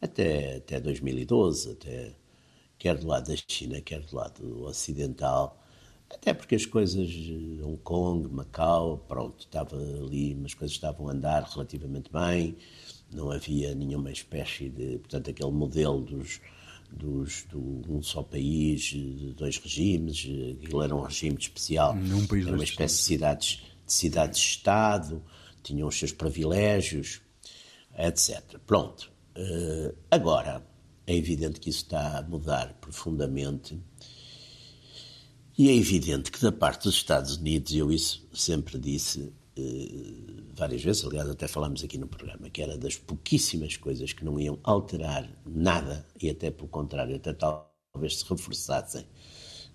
até, 0.00 0.56
até 0.56 0.80
2012, 0.80 1.70
até, 1.72 2.14
quer 2.80 2.96
do 2.96 3.06
lado 3.06 3.28
da 3.28 3.36
China, 3.46 3.80
quer 3.80 4.00
do 4.00 4.16
lado 4.16 4.64
ocidental, 4.64 5.62
até 6.08 6.32
porque 6.34 6.56
as 6.56 6.66
coisas, 6.66 7.08
eh, 7.08 7.62
Hong 7.62 7.78
Kong, 7.84 8.26
Macau, 8.28 9.04
pronto, 9.06 9.40
estava 9.40 9.76
ali, 9.76 10.36
as 10.44 10.54
coisas 10.54 10.74
estavam 10.74 11.08
a 11.08 11.12
andar 11.12 11.44
relativamente 11.44 12.10
bem, 12.10 12.56
não 13.12 13.30
havia 13.30 13.74
nenhuma 13.74 14.10
espécie 14.10 14.70
de, 14.70 14.98
portanto, 14.98 15.30
aquele 15.30 15.52
modelo 15.52 16.00
dos, 16.00 16.40
dos, 16.90 17.44
do 17.44 17.84
um 17.86 18.02
só 18.02 18.22
país, 18.22 18.80
de 18.80 19.34
dois 19.34 19.58
regimes, 19.58 20.26
eh, 20.26 20.56
aquilo 20.60 20.82
era 20.82 20.96
um 20.96 21.02
regime 21.02 21.36
especial, 21.38 21.94
Num 21.94 22.26
país, 22.26 22.46
era 22.46 22.56
uma 22.56 22.64
espécie 22.64 22.96
de 22.96 23.02
cidades 23.02 23.62
de 23.86 23.92
cidades-estado, 23.92 25.22
tinham 25.62 25.86
os 25.86 25.98
seus 25.98 26.12
privilégios, 26.12 27.20
etc. 27.98 28.58
Pronto. 28.66 29.12
Eh, 29.34 29.94
agora, 30.10 30.64
é 31.10 31.16
evidente 31.16 31.60
que 31.60 31.70
isso 31.70 31.82
está 31.84 32.18
a 32.18 32.22
mudar 32.22 32.74
profundamente 32.80 33.78
e 35.58 35.68
é 35.68 35.74
evidente 35.74 36.30
que 36.30 36.40
da 36.40 36.52
parte 36.52 36.84
dos 36.84 36.94
Estados 36.94 37.36
Unidos, 37.36 37.72
eu 37.74 37.92
isso 37.92 38.26
sempre 38.32 38.78
disse 38.78 39.32
eh, 39.56 39.88
várias 40.54 40.82
vezes, 40.82 41.04
aliás 41.04 41.28
até 41.28 41.46
falámos 41.48 41.82
aqui 41.84 41.98
no 41.98 42.06
programa, 42.06 42.48
que 42.48 42.62
era 42.62 42.78
das 42.78 42.96
pouquíssimas 42.96 43.76
coisas 43.76 44.12
que 44.12 44.24
não 44.24 44.38
iam 44.40 44.58
alterar 44.62 45.28
nada 45.44 46.06
e 46.20 46.30
até 46.30 46.50
pelo 46.50 46.68
contrário, 46.68 47.16
até 47.16 47.32
talvez 47.32 48.18
se 48.18 48.24
reforçassem 48.28 49.04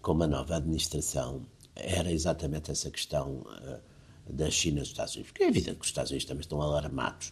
com 0.01 0.13
uma 0.13 0.27
nova 0.27 0.55
administração, 0.55 1.45
era 1.75 2.11
exatamente 2.11 2.71
essa 2.71 2.89
questão 2.89 3.45
eh, 3.63 3.79
da 4.29 4.49
China 4.49 4.77
e 4.77 4.81
dos 4.81 4.89
Estados 4.89 5.13
Unidos. 5.15 5.31
Porque 5.31 5.43
é 5.43 5.47
evidente 5.49 5.75
que 5.77 5.81
os 5.85 5.87
Estados 5.87 6.11
Unidos 6.11 6.25
também 6.25 6.41
estão 6.41 6.61
alarmados, 6.61 7.31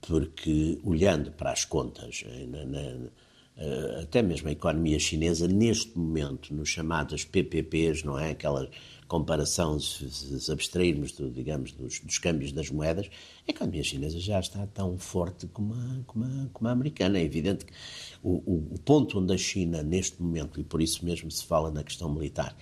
porque 0.00 0.78
olhando 0.84 1.32
para 1.32 1.50
as 1.52 1.64
contas, 1.64 2.22
eh, 2.26 2.46
na- 2.46 2.64
na- 2.66 3.10
até 4.02 4.22
mesmo 4.22 4.48
a 4.48 4.52
economia 4.52 4.98
chinesa, 4.98 5.46
neste 5.46 5.96
momento, 5.98 6.54
nos 6.54 6.68
chamados 6.68 7.24
PPPs, 7.24 8.02
não 8.04 8.18
é? 8.18 8.30
Aquela 8.30 8.68
comparação, 9.06 9.78
se 9.80 10.50
abstrairmos, 10.52 11.12
do, 11.12 11.28
digamos, 11.30 11.72
dos, 11.72 11.98
dos 12.00 12.18
câmbios 12.18 12.52
das 12.52 12.70
moedas, 12.70 13.10
a 13.46 13.50
economia 13.50 13.82
chinesa 13.82 14.20
já 14.20 14.38
está 14.38 14.66
tão 14.68 14.96
forte 14.98 15.46
como 15.48 15.74
a, 15.74 15.98
como 16.06 16.24
a, 16.24 16.46
como 16.52 16.68
a 16.68 16.72
americana. 16.72 17.18
É 17.18 17.22
evidente 17.24 17.64
que 17.64 17.72
o, 18.22 18.36
o- 18.50 18.68
o 18.74 18.78
ponto 18.78 19.18
onde 19.18 19.34
a 19.34 19.38
China, 19.38 19.82
neste 19.82 20.22
momento, 20.22 20.60
e 20.60 20.64
por 20.64 20.80
isso 20.80 21.04
mesmo 21.04 21.30
se 21.30 21.44
fala 21.44 21.70
na 21.70 21.82
questão 21.82 22.12
militar, 22.12 22.56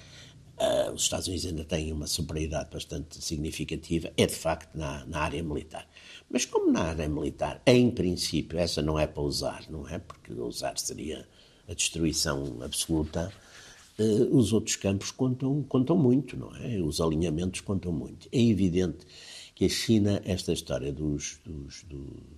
ah, 0.58 0.90
os 0.94 1.02
Estados 1.02 1.26
Unidos 1.28 1.46
ainda 1.46 1.64
têm 1.64 1.92
uma 1.92 2.06
superioridade 2.06 2.70
bastante 2.72 3.22
significativa, 3.22 4.10
é 4.16 4.26
de 4.26 4.34
facto 4.34 4.74
na, 4.76 5.04
na 5.06 5.20
área 5.20 5.42
militar. 5.42 5.88
Mas 6.30 6.44
como 6.44 6.70
na 6.72 6.82
área 6.82 7.08
militar, 7.08 7.62
em 7.66 7.90
princípio, 7.90 8.58
essa 8.58 8.82
não 8.82 8.98
é 8.98 9.06
para 9.06 9.22
usar, 9.22 9.64
não 9.70 9.88
é? 9.88 9.98
Porque 9.98 10.32
usar 10.32 10.78
seria 10.78 11.26
a 11.68 11.74
destruição 11.74 12.58
absoluta. 12.62 13.32
eh, 13.98 14.02
os 14.30 14.52
outros 14.52 14.76
campos 14.76 15.10
contam, 15.10 15.62
contam 15.64 15.96
muito, 15.96 16.36
não 16.36 16.54
é? 16.56 16.78
Os 16.80 17.00
alinhamentos 17.00 17.60
contam 17.60 17.92
muito. 17.92 18.28
É 18.32 18.40
evidente 18.40 19.06
que 19.54 19.64
a 19.64 19.68
China, 19.68 20.20
esta 20.24 20.52
história 20.52 20.92
dos, 20.92 21.40
dos- 21.44 21.82
do- 21.84 22.37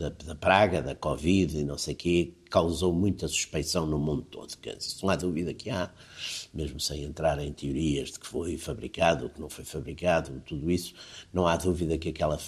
da, 0.00 0.08
da 0.08 0.34
praga, 0.34 0.80
da 0.80 0.94
Covid 0.94 1.58
e 1.58 1.64
não 1.64 1.76
sei 1.76 1.92
o 1.92 1.96
quê, 1.96 2.34
causou 2.48 2.92
muita 2.92 3.28
suspeição 3.28 3.86
no 3.86 3.98
mundo 3.98 4.22
todo. 4.22 4.50
Não 5.02 5.10
há 5.10 5.16
dúvida 5.16 5.52
que 5.52 5.68
há, 5.68 5.90
mesmo 6.54 6.80
sem 6.80 7.04
entrar 7.04 7.38
em 7.38 7.52
teorias 7.52 8.12
de 8.12 8.18
que 8.18 8.26
foi 8.26 8.56
fabricado, 8.56 9.28
que 9.28 9.40
não 9.40 9.50
foi 9.50 9.64
fabricado, 9.64 10.40
tudo 10.46 10.70
isso, 10.70 10.94
não 11.32 11.46
há 11.46 11.56
dúvida 11.56 11.98
que 11.98 12.08
aquela 12.08 12.38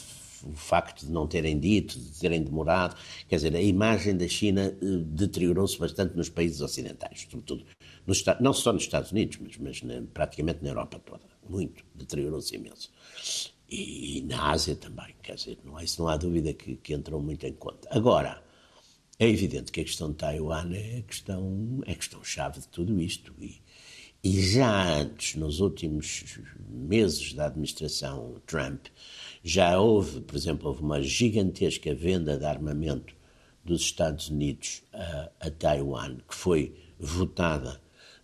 o 0.44 0.54
facto 0.54 1.06
de 1.06 1.12
não 1.12 1.24
terem 1.28 1.56
dito, 1.56 1.96
de 1.96 2.18
terem 2.18 2.42
demorado, 2.42 2.96
quer 3.28 3.36
dizer, 3.36 3.54
a 3.54 3.62
imagem 3.62 4.16
da 4.16 4.26
China 4.26 4.76
eh, 4.82 4.86
deteriorou-se 5.06 5.78
bastante 5.78 6.16
nos 6.16 6.28
países 6.28 6.60
ocidentais, 6.60 7.28
sobretudo, 7.30 7.64
não 8.40 8.52
só 8.52 8.72
nos 8.72 8.82
Estados 8.82 9.12
Unidos, 9.12 9.38
mas, 9.40 9.56
mas 9.58 9.80
praticamente 10.12 10.60
na 10.64 10.70
Europa 10.70 10.98
toda, 10.98 11.22
muito, 11.48 11.84
deteriorou-se 11.94 12.56
imenso. 12.56 12.90
E, 13.72 14.18
e 14.18 14.22
na 14.24 14.50
Ásia 14.50 14.76
também, 14.76 15.14
quer 15.22 15.36
dizer, 15.36 15.58
não 15.64 15.78
há, 15.78 15.82
isso 15.82 16.02
não 16.02 16.08
há 16.08 16.16
dúvida 16.18 16.52
que, 16.52 16.76
que 16.76 16.92
entrou 16.92 17.22
muito 17.22 17.46
em 17.46 17.54
conta. 17.54 17.88
Agora, 17.90 18.42
é 19.18 19.26
evidente 19.26 19.72
que 19.72 19.80
a 19.80 19.84
questão 19.84 20.10
de 20.10 20.16
Taiwan 20.16 20.70
é 20.74 20.98
a 20.98 21.02
questão, 21.02 21.80
é 21.86 21.92
a 21.92 21.96
questão-chave 21.96 22.60
de 22.60 22.68
tudo 22.68 23.00
isto. 23.00 23.34
E, 23.40 23.62
e 24.22 24.42
já 24.42 24.98
antes, 24.98 25.36
nos 25.36 25.60
últimos 25.60 26.38
meses 26.68 27.32
da 27.32 27.46
administração 27.46 28.42
Trump, 28.46 28.86
já 29.42 29.80
houve, 29.80 30.20
por 30.20 30.36
exemplo, 30.36 30.68
houve 30.68 30.82
uma 30.82 31.02
gigantesca 31.02 31.94
venda 31.94 32.36
de 32.36 32.44
armamento 32.44 33.14
dos 33.64 33.80
Estados 33.80 34.28
Unidos 34.28 34.82
a, 34.92 35.30
a 35.40 35.50
Taiwan, 35.50 36.18
que 36.28 36.34
foi 36.34 36.74
votada 36.98 37.80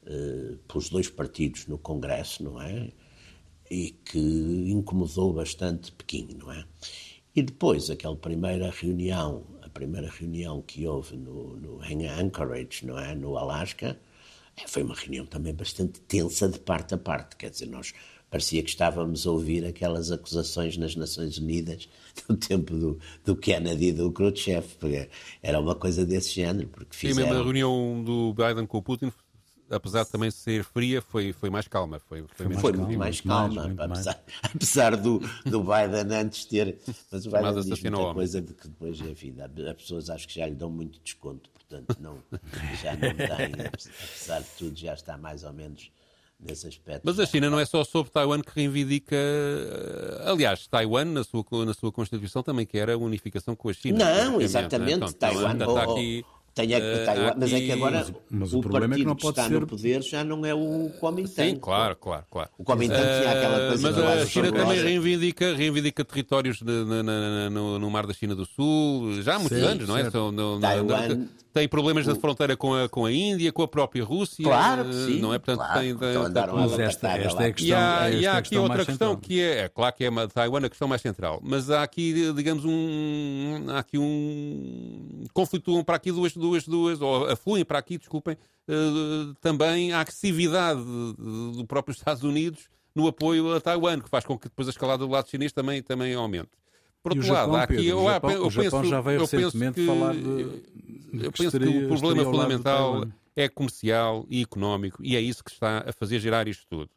eh, 0.07 0.57
pelos 0.69 0.91
dois 0.91 1.09
partidos 1.09 1.67
no 1.67 1.79
Congresso, 1.79 2.43
não 2.43 2.61
é? 2.61 2.91
E 3.71 3.91
que 4.05 4.19
incomodou 4.19 5.33
bastante 5.33 5.93
Pequim, 5.93 6.29
não 6.39 6.51
é? 6.53 6.65
E 7.35 7.43
depois, 7.43 7.91
aquela 7.91 8.17
primeira 8.17 8.71
reunião, 8.71 9.45
a 9.63 9.69
primeira 9.69 10.11
reunião 10.11 10.63
que 10.63 10.87
houve 10.87 11.17
no, 11.17 11.57
no, 11.57 11.85
em 11.85 12.07
Anchorage, 12.07 12.85
não 12.85 12.99
é? 12.99 13.15
No 13.15 13.37
Alasca, 13.37 13.99
eh, 14.57 14.67
foi 14.67 14.83
uma 14.83 14.95
reunião 14.95 15.27
também 15.27 15.55
bastante 15.55 16.01
tensa 16.01 16.49
de 16.49 16.59
parte 16.59 16.95
a 16.95 16.99
parte. 16.99 17.37
Quer 17.37 17.51
dizer, 17.51 17.67
nós 17.67 17.95
parecia 18.31 18.63
que 18.63 18.71
estávamos 18.71 19.27
a 19.27 19.31
ouvir 19.31 19.65
aquelas 19.65 20.11
acusações 20.11 20.77
nas 20.77 20.97
Nações 20.97 21.39
Unidas 21.39 21.89
do 22.29 22.37
tempo 22.37 22.75
do, 22.75 22.99
do 23.25 23.37
Kennedy 23.37 23.89
e 23.89 23.93
do 23.93 24.11
Khrushchev, 24.11 24.67
porque 24.79 25.09
era 25.43 25.61
uma 25.61 25.75
coisa 25.75 26.05
desse 26.05 26.35
género, 26.35 26.69
porque 26.69 26.97
Sim, 26.97 27.09
mesmo 27.09 27.23
a 27.23 27.25
fizeram... 27.25 27.45
reunião 27.45 28.03
do 28.05 28.35
Biden 28.35 28.67
com 28.67 28.79
o 28.79 28.83
Putin 28.83 29.13
apesar 29.71 30.05
de 30.05 30.11
também 30.11 30.31
ser 30.31 30.65
fria, 30.65 31.01
foi, 31.03 31.33
foi 31.33 31.51
mais 31.51 31.69
calma. 31.69 31.99
Foi, 31.99 32.25
foi, 32.35 32.47
foi, 32.47 32.57
foi 32.57 32.73
muito 32.73 32.99
mais 32.99 33.21
calma, 33.21 33.69
mais, 33.69 33.79
apesar, 33.79 34.15
mais. 34.15 34.39
apesar 34.55 34.97
do, 34.97 35.21
do 35.45 35.61
Biden 35.61 36.17
antes 36.17 36.45
ter. 36.45 36.79
Mas 37.11 37.27
o 37.27 37.31
Biden 37.31 37.55
diz 37.55 37.83
muita 37.83 38.15
coisa 38.15 38.41
de 38.41 38.55
que 38.55 38.69
depois, 38.69 39.01
enfim, 39.01 39.35
as 39.41 39.77
pessoas 39.77 40.11
acho 40.11 40.29
que 40.29 40.35
já 40.35 40.47
lhe 40.47 40.55
dão 40.55 40.71
muito 40.71 41.01
desconto, 41.01 41.51
portanto 41.51 41.97
não, 42.01 42.19
já 42.83 42.93
não 42.93 43.15
tem, 43.15 43.67
apesar 43.67 44.41
de 44.41 44.49
tudo, 44.59 44.79
já 44.79 44.95
está 44.95 45.17
mais 45.17 45.45
ou 45.45 45.53
menos 45.53 45.91
nesse 46.39 46.67
aspecto. 46.67 47.03
Mas 47.05 47.19
a 47.19 47.27
China 47.27 47.51
não 47.51 47.59
é 47.59 47.65
só 47.65 47.83
sobre 47.85 48.13
Taiwan 48.13 48.41
que 48.41 48.53
reivindica. 48.55 49.17
Eh, 49.17 50.23
aliás, 50.27 50.67
Taiwan, 50.67 51.07
na 51.07 51.25
sua, 51.25 51.45
na 51.65 51.75
sua 51.75 51.91
Constituição, 51.91 52.43
também 52.43 52.65
quer 52.65 52.91
a 52.91 52.97
unificação 52.97 53.57
com 53.57 53.69
a 53.69 53.73
China. 53.73 53.99
Não, 53.99 54.41
exatamente. 54.41 55.01
Né? 55.01 55.13
Taiwan, 55.19 55.59
Taiwan 55.59 55.81
está 55.81 55.93
aqui. 55.93 56.25
Tem 56.25 56.38
é, 56.63 57.03
uh, 57.03 57.07
Taiwan, 57.07 57.35
mas 57.37 57.53
é 57.53 57.61
que 57.61 57.73
agora 57.73 57.99
mas, 57.99 58.13
mas 58.31 58.53
o, 58.53 58.59
o 58.59 58.61
problema 58.61 58.89
partido 58.89 58.95
é 58.95 58.99
que, 58.99 59.09
não 59.09 59.17
pode 59.17 59.35
que 59.35 59.41
está 59.41 59.49
ser... 59.49 59.61
no 59.61 59.67
poder 59.67 60.03
já 60.03 60.25
não 60.25 60.47
é 60.47 60.55
o 60.55 60.91
Kuomintang. 60.99 61.51
Sim, 61.51 61.57
claro, 61.57 61.97
claro, 61.97 62.25
claro. 62.31 62.51
O 62.59 62.65
Kuomintang 62.65 63.01
uh, 63.01 63.21
tinha 63.21 63.33
aquela 63.33 63.69
coisa... 63.69 63.91
Mas 63.91 64.23
a 64.23 64.27
China 64.27 64.53
também 64.53 64.83
reivindica, 64.83 65.55
reivindica 65.55 66.05
territórios 66.05 66.59
de, 66.61 66.85
na, 66.85 67.03
na, 67.03 67.51
no, 67.51 67.79
no, 67.79 67.91
mar 67.91 68.07
da 68.07 68.15
China 68.15 68.35
do 68.35 68.47
Sul, 68.47 69.23
já 69.23 69.37
há 69.37 69.39
muitos 69.39 69.59
sim, 69.59 69.65
anos, 69.65 69.89
não 69.89 69.97
é? 69.97 70.11
São, 70.11 70.33
no, 70.33 70.61
Taiwan... 70.61 71.29
tem 71.59 71.69
problemas 71.69 72.07
na 72.07 72.15
fronteira 72.15 72.57
com 72.57 72.73
a, 72.73 72.89
com 72.89 73.05
a 73.05 73.13
Índia, 73.13 73.53
com 73.53 73.63
a 73.63 73.69
própria 73.69 74.05
Rússia. 74.05 74.45
Claro 74.45 74.85
que 74.85 74.95
sim. 74.95 75.21
Não 75.21 75.35
é? 75.35 75.39
Portanto, 75.39 75.59
claro, 75.59 75.81
tem, 75.81 75.97
tem, 75.97 76.11
então 76.11 76.57
mas 76.57 76.79
esta, 76.79 77.09
esta 77.09 77.43
é 77.43 77.47
a 77.47 77.53
questão. 77.53 77.69
E 77.69 77.75
há, 77.75 78.11
e 78.11 78.27
há 78.27 78.37
aqui 78.39 78.57
outra 78.57 78.85
questão 78.85 79.17
que 79.17 79.41
é, 79.41 79.65
é, 79.65 79.69
claro 79.69 79.95
que 79.95 80.05
é 80.05 80.09
a 80.09 80.29
Taiwan 80.29 80.65
a 80.65 80.69
questão 80.69 80.87
mais 80.87 81.03
central, 81.03 81.41
mas 81.43 81.69
há 81.69 81.83
aqui, 81.83 82.33
digamos, 82.33 82.65
um, 82.65 83.65
há 83.71 83.81
aqui 83.81 83.99
um, 83.99 85.25
conflituam 85.33 85.83
para 85.83 85.97
aqui 85.97 86.13
duas, 86.13 86.33
duas, 86.33 86.65
duas, 86.65 87.01
ou 87.01 87.29
afluem 87.29 87.65
para 87.65 87.79
aqui, 87.79 87.99
desculpem, 87.99 88.37
uh, 88.69 89.35
também 89.41 89.93
a 89.93 90.01
agressividade 90.01 90.81
do 90.81 91.65
próprio 91.67 91.93
Estados 91.99 92.23
Unidos 92.23 92.69
no 92.95 93.09
apoio 93.09 93.53
a 93.53 93.61
Taiwan, 93.61 94.01
que 94.01 94.09
faz 94.09 94.25
com 94.25 94.39
que 94.39 94.49
depois 94.49 94.69
a 94.69 94.71
escalada 94.71 95.05
do 95.05 95.11
lado 95.11 95.29
chinês 95.29 95.53
também, 95.53 95.83
também 95.83 96.15
aumente. 96.15 96.51
Por 97.09 97.19
outro 97.19 97.33
lado, 97.33 97.53
Japão, 97.53 97.77
aqui 97.77 97.87
eu, 97.87 97.99
o 97.99 98.11
Japão, 98.11 98.31
eu, 98.31 98.47
o 98.47 98.51
Japão 98.51 98.81
penso, 98.81 98.91
já 98.91 99.01
veio 99.01 99.21
recentemente 99.21 99.81
que, 99.81 99.87
falar 99.87 100.15
de, 100.15 100.21
de 100.23 101.25
eu 101.25 101.33
penso 101.33 101.45
estaria, 101.57 101.73
que 101.73 101.85
o 101.85 101.89
problema 101.89 102.25
fundamental 102.25 103.05
é 103.37 103.49
comercial 103.49 104.27
e 104.29 104.43
económico 104.43 105.03
e 105.05 105.17
é 105.17 105.21
isso 105.21 105.45
que 105.45 105.51
está 105.51 105.85
a 105.87 105.93
fazer 105.93 106.19
girar 106.19 106.49
isto 106.49 106.67
tudo. 106.69 106.91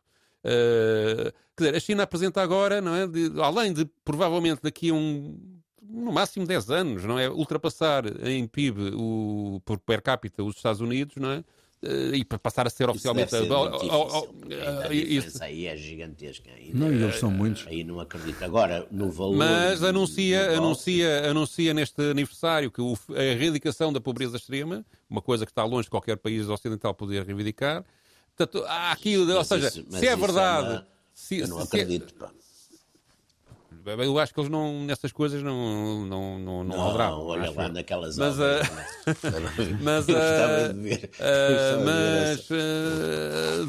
Uh, 0.43 1.31
quer 1.55 1.65
dizer, 1.65 1.75
a 1.75 1.79
China 1.79 2.03
apresenta 2.03 2.41
agora, 2.41 2.81
não 2.81 2.95
é, 2.95 3.05
de, 3.05 3.31
além 3.41 3.73
de 3.73 3.85
provavelmente 4.03 4.61
daqui 4.61 4.89
a 4.89 4.93
um 4.93 5.37
no 5.91 6.11
máximo 6.11 6.47
10 6.47 6.69
anos, 6.71 7.03
não 7.03 7.19
é? 7.19 7.29
Ultrapassar 7.29 8.05
em 8.25 8.47
PIB 8.47 8.93
o, 8.95 9.61
por 9.65 9.77
per 9.79 10.01
capita 10.01 10.41
os 10.41 10.55
Estados 10.55 10.79
Unidos, 10.79 11.17
não 11.17 11.31
é? 11.31 11.43
Uh, 11.83 12.13
e 12.13 12.23
para 12.23 12.37
passar 12.37 12.67
a 12.67 12.69
ser 12.69 12.87
oficialmente. 12.87 13.35
Isso, 13.35 13.51
oh, 13.51 13.79
oh, 13.81 14.27
oh, 14.29 14.87
a 14.87 14.93
isso 14.93 15.43
aí 15.43 15.65
é 15.65 15.75
gigantesca. 15.75 16.51
Ainda, 16.51 16.77
não, 16.77 16.91
eles 16.91 17.15
são 17.15 17.31
muitos. 17.31 17.65
Aí 17.65 17.83
não 17.83 17.99
acredito. 17.99 18.43
Agora, 18.43 18.85
no 18.91 19.09
valor. 19.09 19.37
Mas 19.37 19.83
anuncia, 19.83 20.55
anuncia, 20.55 21.27
anuncia 21.27 21.73
neste 21.73 21.99
aniversário 22.03 22.69
que 22.69 22.81
o, 22.81 22.95
a 23.15 23.23
erradicação 23.23 23.91
da 23.91 23.99
pobreza 23.99 24.37
extrema, 24.37 24.85
uma 25.09 25.23
coisa 25.23 25.43
que 25.43 25.51
está 25.51 25.63
longe 25.63 25.85
de 25.85 25.89
qualquer 25.89 26.17
país 26.17 26.47
ocidental 26.47 26.93
poder 26.93 27.25
reivindicar. 27.25 27.83
Portanto, 28.37 28.63
há 28.67 28.91
aqui, 28.91 29.17
mas 29.17 29.35
ou 29.35 29.43
seja, 29.43 29.67
isso, 29.69 29.85
se 29.89 30.07
é 30.07 30.15
verdade. 30.15 30.67
É 30.67 30.71
uma... 30.71 30.87
se, 31.15 31.39
eu 31.39 31.47
não 31.47 31.59
acredito, 31.61 32.13
se, 32.13 32.25
eu 33.85 34.19
acho 34.19 34.33
que 34.33 34.39
eles 34.39 34.49
não, 34.49 34.83
nessas 34.83 35.11
coisas 35.11 35.41
não, 35.41 36.05
não, 36.05 36.39
não, 36.39 36.63
não, 36.63 36.63
não 36.63 36.77
olha 37.25 37.51
lá 37.51 37.69
naquelas 37.69 38.17
mas, 38.17 38.39
obras, 38.39 38.67
uh, 38.67 38.71
mas, 39.81 40.07
uh, 40.07 40.11
uh, 41.21 41.85
mas 41.85 42.47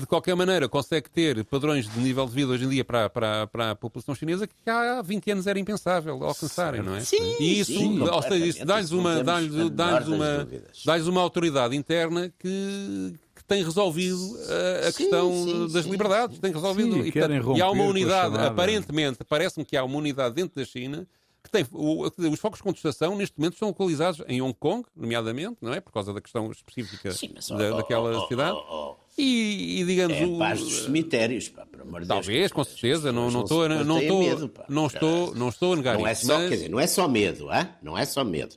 de 0.00 0.06
qualquer 0.06 0.34
maneira 0.34 0.68
consegue 0.68 1.10
ter 1.10 1.44
padrões 1.44 1.88
de 1.88 1.98
nível 2.00 2.26
de 2.26 2.32
vida 2.32 2.52
hoje 2.52 2.64
em 2.64 2.68
dia 2.68 2.84
para, 2.84 3.08
para, 3.08 3.46
para 3.46 3.70
a 3.70 3.74
população 3.74 4.14
chinesa 4.14 4.46
que 4.46 4.54
há 4.68 5.00
20 5.02 5.30
anos 5.30 5.46
era 5.46 5.58
impensável 5.58 6.22
alcançarem, 6.22 6.82
não 6.82 6.96
é? 6.96 7.00
Sim, 7.00 7.36
e 7.40 7.60
isso, 7.60 7.72
sim, 7.72 7.98
isso 8.44 8.64
dá-lhes 8.64 8.90
uma, 8.90 9.22
dá 9.22 9.36
uma, 9.36 10.46
dá 10.84 10.96
uma 11.10 11.20
autoridade 11.20 11.76
interna 11.76 12.32
que 12.38 13.14
tem 13.52 13.62
resolvido 13.62 14.38
a, 14.48 14.88
a 14.88 14.92
sim, 14.92 14.98
questão 14.98 15.32
sim, 15.32 15.68
das 15.68 15.84
sim, 15.84 15.90
liberdades, 15.90 16.38
tem 16.38 16.52
resolvido. 16.52 16.96
e, 17.06 17.12
e 17.56 17.62
há 17.62 17.70
uma 17.70 17.84
unidade, 17.84 18.38
aparentemente, 18.38 19.18
parece-me 19.28 19.64
que 19.64 19.76
há 19.76 19.84
uma 19.84 19.98
unidade 19.98 20.34
dentro 20.34 20.56
da 20.56 20.64
China 20.64 21.06
que 21.44 21.50
tem 21.50 21.66
o, 21.72 22.04
os 22.06 22.40
focos 22.40 22.58
de 22.58 22.62
contestação 22.62 23.16
neste 23.16 23.36
momento 23.36 23.54
estão 23.54 23.68
localizados 23.68 24.22
em 24.28 24.40
Hong 24.40 24.54
Kong, 24.54 24.86
nomeadamente, 24.94 25.56
não 25.60 25.74
é? 25.74 25.80
Por 25.80 25.92
causa 25.92 26.14
da 26.14 26.20
questão 26.20 26.50
específica 26.50 27.10
mas, 27.34 27.48
da, 27.48 27.74
oh, 27.74 27.76
daquela 27.76 28.16
oh, 28.16 28.22
oh 28.22 28.28
cidade. 28.28 28.56
Oh, 28.56 28.64
oh, 28.70 28.96
e, 29.18 29.80
e, 29.80 29.84
digamos 29.84 30.16
é 30.16 30.38
paz 30.38 30.60
dos 30.60 30.84
cemitérios, 30.84 31.48
pá, 31.48 31.66
amor 31.80 32.02
de 32.02 32.08
Talvez, 32.08 32.52
com 32.52 32.64
certeza, 32.64 33.12
não, 33.12 33.30
não 33.30 33.42
estou 33.42 33.68
não 33.68 34.00
estou 34.00 34.50
não 34.68 34.86
estou 34.86 35.34
não 35.34 35.48
estou 35.48 35.72
a 35.72 35.76
negar 35.76 35.98
não 35.98 36.06
é 36.06 36.12
isso. 36.12 36.22
É 36.22 36.26
só, 36.26 36.38
mas... 36.38 36.48
quer 36.48 36.54
dizer, 36.54 36.68
não 36.70 36.80
é 36.80 36.86
só 36.86 37.08
medo, 37.08 37.52
hein? 37.52 37.68
não 37.82 37.98
é 37.98 38.04
só 38.06 38.24
medo. 38.24 38.56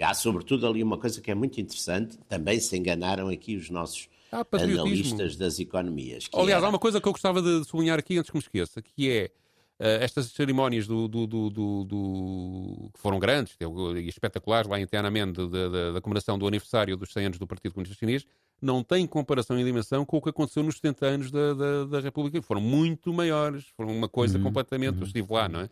Há 0.00 0.14
sobretudo 0.14 0.66
ali 0.66 0.82
uma 0.82 0.98
coisa 0.98 1.20
que 1.20 1.30
é 1.30 1.34
muito 1.34 1.60
interessante, 1.60 2.18
também 2.28 2.58
se 2.58 2.76
enganaram 2.76 3.28
aqui 3.28 3.54
os 3.54 3.68
nossos 3.70 4.08
analistas 4.32 5.36
das 5.36 5.58
economias. 5.58 6.28
Aliás, 6.32 6.58
era... 6.58 6.66
há 6.66 6.68
uma 6.68 6.78
coisa 6.78 7.00
que 7.00 7.06
eu 7.06 7.12
gostava 7.12 7.42
de 7.42 7.64
sublinhar 7.64 7.98
aqui 7.98 8.18
antes 8.18 8.30
que 8.30 8.36
me 8.36 8.42
esqueça, 8.42 8.80
que 8.80 9.10
é 9.10 9.30
uh, 9.78 10.02
estas 10.02 10.26
cerimónias 10.26 10.86
do, 10.86 11.06
do, 11.06 11.26
do, 11.26 11.50
do, 11.50 12.90
que 12.94 13.00
foram 13.00 13.18
grandes 13.18 13.56
e 13.60 14.08
espetaculares 14.08 14.68
lá 14.68 14.80
em 14.80 14.86
Tiananmen 14.86 15.32
da 15.32 16.00
comemoração 16.00 16.38
do 16.38 16.46
aniversário 16.46 16.96
dos 16.96 17.12
100 17.12 17.26
anos 17.26 17.38
do 17.38 17.46
Partido 17.46 17.74
Comunista 17.74 17.98
Chinês 17.98 18.24
não 18.62 18.82
têm 18.82 19.06
comparação 19.06 19.58
em 19.58 19.64
dimensão 19.64 20.06
com 20.06 20.18
o 20.18 20.22
que 20.22 20.28
aconteceu 20.28 20.62
nos 20.62 20.76
70 20.76 21.06
anos 21.06 21.30
da, 21.32 21.52
da, 21.52 21.84
da 21.84 22.00
República. 22.00 22.40
Foram 22.40 22.60
muito 22.60 23.12
maiores, 23.12 23.66
foram 23.76 23.90
uma 23.90 24.08
coisa 24.08 24.38
uhum. 24.38 24.44
completamente. 24.44 24.94
Uhum. 24.94 25.00
Eu 25.00 25.06
estive 25.06 25.32
lá, 25.32 25.48
não 25.48 25.60
é? 25.60 25.64
Uh, 25.64 25.68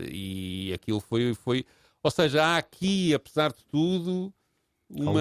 uhum. 0.00 0.08
E 0.10 0.72
aquilo 0.74 0.98
foi, 0.98 1.32
foi. 1.34 1.64
Ou 2.02 2.10
seja, 2.10 2.44
há 2.44 2.56
aqui, 2.56 3.14
apesar 3.14 3.52
de 3.52 3.64
tudo, 3.70 4.34
uma, 4.94 5.20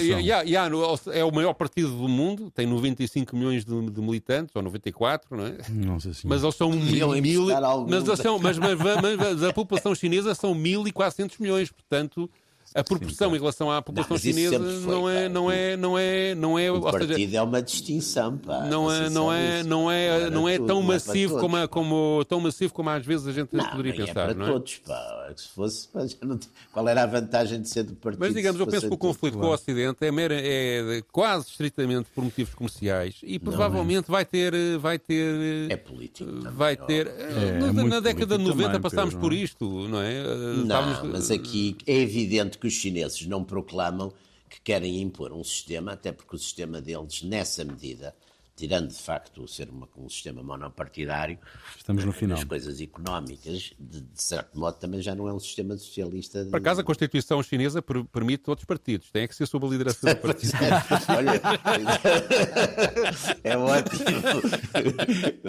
yeah, 0.00 0.42
yeah, 0.42 0.70
é 1.12 1.24
o 1.24 1.32
maior 1.32 1.54
partido 1.54 1.90
do 1.90 2.08
mundo, 2.08 2.50
tem 2.50 2.66
95 2.66 3.34
milhões 3.34 3.64
de, 3.64 3.90
de 3.90 4.00
militantes, 4.00 4.54
ou 4.54 4.62
94, 4.62 5.36
não 5.36 5.46
é? 5.46 5.56
Nossa 5.68 6.10
mas 6.24 6.42
eles 6.42 6.54
são 6.54 6.70
mil, 6.70 7.12
mil 7.20 7.46
mas, 7.46 8.18
são, 8.20 8.38
mas, 8.38 8.58
mas, 8.58 8.78
mas, 8.78 9.42
a 9.42 9.52
população 9.52 9.94
chinesa 9.94 10.34
são 10.34 10.54
1.400 10.54 11.32
milhões, 11.40 11.70
portanto 11.70 12.30
a 12.74 12.84
proporção 12.84 13.30
Sim, 13.30 13.36
em 13.36 13.38
relação 13.38 13.70
à 13.70 13.80
população 13.80 14.16
não, 14.16 14.22
chinesa 14.22 14.58
foi, 14.58 14.92
não, 14.92 15.08
é, 15.08 15.28
não 15.28 15.50
é 15.50 15.76
não 15.76 15.98
é 15.98 16.34
não 16.34 16.58
é 16.58 16.70
o 16.70 16.80
partido 16.82 17.14
seja, 17.14 17.38
é 17.38 17.42
uma 17.42 17.62
distinção 17.62 18.36
pá, 18.36 18.64
não 18.66 18.92
é 18.92 19.08
não 19.08 19.32
é 19.32 19.62
não 19.62 19.90
é 19.90 20.30
não 20.30 20.48
é, 20.48 20.58
tão 20.58 20.82
massivo 20.82 21.34
todos, 21.34 21.42
como, 21.42 21.68
como 21.68 22.24
tão 22.26 22.40
massivo 22.40 22.72
como 22.74 22.90
às 22.90 23.04
vezes 23.04 23.26
a 23.26 23.32
gente 23.32 23.54
não, 23.54 23.64
poderia 23.70 23.92
é 23.92 24.06
pensar 24.06 24.30
é? 24.30 24.34
para 24.34 24.46
todos 24.46 24.80
pá. 24.86 25.32
se 25.34 25.48
fosse 25.48 25.88
não, 26.22 26.38
qual 26.72 26.88
era 26.88 27.04
a 27.04 27.06
vantagem 27.06 27.60
de 27.60 27.68
ser 27.68 27.84
do 27.84 27.94
partido 27.94 28.20
mas 28.20 28.34
digamos 28.34 28.60
eu 28.60 28.66
penso 28.66 28.88
que 28.88 28.94
o 28.94 28.98
conflito 28.98 29.38
com 29.38 29.46
o 29.46 29.52
Ocidente 29.52 30.04
é, 30.04 30.12
mera, 30.12 30.34
é 30.36 31.02
quase 31.10 31.48
estritamente 31.48 32.08
por 32.14 32.22
motivos 32.22 32.54
comerciais 32.54 33.16
e 33.22 33.38
provavelmente 33.38 34.10
vai 34.10 34.24
ter 34.24 34.52
vai 34.78 34.98
ter 34.98 35.70
é 35.70 35.76
político 35.76 36.30
vai 36.52 36.76
ter 36.76 37.06
é, 37.06 37.58
na, 37.72 37.84
na 37.84 38.00
década 38.00 38.36
de 38.36 38.44
90 38.44 38.80
passámos 38.80 39.14
por 39.14 39.32
isto 39.32 39.88
não 39.88 40.00
é? 40.00 40.22
Não 40.22 40.62
Estávamos, 40.62 41.12
mas 41.12 41.30
aqui 41.30 41.76
é 41.86 41.96
evidente 41.96 42.57
que 42.58 42.66
os 42.66 42.74
chineses 42.74 43.26
não 43.26 43.44
proclamam 43.44 44.12
que 44.48 44.60
querem 44.60 45.00
impor 45.00 45.32
um 45.32 45.44
sistema, 45.44 45.92
até 45.92 46.10
porque 46.10 46.36
o 46.36 46.38
sistema 46.38 46.80
deles, 46.80 47.22
nessa 47.22 47.64
medida, 47.64 48.14
tirando 48.58 48.88
de 48.88 49.00
facto 49.00 49.46
ser 49.46 49.70
uma, 49.70 49.88
um 49.96 50.08
sistema 50.08 50.42
monopartidário, 50.42 51.38
estamos 51.76 52.04
no 52.04 52.10
final. 52.12 52.38
As 52.38 52.44
coisas 52.44 52.80
económicas, 52.80 53.72
de, 53.78 54.00
de, 54.00 54.20
certo 54.20 54.58
modo, 54.58 54.76
também 54.78 55.00
já 55.00 55.14
não 55.14 55.28
é 55.28 55.32
um 55.32 55.38
sistema 55.38 55.76
socialista. 55.76 56.44
Por 56.46 56.56
acaso, 56.56 56.80
a 56.80 56.84
Constituição 56.84 57.40
chinesa 57.40 57.80
per, 57.80 58.02
permite 58.06 58.50
outros 58.50 58.66
partidos, 58.66 59.12
tem 59.12 59.28
que 59.28 59.36
ser 59.36 59.46
sob 59.46 59.64
a 59.64 59.68
liderança 59.70 60.12
do 60.12 60.16
partido. 60.20 60.54
Olha, 61.16 61.40
é 63.44 63.56
ótimo 63.56 64.42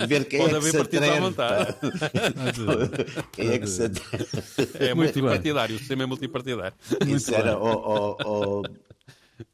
ver 0.07 0.26
quem 0.26 0.39
Pode 0.39 0.55
é 0.55 0.60
que 0.60 0.70
se 0.70 0.78
atreve. 0.78 1.36
quem 3.32 3.49
é 3.49 3.57
que 3.57 3.68
se 3.68 3.86
atreve. 3.86 4.28
É 4.80 4.93
multipartidário, 4.93 5.76
o 5.76 5.80
sistema 5.80 6.03
é 6.03 6.05
multipartidário. 6.05 6.78
Isso 7.07 7.34
era, 7.34 7.57
oh, 7.57 7.74
oh, 7.74 8.16
oh, 8.24 8.62
Ó 8.62 8.89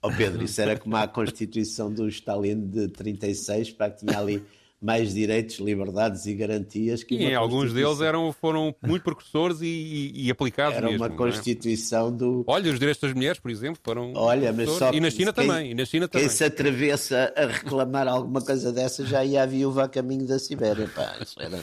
oh 0.02 0.12
Pedro, 0.12 0.44
isso 0.46 0.62
era 0.62 0.78
como 0.78 0.96
a 0.96 1.08
Constituição 1.08 1.92
do 1.92 2.08
Stalin 2.08 2.68
de 2.68 2.88
36, 2.88 3.72
para 3.72 3.92
que 3.92 4.06
tinha 4.06 4.20
ali 4.20 4.44
mais 4.82 5.14
direitos, 5.14 5.58
liberdades 5.60 6.26
e 6.26 6.34
garantias 6.36 7.04
que 7.04 7.16
E 7.16 7.34
alguns 7.34 7.74
deles 7.74 8.02
eram, 8.02 8.32
foram 8.32 8.76
muito 8.86 9.02
precursores 9.04 9.62
e, 9.62 9.66
e, 9.66 10.26
e 10.28 10.32
aplicados 10.32 10.78
Era 10.78 10.88
mesmo. 10.88 11.04
uma 11.04 11.14
é? 11.14 11.18
Constituição 11.18 12.16
do... 12.16 12.44
Olha, 12.46 12.72
os 12.72 12.78
direitos 12.78 13.02
das 13.02 13.14
mulheres, 13.14 13.40
por 13.40 13.50
exemplo, 13.50 13.80
foram. 13.84 14.12
Olha, 14.16 14.54
mas 14.54 14.70
só 14.70 14.92
E 14.94 15.00
na 15.00 15.10
China 15.10 15.34
quem- 15.34 15.48
também. 15.48 15.72
E 15.72 15.74
na 15.74 15.86
China 15.86 16.08
Quem 16.08 16.22
também. 16.22 16.36
se 16.36 16.44
atrevesse 16.44 17.16
a, 17.16 17.32
reclamar 17.48 18.08
alguma 18.08 18.42
coisa 18.42 18.72
dessa 18.72 19.06
já 19.06 19.24
ia 19.26 19.42
a 19.44 19.46
viúva 19.46 19.86
a 19.86 19.88
caminho 19.90 20.28
da 20.28 20.38
Sibéria. 20.38 20.88
Pá, 20.94 21.16
isso, 21.22 21.36
era- 21.42 21.60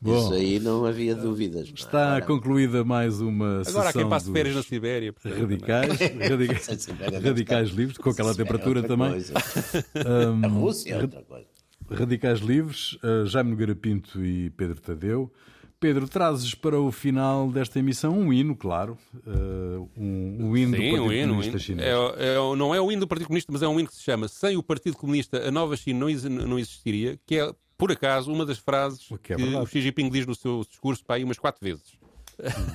Bom. 0.00 0.18
isso 0.18 0.32
aí 0.34 0.58
não 0.58 0.84
havia 0.84 1.14
dúvidas. 1.14 1.70
Está 1.74 2.20
concluída 2.22 2.82
mais 2.84 3.20
uma 3.20 3.62
Agora 3.66 3.90
há 3.90 3.92
quem 3.92 4.00
sessão 4.02 4.08
passe 4.08 4.32
férias 4.32 4.56
na 4.56 4.62
Sibéria. 4.62 5.12
portanto, 5.12 5.40
radicais, 5.40 5.98
deve 5.98 7.28
radicais 7.28 7.68
estar- 7.68 7.78
livres, 7.80 7.98
com 7.98 8.10
aquela 8.10 8.32
é 8.32 8.34
temperatura 8.34 8.82
também. 8.82 9.12
Hum, 9.12 10.40
A 10.44 10.48
Rússia 10.48 10.94
é 10.94 11.02
outra 11.02 11.22
coisa. 11.22 11.55
Radicais 11.90 12.40
Livres, 12.40 12.94
uh, 13.02 13.26
Jaime 13.26 13.50
Nogueira 13.50 13.74
Pinto 13.74 14.24
e 14.24 14.50
Pedro 14.50 14.80
Tadeu. 14.80 15.32
Pedro, 15.78 16.08
trazes 16.08 16.54
para 16.54 16.80
o 16.80 16.90
final 16.90 17.50
desta 17.52 17.78
emissão 17.78 18.18
um 18.18 18.32
hino, 18.32 18.56
claro, 18.56 18.96
uh, 19.26 19.88
um, 19.96 20.46
um 20.48 20.56
hino 20.56 20.72
do 20.72 20.76
Sim, 20.78 20.90
Partido 20.90 21.02
um 21.04 21.12
hino. 21.12 21.24
um 21.24 21.28
Comunista 21.36 21.50
hino. 21.50 21.60
Chinês. 21.60 21.86
É, 21.88 22.34
é- 22.34 22.56
não 22.56 22.74
é 22.74 22.80
o 22.80 22.90
hino 22.90 23.00
do 23.00 23.06
Partido 23.06 23.26
Comunista, 23.26 23.52
mas 23.52 23.62
é 23.62 23.68
um 23.68 23.78
hino 23.78 23.88
que 23.88 23.94
se 23.94 24.02
chama 24.02 24.26
Sem 24.26 24.56
o 24.56 24.62
Partido 24.62 24.96
Comunista 24.96 25.46
a 25.46 25.50
nova 25.50 25.76
China 25.76 26.00
não, 26.00 26.08
exi- 26.10 26.28
não 26.30 26.58
existiria, 26.58 27.18
que 27.26 27.36
é, 27.38 27.52
por 27.76 27.92
acaso, 27.92 28.32
uma 28.32 28.46
das 28.46 28.56
frases 28.58 29.10
O 29.10 29.18
que, 29.18 29.24
que 29.24 29.32
é 29.34 29.36
verdade. 29.36 29.62
o 29.62 29.66
Xi 29.66 29.82
Jinping 29.82 30.08
diz 30.08 30.26
no 30.26 30.34
seu 30.34 30.64
discurso 30.66 31.04
para 31.04 31.16
aí 31.16 31.24
umas 31.24 31.38
quatro 31.38 31.62
vezes. 31.62 31.92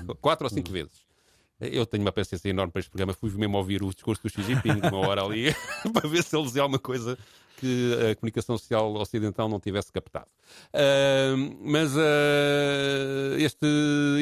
Uhum. 0.07 0.15
quatro 0.21 0.45
ou 0.45 0.49
cinco 0.49 0.71
vezes. 0.71 1.01
Eu 1.59 1.85
tenho 1.87 2.03
uma 2.03 2.11
paciência 2.11 2.49
enorme 2.49 2.71
para 2.71 2.79
este 2.79 2.89
programa. 2.89 3.13
Fui 3.13 3.29
mesmo 3.31 3.55
ouvir 3.57 3.83
o 3.83 3.91
discurso 3.93 4.21
do 4.23 4.29
Xi 4.29 4.41
Jinping 4.43 4.79
uma 4.79 4.97
hora 5.07 5.23
ali 5.23 5.53
para 5.93 6.07
ver 6.07 6.23
se 6.23 6.35
ele 6.35 6.45
dizia 6.45 6.61
alguma 6.63 6.79
coisa 6.79 7.17
que 7.61 7.93
a 8.11 8.15
comunicação 8.15 8.57
social 8.57 8.93
ocidental 8.95 9.47
não 9.47 9.59
tivesse 9.59 9.91
captado. 9.91 10.27
Ah, 10.73 11.35
mas 11.61 11.95
ah, 11.95 13.35
este 13.37 13.65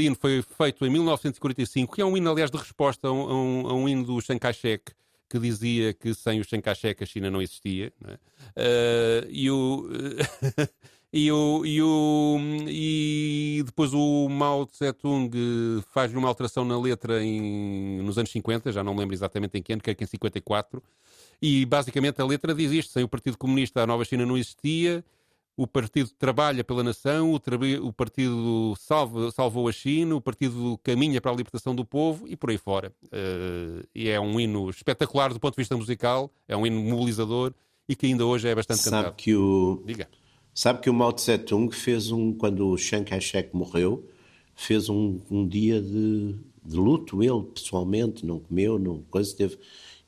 hino 0.01 0.15
foi 0.19 0.41
feito 0.41 0.85
em 0.85 0.89
1945, 0.89 1.95
que 1.95 2.01
é 2.01 2.05
um 2.05 2.17
hino, 2.17 2.29
aliás, 2.29 2.51
de 2.51 2.57
resposta 2.57 3.07
a 3.07 3.11
um, 3.11 3.67
a 3.67 3.73
um- 3.73 3.87
hino 3.87 4.03
do 4.03 4.19
Chiang 4.21 4.39
Kai-shek, 4.39 4.91
que 5.29 5.39
dizia 5.39 5.93
que 5.93 6.13
sem 6.13 6.39
o 6.39 6.43
Chiang 6.43 6.61
Kai-shek 6.61 7.03
a 7.03 7.07
China 7.07 7.31
não 7.31 7.41
existia. 7.41 7.93
não 8.01 8.13
é? 8.13 8.17
Ah, 8.57 9.27
e 9.29 9.49
o... 9.49 9.85
E, 11.11 11.31
o, 11.31 11.65
e, 11.65 11.81
o, 11.81 12.37
e 12.67 13.63
depois 13.65 13.91
o 13.95 14.29
Mao 14.29 14.63
Tse-tung 14.67 15.31
eh, 15.35 15.83
faz 15.91 16.13
uma 16.13 16.27
alteração 16.27 16.63
na 16.63 16.79
letra 16.79 17.23
em, 17.23 17.99
nos 18.03 18.19
anos 18.19 18.29
50, 18.29 18.71
já 18.71 18.83
não 18.83 18.95
lembro 18.95 19.15
exatamente 19.15 19.57
em 19.57 19.63
que 19.63 19.73
ano, 19.73 19.81
creio 19.81 19.95
que 19.97 20.03
em 20.03 20.07
54, 20.07 20.83
e 21.41 21.65
basicamente 21.65 22.21
a 22.21 22.25
letra 22.25 22.53
diz 22.53 22.71
isto: 22.71 22.91
sem 22.91 23.03
o 23.03 23.07
Partido 23.07 23.37
Comunista 23.37 23.81
a 23.81 23.87
Nova 23.87 24.03
China 24.05 24.25
não 24.25 24.37
existia, 24.37 25.03
o 25.55 25.67
Partido 25.67 26.09
trabalha 26.17 26.63
pela 26.63 26.83
nação, 26.83 27.33
o, 27.33 27.39
trabi- 27.39 27.79
o 27.79 27.91
Partido 27.91 28.73
salva, 28.79 29.29
salvou 29.31 29.67
a 29.67 29.71
China, 29.71 30.15
o 30.15 30.21
Partido 30.21 30.79
caminha 30.83 31.19
para 31.19 31.31
a 31.31 31.35
libertação 31.35 31.75
do 31.75 31.83
povo 31.83 32.25
e 32.27 32.35
por 32.35 32.49
aí 32.49 32.57
fora. 32.57 32.93
Eh, 33.11 33.83
e 33.93 34.07
é 34.09 34.19
um 34.19 34.39
hino 34.39 34.69
espetacular 34.69 35.33
do 35.33 35.39
ponto 35.39 35.55
de 35.55 35.61
vista 35.61 35.75
musical, 35.75 36.31
é 36.47 36.55
um 36.55 36.65
hino 36.65 36.81
mobilizador 36.81 37.53
e 37.89 37.95
que 37.95 38.05
ainda 38.05 38.25
hoje 38.25 38.47
é 38.47 38.55
bastante 38.55 38.81
Sabe 38.81 38.95
cantado. 38.97 39.15
que 39.15 39.35
o, 39.35 39.83
Diga. 39.85 40.07
Sabe 40.53 40.79
que 40.81 40.89
o 40.89 40.93
Mao 40.93 41.11
Tse 41.13 41.37
Tung 41.37 41.73
fez 41.73 42.11
um, 42.11 42.33
quando 42.33 42.67
o 42.67 42.77
Chiang 42.77 43.05
Kai-shek 43.09 43.55
morreu, 43.55 44.05
fez 44.55 44.89
um, 44.89 45.19
um 45.29 45.47
dia 45.47 45.81
de, 45.81 46.35
de 46.65 46.75
luto, 46.75 47.21
ele 47.23 47.43
pessoalmente, 47.53 48.25
não 48.25 48.39
comeu, 48.39 48.77
não 48.79 49.01
coisa, 49.09 49.35
teve, 49.35 49.57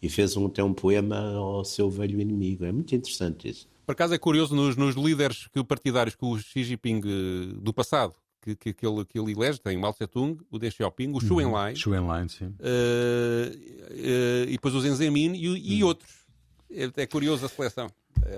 e 0.01 0.09
fez 0.09 0.35
um, 0.35 0.47
até 0.47 0.63
um 0.63 0.73
poema 0.73 1.33
ao 1.33 1.63
seu 1.63 1.89
velho 1.89 2.19
inimigo. 2.19 2.65
É 2.65 2.71
muito 2.71 2.95
interessante 2.95 3.49
isso. 3.49 3.67
Por 3.85 3.93
acaso 3.93 4.13
é 4.13 4.17
curioso 4.17 4.55
nos, 4.55 4.75
nos 4.75 4.95
líderes 4.95 5.47
que, 5.47 5.63
partidários 5.63 6.15
que 6.15 6.25
o 6.25 6.37
Xi 6.37 6.63
Jinping 6.63 7.01
eh, 7.05 7.53
do 7.61 7.73
passado, 7.73 8.13
que, 8.41 8.55
que, 8.55 8.73
que, 8.73 8.87
ele, 8.87 9.05
que 9.05 9.19
ele 9.19 9.33
elege, 9.33 9.59
tem 9.59 9.77
o 9.77 9.81
Mao 9.81 9.93
Tse-tung, 9.93 10.39
o 10.49 10.57
Deng 10.57 10.71
Xiaoping, 10.71 11.11
o 11.13 11.19
Xu 11.19 11.41
Enlai, 11.41 11.75
Xu 11.75 11.93
Enlai, 11.93 12.27
sim. 12.29 12.53
eh, 12.59 13.51
eh, 13.91 14.45
e 14.47 14.51
depois 14.53 14.73
o 14.73 14.81
Zheng 14.81 14.95
Zemin 14.95 15.33
e, 15.33 15.77
e 15.77 15.83
outros. 15.83 16.09
É, 16.71 16.89
é 16.95 17.05
curioso 17.05 17.45
a 17.45 17.49
seleção. 17.49 17.87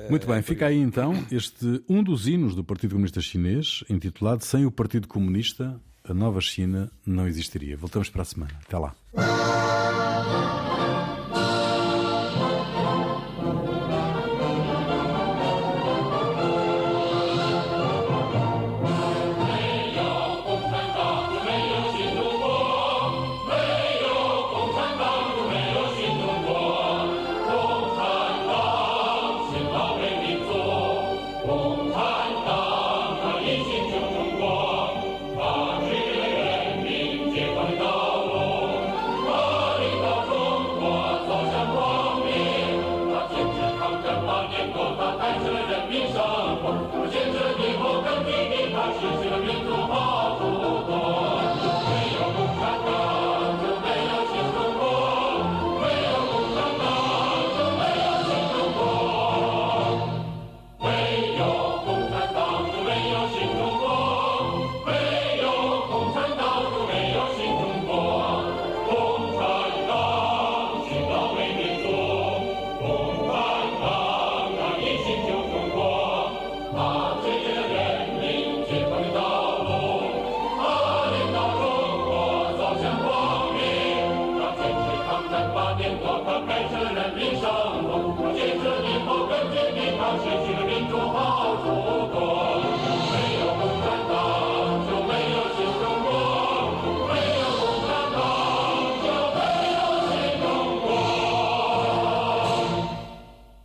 Muito 0.09 0.25
bem, 0.25 0.41
fica 0.41 0.67
aí 0.67 0.77
então 0.77 1.13
este 1.31 1.83
um 1.89 2.01
dos 2.01 2.25
hinos 2.27 2.55
do 2.55 2.63
Partido 2.63 2.91
Comunista 2.91 3.21
Chinês, 3.21 3.83
intitulado 3.89 4.43
Sem 4.43 4.65
o 4.65 4.71
Partido 4.71 5.07
Comunista, 5.07 5.79
a 6.03 6.13
nova 6.13 6.41
China 6.41 6.91
não 7.05 7.27
existiria. 7.27 7.77
Voltamos 7.77 8.09
para 8.09 8.21
a 8.23 8.25
semana. 8.25 8.59
Até 8.65 8.77
lá. 8.77 8.95